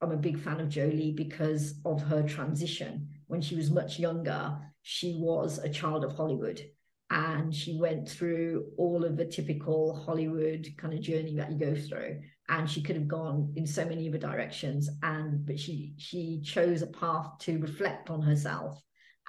I'm 0.02 0.10
a 0.10 0.16
big 0.16 0.40
fan 0.40 0.60
of 0.60 0.68
Jolie 0.68 1.12
because 1.12 1.74
of 1.84 2.02
her 2.02 2.24
transition. 2.24 3.08
When 3.32 3.40
she 3.40 3.56
was 3.56 3.70
much 3.70 3.98
younger, 3.98 4.58
she 4.82 5.16
was 5.18 5.56
a 5.56 5.70
child 5.70 6.04
of 6.04 6.14
Hollywood. 6.14 6.60
And 7.08 7.54
she 7.54 7.78
went 7.80 8.06
through 8.06 8.66
all 8.76 9.06
of 9.06 9.16
the 9.16 9.24
typical 9.24 9.96
Hollywood 10.04 10.68
kind 10.76 10.92
of 10.92 11.00
journey 11.00 11.34
that 11.36 11.50
you 11.50 11.58
go 11.58 11.74
through. 11.74 12.20
And 12.50 12.68
she 12.68 12.82
could 12.82 12.96
have 12.96 13.08
gone 13.08 13.54
in 13.56 13.66
so 13.66 13.86
many 13.86 14.06
other 14.06 14.18
directions. 14.18 14.90
And 15.02 15.46
but 15.46 15.58
she 15.58 15.94
she 15.96 16.42
chose 16.44 16.82
a 16.82 16.88
path 16.88 17.38
to 17.40 17.58
reflect 17.58 18.10
on 18.10 18.20
herself 18.20 18.78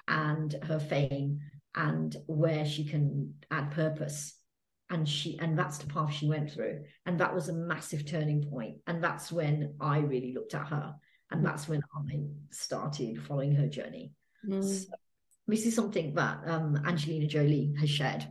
and 0.10 0.54
her 0.64 0.80
fame 0.80 1.40
and 1.74 2.14
where 2.26 2.66
she 2.66 2.84
can 2.84 3.34
add 3.52 3.72
purpose. 3.72 4.38
And 4.90 5.08
she 5.08 5.40
and 5.40 5.58
that's 5.58 5.78
the 5.78 5.88
path 5.88 6.12
she 6.12 6.28
went 6.28 6.52
through. 6.52 6.82
And 7.06 7.22
that 7.22 7.34
was 7.34 7.48
a 7.48 7.54
massive 7.54 8.06
turning 8.06 8.44
point. 8.44 8.80
And 8.86 9.02
that's 9.02 9.32
when 9.32 9.76
i 9.80 10.00
really 10.00 10.34
looked 10.34 10.56
at 10.56 10.68
her 10.68 10.94
and 11.34 11.46
that's 11.46 11.68
when 11.68 11.82
i 12.10 12.20
started 12.52 13.22
following 13.22 13.54
her 13.54 13.68
journey 13.68 14.12
mm. 14.48 14.64
so 14.64 14.90
this 15.48 15.66
is 15.66 15.76
something 15.76 16.14
that 16.14 16.40
um, 16.46 16.82
angelina 16.86 17.28
jolie 17.28 17.74
has 17.80 17.90
shared 17.90 18.26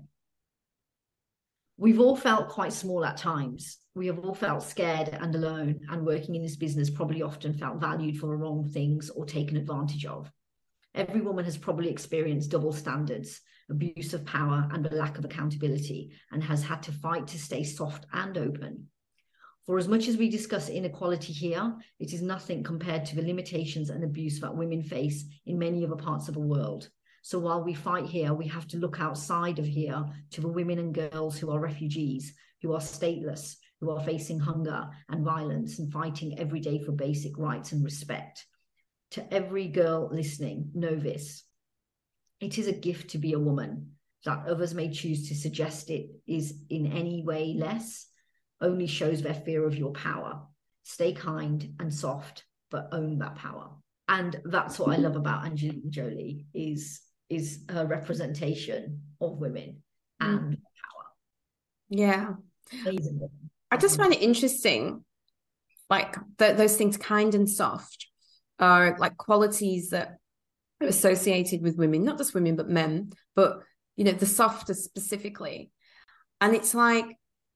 we've 1.77 2.01
all 2.01 2.17
felt 2.17 2.49
quite 2.49 2.73
small 2.73 3.05
at 3.05 3.17
times 3.17 3.79
we 3.95 4.07
have 4.07 4.19
all 4.21 4.35
felt 4.35 4.63
scared 4.63 5.09
and 5.09 5.35
alone 5.35 5.79
and 5.91 6.07
working 6.07 6.35
in 6.35 6.43
this 6.43 6.57
business 6.57 6.89
probably 6.89 7.23
often 7.23 7.53
felt 7.53 7.81
valued 7.81 8.17
for 8.17 8.29
the 8.29 8.37
wrong 8.37 8.65
things 8.65 9.11
or 9.11 9.27
taken 9.27 9.57
advantage 9.57 10.07
of 10.07 10.31
every 10.95 11.21
woman 11.21 11.45
has 11.45 11.59
probably 11.59 11.91
experienced 11.91 12.51
double 12.51 12.73
standards 12.73 13.41
abuse 13.73 14.15
of 14.15 14.25
power, 14.25 14.69
and 14.73 14.87
a 14.87 14.95
lack 14.95 15.19
of 15.19 15.25
accountability, 15.25 16.13
and 16.31 16.43
has 16.45 16.63
had 16.63 16.83
to 16.85 16.93
fight 16.93 17.27
to 17.29 17.39
stay 17.39 17.65
soft 17.65 18.07
and 18.13 18.39
open. 18.39 18.89
For 19.67 19.79
as 19.79 19.87
much 19.87 20.09
as 20.09 20.17
we 20.17 20.29
discuss 20.29 20.69
inequality 20.69 21.33
here, 21.33 21.75
it 22.01 22.13
is 22.13 22.21
nothing 22.21 22.65
compared 22.65 23.05
to 23.07 23.17
the 23.17 23.23
limitations 23.23 23.91
and 23.91 24.03
abuse 24.03 24.41
that 24.41 24.57
women 24.57 24.83
face 24.83 25.25
in 25.47 25.59
many 25.59 25.85
other 25.85 25.97
parts 25.97 26.29
of 26.29 26.35
the 26.35 26.41
world. 26.41 26.89
So 27.23 27.39
while 27.39 27.63
we 27.63 27.73
fight 27.73 28.07
here, 28.07 28.35
we 28.35 28.49
have 28.49 28.67
to 28.69 28.79
look 28.79 29.01
outside 29.01 29.61
of 29.61 29.67
here 29.67 30.05
to 30.33 30.41
the 30.41 30.49
women 30.49 30.81
and 30.81 30.93
girls 30.93 31.39
who 31.39 31.53
are 31.53 31.61
refugees, 31.61 32.35
who 32.61 32.73
are 32.73 32.81
stateless, 32.81 33.57
who 33.81 33.91
are 33.91 34.05
facing 34.05 34.41
hunger 34.41 34.89
and 35.09 35.25
violence 35.25 35.79
and 35.79 35.93
fighting 35.93 36.39
every 36.39 36.59
day 36.59 36.81
for 36.81 36.91
basic 36.91 37.39
rights 37.39 37.71
and 37.71 37.85
respect. 37.85 38.45
To 39.13 39.35
every 39.35 39.69
girl 39.69 40.09
listening, 40.13 40.71
know 40.75 40.97
this 40.97 41.45
it 42.41 42.59
is 42.59 42.67
a 42.67 42.73
gift 42.73 43.11
to 43.11 43.19
be 43.19 43.35
a 43.35 43.39
woman. 43.39 43.93
That 44.25 44.47
others 44.49 44.75
may 44.75 44.91
choose 44.91 45.29
to 45.29 45.35
suggest 45.37 45.91
it 45.91 46.11
is 46.27 46.55
in 46.69 46.87
any 46.87 47.23
way 47.23 47.55
less 47.57 48.07
only 48.63 48.87
shows 48.87 49.21
their 49.21 49.35
fear 49.35 49.67
of 49.67 49.77
your 49.77 49.93
power. 49.93 50.41
Stay 50.85 51.13
kind 51.13 51.75
and 51.79 51.93
soft, 51.93 52.45
but 52.71 52.89
own 52.93 53.19
that 53.19 53.35
power. 53.35 53.71
And 54.09 54.41
that's 54.45 54.79
what 54.79 54.91
I 54.91 54.97
love 54.97 55.17
about 55.17 55.45
Angelina 55.45 55.89
Jolie 55.91 56.47
is 56.55 57.01
is 57.29 57.65
her 57.71 57.87
representation 57.87 59.03
of 59.21 59.39
women 59.39 59.83
mm. 60.21 60.27
and 60.27 60.57
power. 60.57 61.05
Yeah. 61.89 62.35
Amazing. 62.87 63.29
I 63.71 63.77
just 63.79 63.97
find 63.97 64.13
it 64.13 64.21
interesting, 64.21 65.05
like 65.89 66.15
th- 66.39 66.57
those 66.57 66.77
things, 66.77 66.99
kind 66.99 67.35
and 67.35 67.49
soft, 67.49 68.07
are 68.59 68.97
like 68.99 69.17
qualities 69.17 69.91
that 69.91 70.19
are 70.83 70.89
associated 70.89 71.63
with 71.63 71.79
women, 71.79 72.05
not 72.05 72.19
just 72.19 72.35
women, 72.35 72.55
but 72.57 72.69
men, 72.69 73.13
but 73.35 73.61
you 73.97 74.05
know, 74.05 74.13
the 74.13 74.27
softer 74.27 74.75
specifically. 74.75 75.71
And 76.41 76.55
it's 76.55 76.75
like, 76.75 77.07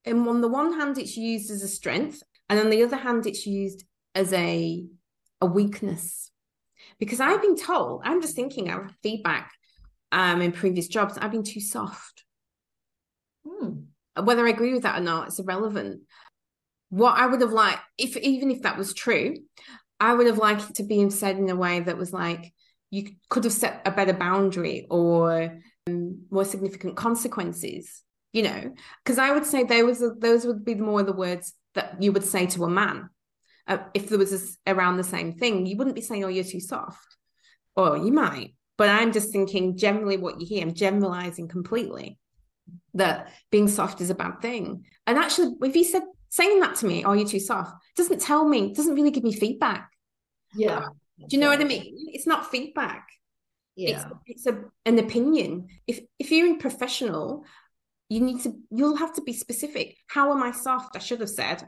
and 0.06 0.26
on 0.28 0.40
the 0.40 0.48
one 0.48 0.78
hand, 0.78 0.96
it's 0.98 1.16
used 1.16 1.50
as 1.50 1.62
a 1.62 1.68
strength, 1.68 2.22
and 2.48 2.60
on 2.60 2.70
the 2.70 2.82
other 2.82 2.96
hand, 2.96 3.26
it's 3.26 3.46
used 3.46 3.84
as 4.14 4.32
a 4.32 4.86
a 5.40 5.46
weakness. 5.46 6.30
Because 6.98 7.20
I've 7.20 7.42
been 7.42 7.56
told, 7.56 8.02
I'm 8.04 8.22
just 8.22 8.36
thinking 8.36 8.70
of 8.70 8.90
feedback 9.02 9.52
um 10.12 10.40
in 10.40 10.52
previous 10.52 10.88
jobs, 10.88 11.18
I've 11.18 11.32
been 11.32 11.42
too 11.42 11.60
soft. 11.60 12.24
Hmm. 13.46 13.80
Whether 14.22 14.46
I 14.46 14.50
agree 14.50 14.72
with 14.72 14.84
that 14.84 15.00
or 15.00 15.04
not, 15.04 15.28
it's 15.28 15.38
irrelevant. 15.38 16.02
What 16.88 17.18
I 17.18 17.26
would 17.26 17.40
have 17.40 17.52
liked, 17.52 17.80
if 17.98 18.16
even 18.16 18.50
if 18.50 18.62
that 18.62 18.78
was 18.78 18.94
true, 18.94 19.34
I 19.98 20.14
would 20.14 20.26
have 20.26 20.38
liked 20.38 20.70
it 20.70 20.76
to 20.76 20.84
be 20.84 21.10
said 21.10 21.36
in 21.36 21.50
a 21.50 21.56
way 21.56 21.80
that 21.80 21.98
was 21.98 22.12
like, 22.12 22.52
you 22.90 23.10
could 23.28 23.44
have 23.44 23.52
set 23.52 23.82
a 23.84 23.90
better 23.90 24.12
boundary 24.12 24.86
or 24.88 25.58
um, 25.88 26.22
more 26.30 26.44
significant 26.44 26.96
consequences 26.96 28.02
you 28.36 28.42
know 28.42 28.72
because 29.02 29.18
i 29.18 29.30
would 29.32 29.46
say 29.46 29.64
those 29.64 30.02
those 30.18 30.44
would 30.46 30.64
be 30.64 30.74
more 30.74 31.02
the 31.02 31.12
words 31.24 31.54
that 31.74 32.00
you 32.02 32.12
would 32.12 32.24
say 32.24 32.46
to 32.46 32.64
a 32.64 32.70
man 32.70 33.08
uh, 33.68 33.78
if 33.94 34.08
there 34.08 34.18
was 34.18 34.32
a, 34.66 34.72
around 34.72 34.96
the 34.96 35.04
same 35.04 35.32
thing 35.32 35.66
you 35.66 35.76
wouldn't 35.76 35.96
be 35.96 36.02
saying 36.02 36.24
oh 36.24 36.28
you're 36.28 36.44
too 36.44 36.60
soft 36.60 37.16
or 37.74 37.96
you 37.96 38.12
might 38.12 38.54
but 38.76 38.88
i'm 38.88 39.12
just 39.12 39.30
thinking 39.32 39.76
generally 39.76 40.16
what 40.16 40.40
you 40.40 40.46
hear 40.46 40.62
i'm 40.62 40.74
generalizing 40.74 41.48
completely 41.48 42.18
that 42.94 43.32
being 43.50 43.68
soft 43.68 44.00
is 44.00 44.10
a 44.10 44.14
bad 44.14 44.40
thing 44.40 44.84
and 45.06 45.18
actually 45.18 45.52
if 45.62 45.74
you 45.74 45.84
said 45.84 46.02
saying 46.28 46.60
that 46.60 46.74
to 46.74 46.86
me 46.86 47.04
oh 47.04 47.12
you're 47.12 47.28
too 47.28 47.40
soft 47.40 47.74
doesn't 47.96 48.20
tell 48.20 48.46
me 48.46 48.72
doesn't 48.74 48.94
really 48.94 49.10
give 49.10 49.24
me 49.24 49.32
feedback 49.32 49.90
yeah 50.54 50.88
do 51.18 51.26
you 51.30 51.38
know 51.38 51.48
what 51.48 51.60
I 51.60 51.64
mean? 51.64 51.94
It's 52.12 52.26
not 52.26 52.50
feedback. 52.50 53.08
Yeah. 53.74 54.08
It's, 54.26 54.44
it's 54.44 54.46
a, 54.46 54.64
an 54.84 54.98
opinion. 54.98 55.68
If 55.86 56.00
if 56.18 56.30
you're 56.30 56.46
in 56.46 56.58
professional, 56.58 57.44
you 58.08 58.20
need 58.20 58.42
to 58.42 58.54
you'll 58.70 58.96
have 58.96 59.14
to 59.14 59.22
be 59.22 59.32
specific. 59.32 59.96
How 60.06 60.32
am 60.32 60.42
I 60.42 60.52
soft? 60.52 60.96
I 60.96 61.00
should 61.00 61.20
have 61.20 61.30
said. 61.30 61.64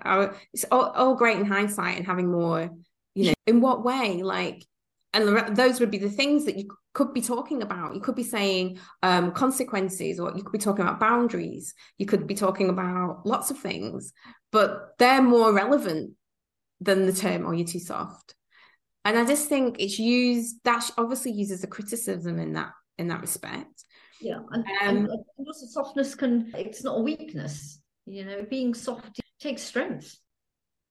It's 0.52 0.64
all, 0.70 0.90
all 0.90 1.14
great 1.14 1.38
in 1.38 1.44
hindsight 1.44 1.96
and 1.96 2.06
having 2.06 2.30
more, 2.30 2.70
you 3.14 3.26
know, 3.26 3.34
in 3.46 3.60
what 3.60 3.84
way? 3.84 4.22
Like, 4.22 4.64
and 5.12 5.56
those 5.56 5.80
would 5.80 5.90
be 5.90 5.98
the 5.98 6.10
things 6.10 6.44
that 6.44 6.56
you 6.56 6.68
could 6.94 7.12
be 7.12 7.22
talking 7.22 7.62
about. 7.62 7.94
You 7.94 8.00
could 8.00 8.14
be 8.14 8.22
saying 8.22 8.78
um, 9.02 9.32
consequences, 9.32 10.20
or 10.20 10.32
you 10.36 10.42
could 10.42 10.52
be 10.52 10.58
talking 10.58 10.84
about 10.84 11.00
boundaries. 11.00 11.74
You 11.96 12.06
could 12.06 12.26
be 12.26 12.34
talking 12.34 12.68
about 12.68 13.22
lots 13.24 13.50
of 13.50 13.58
things, 13.58 14.12
but 14.52 14.94
they're 14.98 15.22
more 15.22 15.52
relevant 15.52 16.12
than 16.80 17.06
the 17.06 17.12
term 17.12 17.46
"Are 17.46 17.54
you're 17.54 17.66
too 17.66 17.80
soft?" 17.80 18.34
and 19.08 19.18
I 19.18 19.24
just 19.24 19.48
think 19.48 19.76
it's 19.78 19.98
used 19.98 20.56
that 20.64 20.90
obviously 20.98 21.32
uses 21.32 21.64
a 21.64 21.66
criticism 21.66 22.38
in 22.38 22.52
that 22.52 22.72
in 22.98 23.08
that 23.08 23.22
respect. 23.22 23.84
Yeah, 24.20 24.40
and, 24.50 24.64
um, 24.82 24.96
and 25.10 25.46
also 25.46 25.66
softness 25.66 26.14
can 26.14 26.52
it's 26.54 26.82
not 26.82 26.98
a 26.98 27.02
weakness. 27.02 27.80
You 28.06 28.24
know, 28.24 28.46
being 28.48 28.74
soft 28.74 29.20
takes 29.40 29.62
strength. 29.62 30.16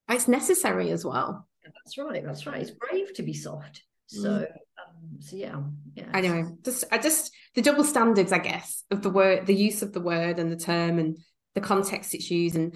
It's 0.09 0.27
necessary 0.27 0.91
as 0.91 1.03
well. 1.03 1.47
That's 1.63 1.97
right. 1.97 2.23
That's 2.25 2.45
right. 2.45 2.61
It's 2.61 2.71
brave 2.71 3.13
to 3.15 3.23
be 3.23 3.33
soft. 3.33 3.83
So, 4.05 4.29
mm. 4.29 4.43
um, 4.43 5.19
so 5.19 5.35
yeah, 5.35 5.61
yeah. 5.95 6.05
Anyway, 6.13 6.45
just 6.63 6.85
I 6.91 6.97
just 6.97 7.33
the 7.55 7.61
double 7.61 7.83
standards, 7.83 8.31
I 8.31 8.37
guess, 8.37 8.83
of 8.91 9.01
the 9.01 9.09
word, 9.09 9.45
the 9.45 9.55
use 9.55 9.81
of 9.81 9.91
the 9.91 10.01
word 10.01 10.39
and 10.39 10.51
the 10.51 10.55
term, 10.55 10.97
and 10.97 11.17
the 11.55 11.61
context 11.61 12.13
it's 12.13 12.31
used, 12.31 12.55
and 12.55 12.73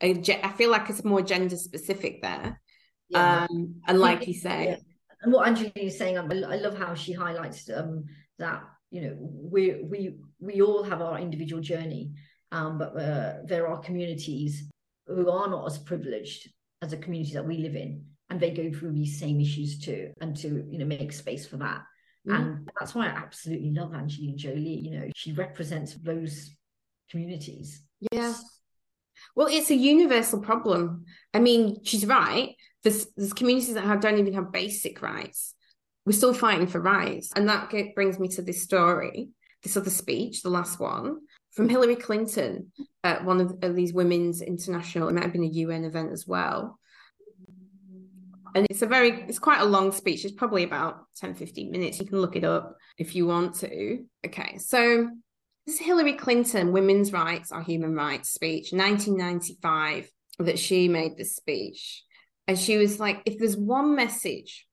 I 0.00 0.52
feel 0.56 0.70
like 0.70 0.88
it's 0.90 1.04
more 1.04 1.22
gender 1.22 1.56
specific 1.56 2.22
there 2.22 2.60
Yeah. 3.08 3.46
Um, 3.50 3.76
and 3.86 3.98
like 3.98 4.26
you 4.26 4.34
say, 4.34 4.66
yeah. 4.66 4.76
and 5.22 5.32
what 5.32 5.48
Angelina 5.48 5.72
is 5.76 5.98
saying, 5.98 6.18
I, 6.18 6.22
I 6.22 6.56
love 6.56 6.76
how 6.76 6.94
she 6.94 7.12
highlights 7.12 7.68
um, 7.70 8.04
that 8.38 8.62
you 8.90 9.02
know 9.02 9.16
we 9.18 9.82
we 9.82 10.16
we 10.40 10.62
all 10.62 10.82
have 10.82 11.02
our 11.02 11.18
individual 11.18 11.62
journey, 11.62 12.12
um, 12.52 12.78
but 12.78 12.96
uh, 12.96 13.34
there 13.44 13.68
are 13.68 13.78
communities 13.78 14.68
who 15.06 15.30
are 15.30 15.48
not 15.48 15.66
as 15.66 15.78
privileged 15.78 16.48
as 16.82 16.92
a 16.92 16.96
community 16.96 17.34
that 17.34 17.46
we 17.46 17.58
live 17.58 17.76
in, 17.76 18.04
and 18.30 18.40
they 18.40 18.50
go 18.50 18.70
through 18.72 18.92
these 18.92 19.18
same 19.18 19.40
issues 19.40 19.78
too, 19.78 20.12
and 20.20 20.36
to 20.36 20.66
you 20.70 20.78
know 20.78 20.86
make 20.86 21.12
space 21.12 21.46
for 21.46 21.56
that. 21.58 21.82
Mm. 22.26 22.34
And 22.34 22.70
that's 22.78 22.94
why 22.94 23.06
I 23.06 23.10
absolutely 23.10 23.72
love 23.72 23.94
Angelina 23.94 24.36
Jolie. 24.36 24.80
You 24.80 24.98
know, 24.98 25.10
she 25.14 25.32
represents 25.32 25.94
those 25.94 26.50
communities. 27.10 27.82
Yeah. 28.12 28.34
Well, 29.34 29.48
it's 29.48 29.70
a 29.70 29.74
universal 29.74 30.40
problem. 30.40 31.04
I 31.34 31.40
mean, 31.40 31.84
she's 31.84 32.06
right. 32.06 32.54
There's, 32.84 33.06
there's 33.16 33.32
communities 33.32 33.74
that 33.74 33.84
have, 33.84 34.00
don't 34.00 34.18
even 34.18 34.34
have 34.34 34.52
basic 34.52 35.02
rights. 35.02 35.54
We're 36.08 36.12
still 36.12 36.32
fighting 36.32 36.68
for 36.68 36.80
rights. 36.80 37.32
And 37.36 37.50
that 37.50 37.70
brings 37.94 38.18
me 38.18 38.28
to 38.28 38.40
this 38.40 38.62
story, 38.62 39.28
this 39.62 39.76
other 39.76 39.90
speech, 39.90 40.40
the 40.40 40.48
last 40.48 40.80
one 40.80 41.18
from 41.52 41.68
Hillary 41.68 41.96
Clinton 41.96 42.72
at 43.04 43.26
one 43.26 43.42
of, 43.42 43.58
of 43.60 43.76
these 43.76 43.92
women's 43.92 44.40
international, 44.40 45.08
it 45.08 45.12
might 45.12 45.24
have 45.24 45.34
been 45.34 45.44
a 45.44 45.48
UN 45.48 45.84
event 45.84 46.12
as 46.12 46.26
well. 46.26 46.78
And 48.54 48.66
it's 48.70 48.80
a 48.80 48.86
very, 48.86 49.24
it's 49.28 49.38
quite 49.38 49.60
a 49.60 49.66
long 49.66 49.92
speech. 49.92 50.24
It's 50.24 50.32
probably 50.32 50.62
about 50.62 51.00
10, 51.18 51.34
15 51.34 51.70
minutes. 51.70 52.00
You 52.00 52.06
can 52.06 52.22
look 52.22 52.36
it 52.36 52.44
up 52.44 52.78
if 52.96 53.14
you 53.14 53.26
want 53.26 53.56
to. 53.56 54.04
Okay. 54.24 54.56
So 54.56 55.10
this 55.66 55.74
is 55.74 55.80
Hillary 55.82 56.14
Clinton, 56.14 56.72
Women's 56.72 57.12
Rights 57.12 57.52
are 57.52 57.60
Human 57.60 57.94
Rights 57.94 58.30
speech, 58.30 58.72
1995, 58.72 60.10
that 60.38 60.58
she 60.58 60.88
made 60.88 61.18
this 61.18 61.36
speech. 61.36 62.02
And 62.46 62.58
she 62.58 62.78
was 62.78 62.98
like, 62.98 63.20
if 63.26 63.38
there's 63.38 63.58
one 63.58 63.94
message 63.94 64.67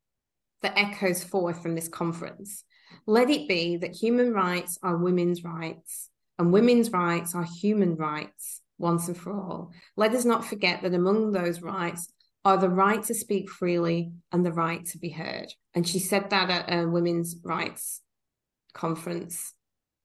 that 0.66 0.80
echoes 0.80 1.24
forth 1.24 1.62
from 1.62 1.76
this 1.76 1.88
conference, 1.88 2.64
let 3.06 3.30
it 3.30 3.48
be 3.48 3.78
that 3.78 3.96
human 3.96 4.34
rights 4.34 4.80
are 4.82 4.98
women's 4.98 5.44
rights 5.44 6.10
and 6.40 6.52
women's 6.52 6.92
rights 6.92 7.36
are 7.36 7.46
human 7.62 7.96
rights 7.96 8.62
once 8.80 9.08
and 9.08 9.16
for 9.16 9.32
all. 9.32 9.72
Let 9.96 10.16
us 10.16 10.26
not 10.26 10.44
forget 10.44 10.82
that 10.82 10.96
among 10.96 11.34
those 11.34 11.62
rights 11.62 12.12
are 12.44 12.58
the 12.58 12.70
right 12.70 13.04
to 13.04 13.14
speak 13.14 13.48
freely 13.48 14.14
and 14.32 14.44
the 14.44 14.52
right 14.52 14.84
to 14.86 14.98
be 14.98 15.10
heard. 15.10 15.54
And 15.76 15.88
she 15.88 16.00
said 16.00 16.32
that 16.32 16.50
at 16.50 16.84
a 16.84 16.88
women's 16.88 17.36
rights 17.44 18.02
conference 18.74 19.54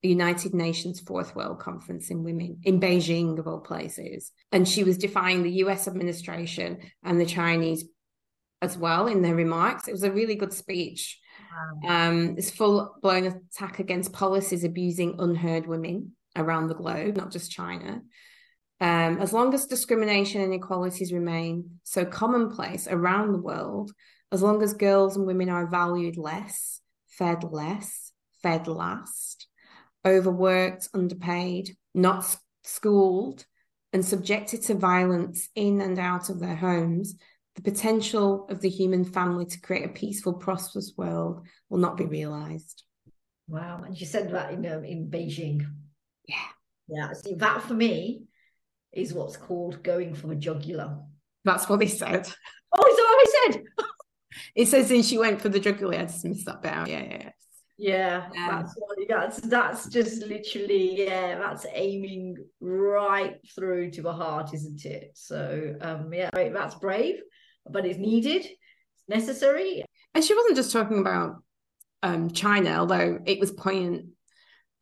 the 0.02 0.11
United 0.11 0.54
Nations 0.54 1.00
Fourth 1.00 1.34
World 1.34 1.58
Conference 1.58 2.11
in 2.11 2.22
Women 2.22 2.61
in 2.64 2.80
Beijing, 2.80 3.38
of 3.38 3.46
all 3.46 3.61
places. 3.61 4.32
And 4.52 4.68
she 4.68 4.84
was 4.84 4.98
defying 4.98 5.42
the 5.42 5.64
US 5.64 5.88
administration 5.88 6.78
and 7.02 7.18
the 7.18 7.26
Chinese 7.26 7.84
as 8.62 8.76
well 8.76 9.06
in 9.06 9.22
their 9.22 9.34
remarks. 9.34 9.88
It 9.88 9.92
was 9.92 10.02
a 10.02 10.12
really 10.12 10.34
good 10.34 10.52
speech. 10.52 11.18
Wow. 11.82 12.08
Um, 12.08 12.34
it's 12.38 12.50
full 12.50 12.96
blown 13.02 13.24
attack 13.26 13.78
against 13.78 14.12
policies 14.12 14.64
abusing 14.64 15.16
unheard 15.18 15.66
women 15.66 16.12
around 16.36 16.68
the 16.68 16.74
globe, 16.74 17.16
not 17.16 17.32
just 17.32 17.50
China. 17.50 18.02
Um, 18.80 19.18
as 19.18 19.32
long 19.32 19.52
as 19.52 19.66
discrimination 19.66 20.40
and 20.40 20.52
inequalities 20.54 21.12
remain 21.12 21.80
so 21.82 22.04
commonplace 22.04 22.88
around 22.88 23.32
the 23.32 23.38
world, 23.38 23.92
as 24.32 24.42
long 24.42 24.62
as 24.62 24.72
girls 24.72 25.16
and 25.16 25.26
women 25.26 25.50
are 25.50 25.66
valued 25.66 26.16
less, 26.16 26.80
fed 27.08 27.44
less, 27.44 28.12
fed 28.42 28.68
last, 28.68 29.48
overworked, 30.06 30.88
underpaid, 30.94 31.76
not 31.94 32.36
schooled, 32.64 33.44
and 33.92 34.04
subjected 34.04 34.62
to 34.62 34.74
violence 34.74 35.48
in 35.54 35.80
and 35.80 35.98
out 35.98 36.30
of 36.30 36.40
their 36.40 36.56
homes, 36.56 37.16
the 37.57 37.62
potential 37.62 38.46
of 38.48 38.61
the 38.61 38.68
human 38.68 39.05
family 39.05 39.44
to 39.46 39.61
create 39.61 39.84
a 39.84 39.88
peaceful, 39.88 40.34
prosperous 40.34 40.92
world 40.96 41.46
will 41.68 41.78
not 41.78 41.96
be 41.96 42.05
realized. 42.05 42.84
Wow. 43.48 43.82
And 43.84 43.98
you 43.98 44.07
said 44.07 44.30
that 44.30 44.53
in, 44.53 44.64
um, 44.66 44.84
in 44.84 45.11
Beijing. 45.11 45.66
Yeah. 46.26 46.36
Yeah. 46.88 47.12
See, 47.12 47.34
that 47.34 47.62
for 47.62 47.74
me 47.74 48.22
is 48.92 49.12
what's 49.12 49.36
called 49.36 49.82
going 49.82 50.14
for 50.14 50.28
the 50.28 50.36
jugular. 50.36 50.98
That's 51.44 51.68
what 51.68 51.80
they 51.80 51.88
said. 51.88 52.30
Oh, 52.72 52.88
is 52.88 52.96
that 52.96 53.03
what 53.03 53.26
I 53.26 53.53
said? 53.53 53.64
it 54.55 54.68
says 54.68 54.88
then 54.90 55.03
she 55.03 55.18
went 55.18 55.40
for 55.40 55.48
the 55.48 55.59
jugular. 55.59 55.98
I 55.98 56.05
just 56.05 56.24
missed 56.24 56.46
that 56.46 56.62
bit 56.62 56.72
out. 56.72 56.86
Yeah, 56.86 57.03
yeah, 57.03 57.18
yeah. 57.20 57.30
Yeah, 57.76 58.28
that's 58.36 58.74
that's 59.09 59.40
that's 59.40 59.88
just 59.88 60.22
literally 60.22 61.07
yeah, 61.07 61.38
that's 61.38 61.66
aiming 61.72 62.36
right 62.61 63.38
through 63.55 63.90
to 63.92 64.03
the 64.03 64.12
heart, 64.12 64.53
isn't 64.53 64.84
it? 64.84 65.12
So 65.14 65.74
um 65.80 66.12
yeah, 66.12 66.30
that's 66.32 66.74
brave, 66.74 67.20
but 67.73 67.87
it's 67.87 67.99
needed, 67.99 68.45
it's 68.45 69.09
necessary. 69.09 69.85
And 70.14 70.25
she 70.25 70.35
wasn't 70.35 70.57
just 70.57 70.73
talking 70.73 70.99
about 70.99 71.43
um 72.03 72.31
China, 72.31 72.71
although 72.79 73.18
it 73.27 73.41
was 73.41 73.51
poignant 73.51 74.07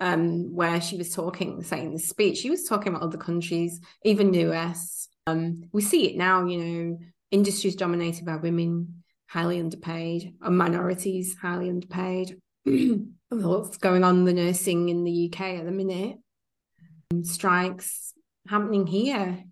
um 0.01 0.55
where 0.55 0.81
she 0.81 0.97
was 0.97 1.15
talking, 1.15 1.63
saying 1.63 1.93
the 1.93 1.99
speech, 1.99 2.39
she 2.39 2.51
was 2.51 2.65
talking 2.65 2.93
about 2.93 3.03
other 3.03 3.19
countries, 3.19 3.81
even 4.05 4.31
the 4.31 4.51
US. 4.51 5.09
Um, 5.27 5.65
we 5.73 5.83
see 5.83 6.09
it 6.09 6.17
now, 6.17 6.47
you 6.47 6.59
know, 6.59 6.99
industries 7.31 7.77
dominated 7.77 8.25
by 8.25 8.37
women, 8.37 9.03
highly 9.29 9.61
underpaid, 9.61 10.35
and 10.41 10.57
minorities 10.57 11.37
highly 11.41 11.69
underpaid 11.69 12.39
what's 13.29 13.77
going 13.77 14.05
on 14.05 14.19
in 14.19 14.25
the 14.25 14.33
nursing 14.33 14.89
in 14.89 15.05
the 15.05 15.31
UK 15.31 15.41
at 15.59 15.65
the 15.65 15.71
minute. 15.71 16.17
Strikes 17.23 18.15
happening 18.47 18.87
here. 18.87 19.45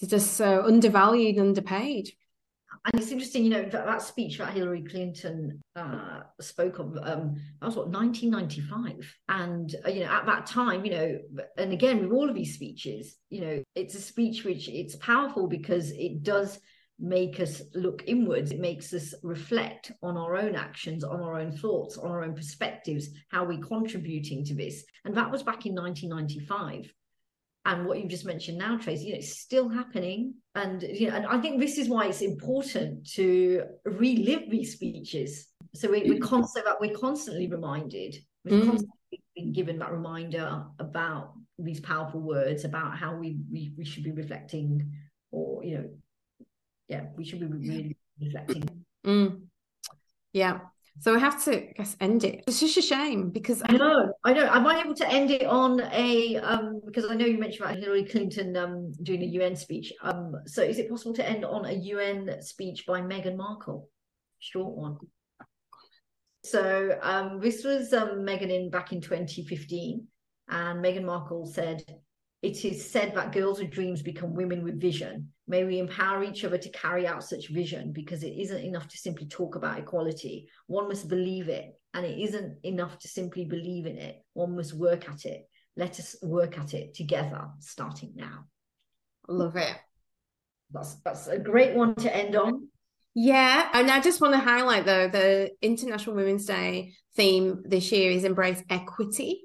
They're 0.00 0.08
just 0.08 0.34
so 0.34 0.64
undervalued, 0.64 1.38
underpaid. 1.38 2.10
And 2.84 3.00
it's 3.00 3.12
interesting, 3.12 3.44
you 3.44 3.50
know, 3.50 3.62
that, 3.62 3.86
that 3.86 4.02
speech 4.02 4.38
that 4.38 4.52
Hillary 4.52 4.82
Clinton 4.82 5.62
uh, 5.76 6.22
spoke 6.40 6.80
of, 6.80 6.96
um, 7.02 7.36
that 7.60 7.66
was 7.66 7.76
what, 7.76 7.88
1995. 7.88 9.14
And, 9.28 9.74
uh, 9.86 9.90
you 9.90 10.00
know, 10.00 10.10
at 10.10 10.26
that 10.26 10.46
time, 10.46 10.84
you 10.84 10.90
know, 10.90 11.18
and 11.56 11.72
again, 11.72 12.02
with 12.02 12.10
all 12.10 12.28
of 12.28 12.34
these 12.34 12.54
speeches, 12.54 13.16
you 13.30 13.40
know, 13.40 13.62
it's 13.76 13.94
a 13.94 14.00
speech 14.00 14.44
which 14.44 14.68
it's 14.68 14.96
powerful 14.96 15.46
because 15.46 15.92
it 15.92 16.24
does 16.24 16.58
make 16.98 17.38
us 17.38 17.62
look 17.74 18.02
inwards. 18.06 18.50
It 18.50 18.60
makes 18.60 18.92
us 18.92 19.14
reflect 19.22 19.92
on 20.02 20.16
our 20.16 20.36
own 20.36 20.56
actions, 20.56 21.04
on 21.04 21.20
our 21.20 21.38
own 21.38 21.52
thoughts, 21.52 21.98
on 21.98 22.10
our 22.10 22.24
own 22.24 22.34
perspectives, 22.34 23.08
how 23.28 23.44
we're 23.44 23.58
contributing 23.58 24.44
to 24.46 24.54
this. 24.54 24.84
And 25.04 25.16
that 25.16 25.30
was 25.30 25.42
back 25.42 25.66
in 25.66 25.74
1995. 25.74 26.92
And 27.64 27.86
what 27.86 27.98
you've 27.98 28.10
just 28.10 28.26
mentioned 28.26 28.58
now, 28.58 28.76
Tracy, 28.76 29.06
you 29.06 29.12
know, 29.12 29.18
it's 29.18 29.38
still 29.38 29.68
happening. 29.68 30.34
And 30.54 30.82
you 30.82 31.08
know, 31.08 31.16
and 31.16 31.26
I 31.26 31.40
think 31.40 31.60
this 31.60 31.78
is 31.78 31.88
why 31.88 32.06
it's 32.06 32.20
important 32.20 33.06
to 33.12 33.64
relive 33.84 34.50
these 34.50 34.72
speeches. 34.72 35.46
So 35.74 35.90
we, 35.90 36.02
we're 36.02 36.18
constantly 36.18 36.72
we're 36.80 36.98
constantly 36.98 37.48
reminded, 37.48 38.16
we're 38.44 38.60
mm. 38.60 38.66
constantly 38.66 39.22
been 39.36 39.52
given 39.52 39.78
that 39.78 39.92
reminder 39.92 40.64
about 40.78 41.34
these 41.58 41.80
powerful 41.80 42.20
words, 42.20 42.64
about 42.64 42.98
how 42.98 43.14
we, 43.14 43.38
we 43.50 43.72
we 43.78 43.84
should 43.84 44.04
be 44.04 44.10
reflecting 44.10 44.92
or 45.30 45.64
you 45.64 45.78
know 45.78 45.88
yeah, 46.88 47.04
we 47.16 47.24
should 47.24 47.40
be 47.40 47.46
really 47.46 47.96
reflecting. 48.20 48.68
Mm. 49.06 49.42
Yeah. 50.32 50.60
So 51.00 51.14
I 51.14 51.18
have 51.18 51.42
to, 51.44 51.56
I 51.56 51.72
guess, 51.72 51.96
end 52.00 52.22
it. 52.22 52.44
It's 52.46 52.60
just 52.60 52.76
a 52.76 52.82
shame 52.82 53.30
because 53.30 53.62
I 53.64 53.72
know, 53.72 54.12
I 54.24 54.32
know. 54.34 54.46
Am 54.46 54.66
I 54.66 54.80
able 54.80 54.94
to 54.94 55.08
end 55.08 55.30
it 55.30 55.44
on 55.44 55.80
a 55.80 56.36
um 56.36 56.80
because 56.84 57.06
I 57.10 57.14
know 57.14 57.24
you 57.24 57.38
mentioned 57.38 57.64
about 57.64 57.78
Hillary 57.78 58.04
Clinton 58.04 58.56
um 58.56 58.92
doing 59.02 59.22
a 59.22 59.26
UN 59.26 59.56
speech. 59.56 59.92
Um, 60.02 60.34
so 60.46 60.62
is 60.62 60.78
it 60.78 60.90
possible 60.90 61.14
to 61.14 61.28
end 61.28 61.44
on 61.44 61.64
a 61.64 61.72
UN 61.72 62.42
speech 62.42 62.86
by 62.86 63.00
Meghan 63.00 63.36
Markle? 63.36 63.88
Short 64.38 64.76
one. 64.76 64.98
So 66.44 66.98
um 67.02 67.40
this 67.40 67.64
was 67.64 67.92
um 67.92 68.20
Meghan 68.20 68.50
in 68.50 68.70
back 68.70 68.92
in 68.92 69.00
2015, 69.00 70.06
and 70.50 70.84
Meghan 70.84 71.04
Markle 71.04 71.46
said, 71.46 71.82
It 72.42 72.64
is 72.64 72.90
said 72.90 73.14
that 73.14 73.32
girls 73.32 73.60
with 73.60 73.70
dreams 73.70 74.02
become 74.02 74.34
women 74.34 74.64
with 74.64 74.80
vision 74.80 75.32
May 75.52 75.64
we 75.64 75.80
empower 75.80 76.22
each 76.22 76.44
other 76.44 76.56
to 76.56 76.70
carry 76.70 77.06
out 77.06 77.24
such 77.24 77.48
vision 77.48 77.92
because 77.92 78.22
it 78.22 78.34
isn't 78.38 78.64
enough 78.64 78.88
to 78.88 78.96
simply 78.96 79.26
talk 79.26 79.56
about 79.56 79.78
equality. 79.78 80.48
One 80.66 80.88
must 80.88 81.08
believe 81.08 81.48
it, 81.48 81.78
and 81.92 82.06
it 82.06 82.18
isn't 82.18 82.64
enough 82.64 82.98
to 83.00 83.08
simply 83.08 83.44
believe 83.44 83.84
in 83.84 83.98
it. 83.98 84.24
One 84.34 84.56
must 84.56 84.72
work 84.72 85.10
at 85.10 85.26
it. 85.26 85.48
Let 85.76 85.98
us 85.98 86.16
work 86.22 86.58
at 86.58 86.72
it 86.72 86.94
together, 86.94 87.48
starting 87.58 88.12
now. 88.14 88.46
Love 89.28 89.56
it. 89.56 89.76
That's 90.70 90.94
that's 91.04 91.26
a 91.26 91.38
great 91.38 91.74
one 91.74 91.96
to 91.96 92.16
end 92.16 92.34
on. 92.34 92.68
Yeah, 93.14 93.68
and 93.74 93.90
I 93.90 94.00
just 94.00 94.22
want 94.22 94.32
to 94.32 94.40
highlight 94.40 94.86
though 94.86 95.08
the 95.08 95.50
International 95.60 96.16
Women's 96.16 96.46
Day 96.46 96.94
theme 97.14 97.62
this 97.66 97.92
year 97.92 98.10
is 98.10 98.24
embrace 98.24 98.62
equity 98.70 99.42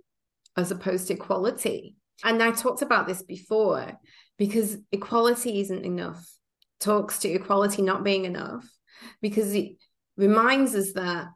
as 0.56 0.72
opposed 0.72 1.08
to 1.08 1.16
equality. 1.16 1.96
And 2.24 2.42
I 2.42 2.52
talked 2.52 2.82
about 2.82 3.08
this 3.08 3.22
before 3.22 3.94
because 4.38 4.78
equality 4.92 5.62
isn't 5.62 5.86
enough. 5.86 6.26
Talks 6.80 7.20
to 7.20 7.30
equality 7.30 7.82
not 7.82 8.04
being 8.04 8.26
enough 8.26 8.68
because 9.22 9.54
it 9.54 9.78
reminds 10.16 10.76
us 10.76 10.94
that 10.94 11.28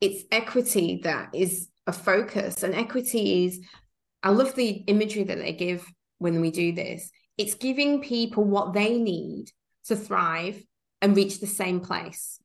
it's 0.00 0.24
equity 0.30 1.00
that 1.04 1.30
is 1.34 1.68
a 1.86 1.92
focus, 1.92 2.62
and 2.62 2.74
equity 2.74 3.46
is. 3.46 3.60
I 4.22 4.30
love 4.30 4.54
the 4.54 4.68
imagery 4.68 5.22
that 5.24 5.38
they 5.38 5.52
give 5.52 5.86
when 6.18 6.40
we 6.40 6.50
do 6.50 6.72
this. 6.72 7.10
It's 7.38 7.54
giving 7.54 8.02
people 8.02 8.44
what 8.44 8.72
they 8.72 8.98
need 8.98 9.50
to 9.86 9.96
thrive 9.96 10.62
and 11.00 11.16
reach 11.16 11.40
the 11.40 11.46
same 11.46 11.80
place. 11.80 12.40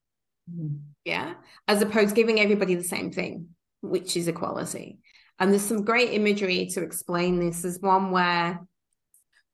Mm-hmm. 0.50 0.78
Yeah. 1.06 1.34
As 1.68 1.82
opposed 1.82 2.10
to 2.10 2.16
giving 2.16 2.40
everybody 2.40 2.76
the 2.76 2.84
same 2.84 3.12
thing, 3.12 3.50
which 3.82 4.16
is 4.16 4.28
equality. 4.28 5.00
And 5.42 5.52
there's 5.52 5.64
some 5.64 5.84
great 5.84 6.14
imagery 6.14 6.68
to 6.68 6.84
explain 6.84 7.40
this. 7.40 7.64
There's 7.64 7.80
one 7.80 8.12
where 8.12 8.60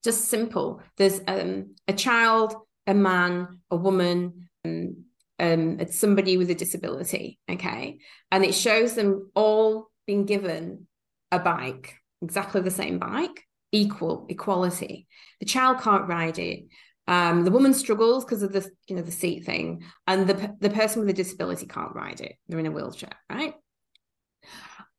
just 0.04 0.26
simple. 0.26 0.82
There's 0.98 1.22
um, 1.28 1.76
a 1.88 1.94
child, 1.94 2.56
a 2.86 2.94
man, 2.94 3.62
a 3.72 3.78
woman, 3.78 4.50
um, 4.66 5.06
um, 5.40 5.80
it's 5.80 5.98
somebody 5.98 6.36
with 6.36 6.50
a 6.50 6.56
disability. 6.56 7.40
Okay. 7.50 8.00
And 8.32 8.44
it 8.44 8.54
shows 8.54 8.96
them 8.96 9.32
all 9.34 9.90
being 10.06 10.26
given 10.26 10.88
a 11.32 11.40
bike, 11.40 11.96
exactly 12.22 12.60
the 12.60 12.70
same 12.70 13.00
bike, 13.00 13.46
equal, 13.72 14.26
equality. 14.28 15.08
The 15.40 15.46
child 15.46 15.80
can't 15.80 16.10
ride 16.10 16.38
it. 16.38 16.66
Um, 17.08 17.46
the 17.46 17.52
woman 17.52 17.74
struggles 17.74 18.26
because 18.26 18.44
of 18.44 18.52
the 18.52 18.70
you 18.88 18.96
know 18.98 19.02
the 19.02 19.14
seat 19.14 19.46
thing, 19.46 19.84
and 20.08 20.28
the 20.28 20.54
the 20.60 20.70
person 20.70 21.00
with 21.00 21.10
a 21.10 21.14
disability 21.14 21.66
can't 21.66 21.96
ride 21.96 22.20
it. 22.20 22.36
They're 22.50 22.60
in 22.60 22.66
a 22.66 22.72
wheelchair, 22.72 23.14
right? 23.30 23.54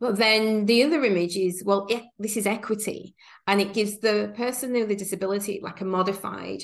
But 0.01 0.16
then 0.16 0.66
the 0.66 0.84
other 0.84 1.05
image 1.05 1.36
is 1.36 1.62
well, 1.64 1.88
this 2.18 2.36
is 2.36 2.46
equity, 2.46 3.14
and 3.46 3.61
it 3.61 3.74
gives 3.74 3.99
the 3.99 4.32
person 4.36 4.72
with 4.72 4.90
a 4.90 4.96
disability 4.96 5.61
like 5.62 5.80
a 5.80 5.84
modified 5.84 6.62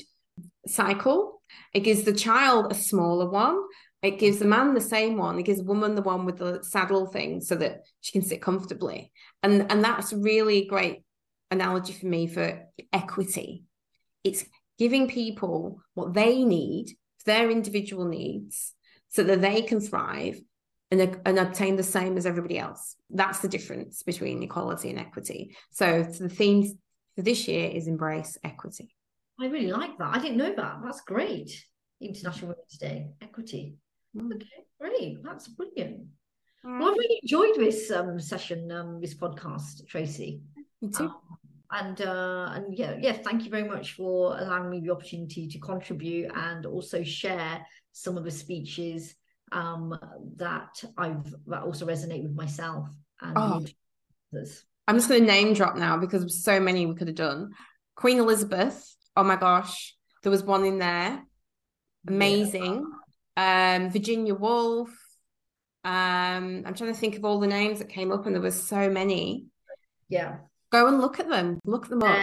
cycle. 0.67 1.43
It 1.73 1.81
gives 1.81 2.05
the 2.05 2.13
child 2.13 2.71
a 2.71 2.75
smaller 2.75 3.29
one. 3.29 3.61
It 4.03 4.19
gives 4.19 4.39
the 4.39 4.45
man 4.45 4.75
the 4.75 4.81
same 4.81 5.17
one. 5.17 5.39
It 5.39 5.45
gives 5.45 5.59
the 5.59 5.65
woman 5.65 5.95
the 5.95 6.03
one 6.03 6.27
with 6.27 6.39
the 6.39 6.63
saddle 6.63 7.07
thing 7.07 7.41
so 7.41 7.57
that 7.57 7.83
she 8.01 8.13
can 8.13 8.23
sit 8.23 8.43
comfortably. 8.43 9.13
And 9.43 9.71
and 9.71 9.83
that's 9.83 10.13
really 10.13 10.59
a 10.59 10.69
great 10.69 11.05
analogy 11.51 11.93
for 11.93 12.07
me 12.07 12.27
for 12.27 12.67
equity. 12.93 13.65
It's 14.23 14.45
giving 14.79 15.09
people 15.09 15.81
what 15.95 16.15
they 16.15 16.45
need, 16.45 16.97
their 17.27 17.51
individual 17.51 18.07
needs, 18.07 18.75
so 19.09 19.23
that 19.25 19.41
they 19.41 19.63
can 19.63 19.81
thrive 19.81 20.41
and, 21.01 21.21
and 21.25 21.39
obtain 21.39 21.77
the 21.77 21.83
same 21.83 22.17
as 22.17 22.27
everybody 22.27 22.59
else. 22.59 22.97
That's 23.11 23.41
the 23.41 23.49
difference 23.49 24.03
between 24.03 24.43
equality 24.43 24.91
and 24.91 24.99
equity. 24.99 25.57
So, 25.71 26.07
so 26.11 26.25
the 26.25 26.29
themes 26.29 26.75
for 27.17 27.23
this 27.23 27.47
year 27.49 27.71
is 27.71 27.87
embrace 27.87 28.37
equity. 28.45 28.95
I 29.41 29.47
really 29.47 29.71
like 29.71 29.99
that. 29.99 30.15
I 30.15 30.21
didn't 30.21 30.39
know 30.39 30.55
that. 30.55 30.77
That's 30.85 31.01
great. 31.01 31.51
International 32.01 32.49
Women's 32.49 32.79
Day, 32.79 33.09
equity. 33.21 33.77
Mm. 34.17 34.35
Okay, 34.35 34.67
great. 34.81 35.23
That's 35.23 35.49
brilliant. 35.49 36.07
Right. 36.63 36.81
Well, 36.81 36.89
I 36.89 36.93
really 36.93 37.21
enjoyed 37.23 37.57
this 37.57 37.91
um, 37.91 38.19
session, 38.21 38.71
um, 38.71 39.01
this 39.01 39.15
podcast, 39.15 39.87
Tracy. 39.89 40.41
Me 40.81 40.91
too. 40.91 41.05
Um, 41.05 41.15
and 41.71 42.01
uh, 42.03 42.53
and 42.55 42.79
yeah, 42.79 42.97
yeah, 43.01 43.13
thank 43.13 43.45
you 43.45 43.51
very 43.51 43.69
much 43.69 43.95
for 43.95 44.39
allowing 44.39 44.71
me 44.71 44.81
the 44.81 44.91
opportunity 44.91 45.49
to 45.49 45.59
contribute 45.59 46.31
and 46.35 46.67
also 46.67 47.03
share 47.03 47.67
some 47.93 48.17
of 48.17 48.25
the 48.25 48.31
speeches 48.31 49.15
um, 49.53 49.99
that 50.37 50.83
I've 50.97 51.25
that 51.47 51.63
also 51.63 51.87
resonate 51.87 52.23
with 52.23 52.35
myself 52.35 52.89
and 53.21 53.37
oh. 53.37 53.65
others. 54.33 54.65
I'm 54.87 54.97
just 54.97 55.09
going 55.09 55.23
to 55.23 55.27
name 55.27 55.55
drop 55.55 55.77
now 55.77 55.97
because 55.97 56.21
there's 56.21 56.45
so 56.45 56.61
many 56.61 56.87
we 56.87 56.95
could 56.95 57.09
have 57.09 57.17
done. 57.17 57.53
Queen 57.95 58.19
Elizabeth. 58.19 58.95
Oh 59.17 59.25
my 59.25 59.37
gosh, 59.37 59.95
there 60.23 60.31
was 60.31 60.43
one 60.43 60.65
in 60.65 60.79
there. 60.79 61.23
Amazing. 62.07 62.87
Yeah. 63.37 63.77
Um, 63.77 63.91
Virginia 63.91 64.35
Woolf. 64.35 64.91
Um, 65.85 66.65
I'm 66.67 66.75
trying 66.75 66.93
to 66.93 66.99
think 66.99 67.17
of 67.17 67.25
all 67.25 67.41
the 67.41 67.47
names 67.47 67.79
that 67.79 67.89
came 67.89 68.13
up, 68.13 68.27
and 68.27 68.35
there 68.35 68.43
was 68.43 68.61
so 68.61 68.91
many. 68.91 69.47
Yeah. 70.09 70.37
Go 70.71 70.89
and 70.89 71.01
look 71.01 71.21
at 71.21 71.29
them. 71.29 71.61
Look 71.65 71.89
them 71.89 72.03
up. 72.03 72.19
Uh, 72.19 72.23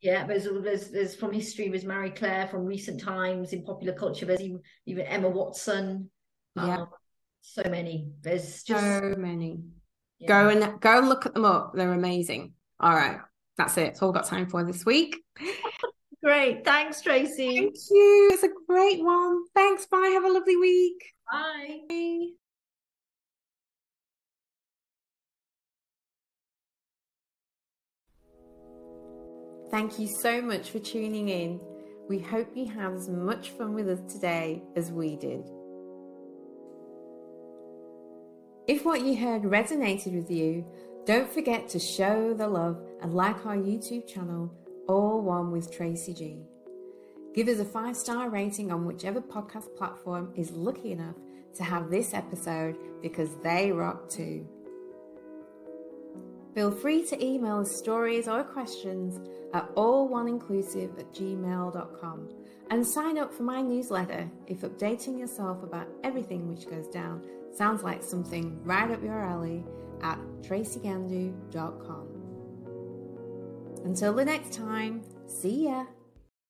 yeah, 0.00 0.26
there's, 0.26 0.44
there's 0.44 0.90
there's 0.90 1.16
from 1.16 1.32
history. 1.32 1.68
There's 1.68 1.84
Mary 1.84 2.10
Claire 2.10 2.46
from 2.48 2.64
recent 2.64 3.00
times 3.00 3.52
in 3.52 3.64
popular 3.64 3.94
culture. 3.94 4.26
There's 4.26 4.40
even, 4.40 4.60
even 4.86 5.06
Emma 5.06 5.28
Watson. 5.28 6.10
Yeah. 6.56 6.82
Um, 6.82 6.88
so 7.42 7.62
many. 7.68 8.12
There's 8.22 8.62
just 8.62 8.82
so 8.82 9.14
many. 9.16 9.60
Yeah. 10.18 10.28
Go 10.28 10.48
and 10.48 10.80
go 10.80 10.98
and 10.98 11.08
look 11.08 11.26
at 11.26 11.34
them 11.34 11.44
up. 11.44 11.72
They're 11.74 11.92
amazing. 11.92 12.54
All 12.80 12.94
right. 12.94 13.18
That's 13.56 13.76
it. 13.78 13.88
It's 13.88 14.02
all 14.02 14.12
got 14.12 14.26
time 14.26 14.48
for 14.48 14.64
this 14.64 14.84
week. 14.84 15.16
Great. 16.24 16.64
Thanks, 16.64 17.02
Tracy. 17.02 17.58
Thank 17.58 17.76
you. 17.90 18.30
It's 18.32 18.42
a 18.42 18.48
great 18.66 19.02
one. 19.02 19.44
Thanks. 19.54 19.86
Bye. 19.86 20.10
Have 20.14 20.24
a 20.24 20.32
lovely 20.32 20.56
week. 20.56 21.12
Bye. 21.30 21.78
Bye. 21.88 22.26
Thank 29.70 29.98
you 29.98 30.06
so 30.06 30.40
much 30.40 30.70
for 30.70 30.78
tuning 30.78 31.28
in. 31.28 31.60
We 32.08 32.18
hope 32.18 32.56
you 32.56 32.66
had 32.66 32.92
as 32.92 33.08
much 33.08 33.50
fun 33.50 33.74
with 33.74 33.88
us 33.88 34.12
today 34.12 34.62
as 34.76 34.92
we 34.92 35.16
did. 35.16 35.44
If 38.68 38.84
what 38.84 39.02
you 39.02 39.16
heard 39.16 39.42
resonated 39.42 40.12
with 40.12 40.28
you, 40.28 40.64
don't 41.04 41.32
forget 41.32 41.68
to 41.68 41.78
show 41.78 42.34
the 42.34 42.48
love 42.48 42.82
and 43.00 43.14
like 43.14 43.46
our 43.46 43.56
YouTube 43.56 44.08
channel, 44.08 44.52
All 44.88 45.20
One 45.20 45.52
with 45.52 45.70
Tracy 45.70 46.12
G. 46.12 46.40
Give 47.32 47.46
us 47.46 47.60
a 47.60 47.64
five 47.64 47.96
star 47.96 48.28
rating 48.28 48.72
on 48.72 48.84
whichever 48.84 49.20
podcast 49.20 49.76
platform 49.76 50.32
is 50.34 50.50
lucky 50.50 50.90
enough 50.90 51.14
to 51.54 51.62
have 51.62 51.90
this 51.90 52.12
episode 52.12 52.76
because 53.02 53.30
they 53.44 53.70
rock 53.70 54.08
too. 54.08 54.44
Feel 56.52 56.72
free 56.72 57.06
to 57.06 57.24
email 57.24 57.60
us 57.60 57.70
stories 57.70 58.26
or 58.26 58.42
questions 58.42 59.20
at 59.54 59.72
alloneinclusive 59.76 60.98
at 60.98 61.14
gmail.com 61.14 62.28
and 62.70 62.84
sign 62.84 63.16
up 63.16 63.32
for 63.32 63.44
my 63.44 63.62
newsletter 63.62 64.28
if 64.48 64.62
updating 64.62 65.20
yourself 65.20 65.62
about 65.62 65.86
everything 66.02 66.48
which 66.48 66.68
goes 66.68 66.88
down 66.88 67.22
sounds 67.56 67.82
like 67.82 68.02
something 68.02 68.62
right 68.64 68.90
up 68.90 69.02
your 69.02 69.20
alley 69.20 69.64
at 70.02 70.18
tracygandu.com. 70.42 72.08
Until 73.84 74.12
the 74.14 74.24
next 74.24 74.52
time, 74.52 75.02
see 75.26 75.64
ya! 75.64 75.86